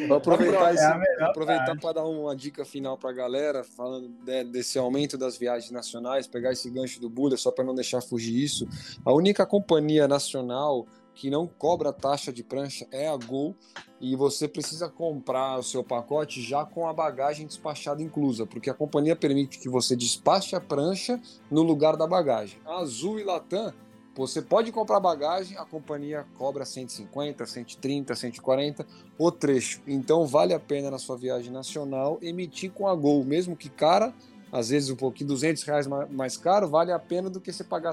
Vou 0.08 0.16
aproveitar, 0.16 0.74
é 0.74 1.22
aproveitar 1.22 1.76
para 1.78 1.92
dar 1.92 2.04
uma 2.04 2.34
dica 2.34 2.64
final 2.64 2.96
para 2.96 3.10
a 3.10 3.12
galera, 3.12 3.62
falando 3.62 4.10
né, 4.26 4.42
desse 4.44 4.78
aumento 4.78 5.18
das 5.18 5.36
viagens 5.36 5.70
nacionais, 5.70 6.26
pegar 6.26 6.52
esse 6.52 6.70
gancho 6.70 7.00
do 7.00 7.10
Buda, 7.10 7.36
só 7.36 7.50
para 7.50 7.64
não 7.64 7.74
deixar 7.74 8.00
fugir 8.00 8.42
isso. 8.42 8.66
A 9.04 9.12
única 9.12 9.44
companhia 9.44 10.08
nacional 10.08 10.86
que 11.18 11.30
não 11.30 11.48
cobra 11.48 11.92
taxa 11.92 12.32
de 12.32 12.44
prancha 12.44 12.86
é 12.92 13.08
a 13.08 13.16
Gol 13.16 13.56
e 14.00 14.14
você 14.14 14.46
precisa 14.46 14.88
comprar 14.88 15.58
o 15.58 15.64
seu 15.64 15.82
pacote 15.82 16.40
já 16.40 16.64
com 16.64 16.86
a 16.86 16.92
bagagem 16.92 17.44
despachada 17.44 18.00
inclusa, 18.00 18.46
porque 18.46 18.70
a 18.70 18.74
companhia 18.74 19.16
permite 19.16 19.58
que 19.58 19.68
você 19.68 19.96
despache 19.96 20.54
a 20.54 20.60
prancha 20.60 21.20
no 21.50 21.62
lugar 21.62 21.96
da 21.96 22.06
bagagem. 22.06 22.60
A 22.64 22.76
Azul 22.76 23.18
e 23.18 23.24
Latam, 23.24 23.74
você 24.14 24.40
pode 24.40 24.70
comprar 24.70 25.00
bagagem, 25.00 25.58
a 25.58 25.64
companhia 25.64 26.24
cobra 26.38 26.64
150, 26.64 27.44
130, 27.44 28.14
140 28.14 28.86
o 29.18 29.32
trecho. 29.32 29.82
Então 29.88 30.24
vale 30.24 30.54
a 30.54 30.60
pena 30.60 30.88
na 30.88 30.98
sua 30.98 31.16
viagem 31.16 31.50
nacional 31.50 32.20
emitir 32.22 32.70
com 32.70 32.86
a 32.86 32.94
Gol, 32.94 33.24
mesmo 33.24 33.56
que 33.56 33.68
cara, 33.68 34.14
às 34.52 34.68
vezes 34.68 34.88
um 34.88 34.96
pouquinho 34.96 35.30
200 35.30 35.64
reais 35.64 35.88
mais 35.88 36.36
caro, 36.36 36.68
vale 36.68 36.92
a 36.92 36.98
pena 37.00 37.28
do 37.28 37.40
que 37.40 37.52
você 37.52 37.64
pagar 37.64 37.92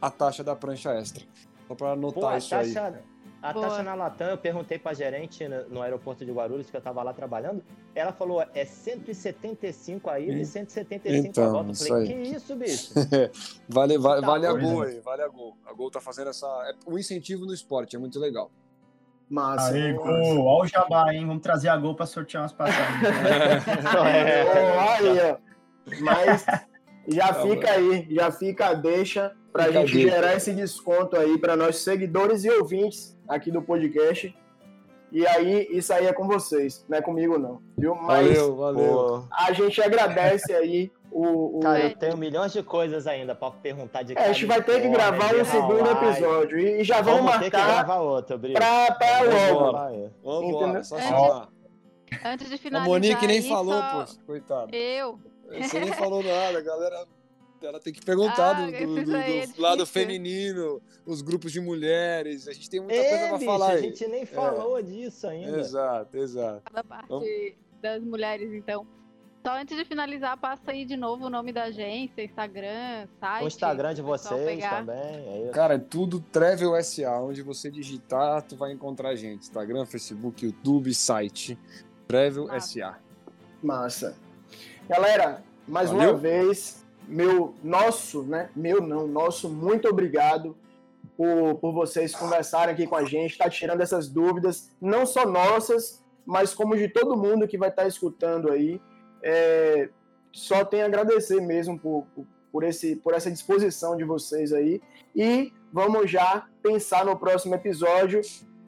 a 0.00 0.10
taxa 0.12 0.44
da 0.44 0.54
prancha 0.54 0.92
extra. 0.92 1.24
Só 1.66 1.74
para 1.74 1.92
anotar 1.92 2.32
Pô, 2.32 2.36
isso 2.36 2.50
taxa, 2.50 2.86
aí. 2.86 3.16
A 3.42 3.52
Boa. 3.52 3.68
taxa 3.68 3.82
na 3.82 3.94
Latam, 3.94 4.30
eu 4.30 4.38
perguntei 4.38 4.78
pra 4.78 4.94
gerente 4.94 5.46
no, 5.70 5.82
aeroporto 5.82 6.24
de 6.24 6.32
Guarulhos, 6.32 6.70
que 6.70 6.76
eu 6.76 6.80
tava 6.80 7.02
lá 7.02 7.12
trabalhando, 7.12 7.62
ela 7.94 8.12
falou, 8.12 8.44
é 8.54 8.64
175 8.64 10.10
a 10.10 10.18
ida 10.18 10.32
e 10.32 10.44
175 10.44 11.26
então, 11.28 11.44
a 11.44 11.48
volta. 11.50 11.70
Eu 11.70 11.74
falei, 11.74 12.06
que 12.06 12.14
isso, 12.14 12.56
bicho? 12.56 12.92
vale 13.68 13.98
vale, 13.98 14.20
tá, 14.20 14.26
vale 14.26 14.46
a 14.46 14.52
Gol 14.52 14.82
aí, 14.82 15.00
vale 15.00 15.22
a 15.22 15.28
Gol. 15.28 15.56
A 15.66 15.72
Gol 15.72 15.90
tá 15.90 16.00
fazendo 16.00 16.30
essa... 16.30 16.46
É 16.46 16.90
um 16.90 16.98
incentivo 16.98 17.44
no 17.44 17.52
esporte, 17.52 17.94
é 17.94 17.98
muito 17.98 18.18
legal. 18.18 18.50
Massa. 19.28 19.74
Aí, 19.74 19.92
Gol, 19.92 20.44
olha 20.44 20.64
o 20.64 20.66
jabá, 20.66 21.12
hein? 21.12 21.26
Vamos 21.26 21.42
trazer 21.42 21.68
a 21.68 21.76
Gol 21.76 21.94
pra 21.94 22.06
sortear 22.06 22.42
umas 22.42 22.52
passagens. 22.52 23.02
é. 24.06 25.02
Olha, 25.02 25.38
mas 26.00 26.46
já 27.06 27.32
tá 27.32 27.42
fica 27.42 27.70
aí, 27.70 28.06
já 28.10 28.32
fica 28.32 28.66
a 28.68 28.74
deixa 28.74 29.36
para 29.56 29.64
a 29.64 29.72
gente 29.72 30.02
gerar 30.02 30.34
esse 30.34 30.52
desconto 30.52 31.16
aí 31.16 31.38
para 31.38 31.56
nossos 31.56 31.82
seguidores 31.82 32.44
e 32.44 32.50
ouvintes 32.50 33.16
aqui 33.26 33.50
do 33.50 33.62
podcast. 33.62 34.36
E 35.10 35.26
aí, 35.26 35.66
isso 35.70 35.92
aí 35.94 36.06
é 36.06 36.12
com 36.12 36.26
vocês, 36.26 36.84
não 36.88 36.98
é 36.98 37.00
comigo 37.00 37.38
não, 37.38 37.62
viu? 37.78 37.94
Mas 37.94 38.36
valeu, 38.36 38.56
valeu. 38.56 39.24
a 39.32 39.52
gente 39.52 39.80
agradece 39.80 40.52
aí 40.52 40.92
o, 41.10 41.58
o... 41.58 41.60
Cara, 41.60 41.78
eu 41.78 41.96
tenho 41.96 42.16
milhões 42.18 42.52
de 42.52 42.62
coisas 42.62 43.06
ainda 43.06 43.34
para 43.34 43.50
perguntar 43.52 44.02
de 44.02 44.12
é, 44.18 44.24
A 44.24 44.32
gente 44.32 44.44
vai 44.44 44.62
ter 44.62 44.82
que 44.82 44.88
gravar 44.88 45.34
um 45.34 45.44
segundo 45.44 45.90
episódio 45.90 46.58
e 46.58 46.84
já 46.84 47.00
vamos, 47.00 47.22
vamos 47.22 47.36
marcar 47.36 47.86
para 47.86 49.22
logo. 49.22 50.10
Vamos 50.22 50.48
embora, 50.50 50.84
só. 50.84 51.48
Antes 52.24 52.50
de 52.50 52.58
finalizar. 52.58 52.86
A 52.86 52.92
Monique 52.92 53.26
nem 53.26 53.42
falou, 53.42 53.80
só... 53.80 54.04
pô, 54.04 54.26
coitado. 54.26 54.74
Eu. 54.74 55.18
Você 55.62 55.78
nem 55.78 55.92
falou 55.92 56.22
nada, 56.22 56.60
galera 56.60 57.06
ela 57.62 57.80
tem 57.80 57.92
que 57.92 58.04
perguntar 58.04 58.56
ah, 58.56 58.66
do, 58.66 58.72
do, 58.72 59.04
do, 59.04 59.16
é 59.16 59.46
do 59.46 59.60
lado 59.60 59.86
feminino, 59.86 60.80
os 61.04 61.22
grupos 61.22 61.52
de 61.52 61.60
mulheres. 61.60 62.46
A 62.48 62.52
gente 62.52 62.68
tem 62.68 62.80
muita 62.80 62.94
é, 62.94 63.08
coisa 63.08 63.28
pra 63.28 63.38
bicho, 63.38 63.50
falar 63.50 63.70
aí. 63.70 63.78
A 63.78 63.82
gente 63.82 64.06
nem 64.08 64.26
falou 64.26 64.78
é. 64.78 64.82
disso 64.82 65.26
ainda. 65.26 65.58
Exato, 65.58 66.16
exato. 66.16 66.72
Da 66.72 66.84
parte 66.84 67.08
Vamos... 67.08 67.28
das 67.80 68.02
mulheres, 68.02 68.52
então. 68.52 68.86
Só 69.46 69.56
antes 69.56 69.76
de 69.76 69.84
finalizar, 69.84 70.36
passa 70.36 70.72
aí 70.72 70.84
de 70.84 70.96
novo 70.96 71.26
o 71.26 71.30
nome 71.30 71.52
da 71.52 71.64
agência, 71.64 72.20
Instagram, 72.20 73.06
site. 73.20 73.44
O 73.44 73.46
Instagram 73.46 73.94
de 73.94 74.02
vocês 74.02 74.60
também. 74.68 75.46
É 75.46 75.50
Cara, 75.52 75.74
é 75.74 75.78
tudo 75.78 76.18
Travel 76.18 76.82
SA. 76.82 77.20
Onde 77.20 77.42
você 77.42 77.70
digitar, 77.70 78.42
tu 78.42 78.56
vai 78.56 78.72
encontrar 78.72 79.10
a 79.10 79.14
gente. 79.14 79.42
Instagram, 79.42 79.86
Facebook, 79.86 80.44
YouTube, 80.44 80.92
site. 80.92 81.56
Travel 82.08 82.48
ah. 82.50 82.58
SA. 82.58 82.98
Massa. 83.62 84.16
Galera, 84.88 85.44
mais 85.66 85.90
Valeu. 85.90 86.10
uma 86.10 86.18
vez, 86.18 86.85
meu, 87.08 87.54
nosso, 87.62 88.22
né? 88.22 88.50
Meu 88.54 88.80
não, 88.80 89.06
nosso, 89.06 89.48
muito 89.48 89.88
obrigado 89.88 90.56
por, 91.16 91.56
por 91.56 91.72
vocês 91.72 92.14
conversarem 92.14 92.74
aqui 92.74 92.86
com 92.86 92.96
a 92.96 93.04
gente, 93.04 93.38
tá 93.38 93.48
tirando 93.48 93.80
essas 93.80 94.08
dúvidas, 94.08 94.70
não 94.80 95.06
só 95.06 95.26
nossas, 95.26 96.04
mas 96.24 96.54
como 96.54 96.76
de 96.76 96.88
todo 96.88 97.16
mundo 97.16 97.48
que 97.48 97.56
vai 97.56 97.70
estar 97.70 97.82
tá 97.82 97.88
escutando 97.88 98.50
aí. 98.50 98.80
É, 99.22 99.88
só 100.32 100.64
tenho 100.64 100.82
a 100.84 100.86
agradecer 100.86 101.40
mesmo 101.40 101.78
por, 101.78 102.06
por, 102.52 102.62
esse, 102.62 102.96
por 102.96 103.14
essa 103.14 103.30
disposição 103.30 103.96
de 103.96 104.04
vocês 104.04 104.52
aí. 104.52 104.82
E 105.14 105.52
vamos 105.72 106.10
já 106.10 106.46
pensar 106.62 107.04
no 107.04 107.16
próximo 107.18 107.54
episódio 107.54 108.20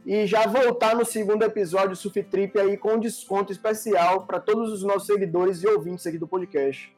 e 0.07 0.27
já 0.27 0.47
voltar 0.47 0.97
no 0.97 1.05
segundo 1.05 1.43
episódio 1.43 1.91
do 1.91 1.97
Surf 1.97 2.23
Trip 2.23 2.59
aí 2.59 2.79
com 2.79 2.99
desconto 2.99 3.53
especial 3.53 4.27
para 4.27 4.41
todos 4.41 4.73
os 4.73 4.83
nossos 4.83 5.07
seguidores 5.07 5.63
e 5.63 5.69
ouvintes 5.69 6.07
aqui 6.07 6.17
do 6.17 6.27
podcast. 6.27 6.98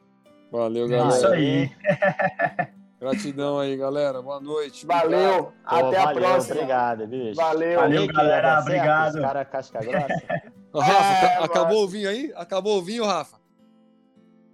Valeu, 0.51 0.87
galera. 0.87 1.09
Isso 1.09 1.27
aí. 1.27 1.71
Gratidão 2.99 3.57
aí, 3.57 3.75
galera. 3.77 4.21
Boa 4.21 4.39
noite. 4.39 4.85
Valeu. 4.85 5.45
Pô, 5.45 5.51
Até 5.65 5.97
valeu, 5.97 6.01
a 6.01 6.13
próxima. 6.13 6.55
Obrigado, 6.55 7.07
bicho. 7.07 7.35
Valeu. 7.35 7.79
Valeu, 7.79 8.07
galera. 8.07 8.59
Obrigado. 8.59 9.21
Cara 9.21 9.45
casca 9.45 9.79
grossa. 9.79 10.07
Rafa, 10.75 11.25
é, 11.25 11.43
acabou 11.43 11.83
o 11.83 11.87
vinho 11.87 12.09
aí? 12.09 12.31
Acabou 12.35 12.77
o 12.77 12.81
vinho, 12.81 13.05
Rafa? 13.05 13.41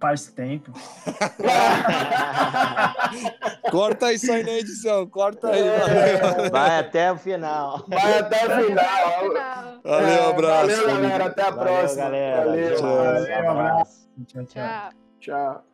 Faz 0.00 0.28
tempo. 0.28 0.72
corta 3.70 4.12
isso 4.12 4.32
aí 4.32 4.44
na 4.44 4.52
edição, 4.52 5.06
corta 5.08 5.48
aí. 5.48 5.60
É, 5.60 6.48
vai 6.48 6.78
até 6.78 7.12
o 7.12 7.18
final. 7.18 7.84
Vai 7.88 8.18
até 8.18 8.46
o 8.46 8.66
final. 8.66 9.82
Valeu, 9.82 10.30
abraço. 10.30 10.68
Valeu, 10.68 10.86
galera. 10.86 11.24
Até 11.26 11.42
a 11.42 11.50
valeu, 11.50 11.64
próxima. 11.64 12.04
Galera. 12.04 12.44
Valeu. 12.44 12.80
Valeu, 12.80 13.44
um 13.44 13.50
abraço. 13.50 14.08
Tchau, 14.26 14.44
tchau. 14.44 14.90
Tchau. 15.20 15.64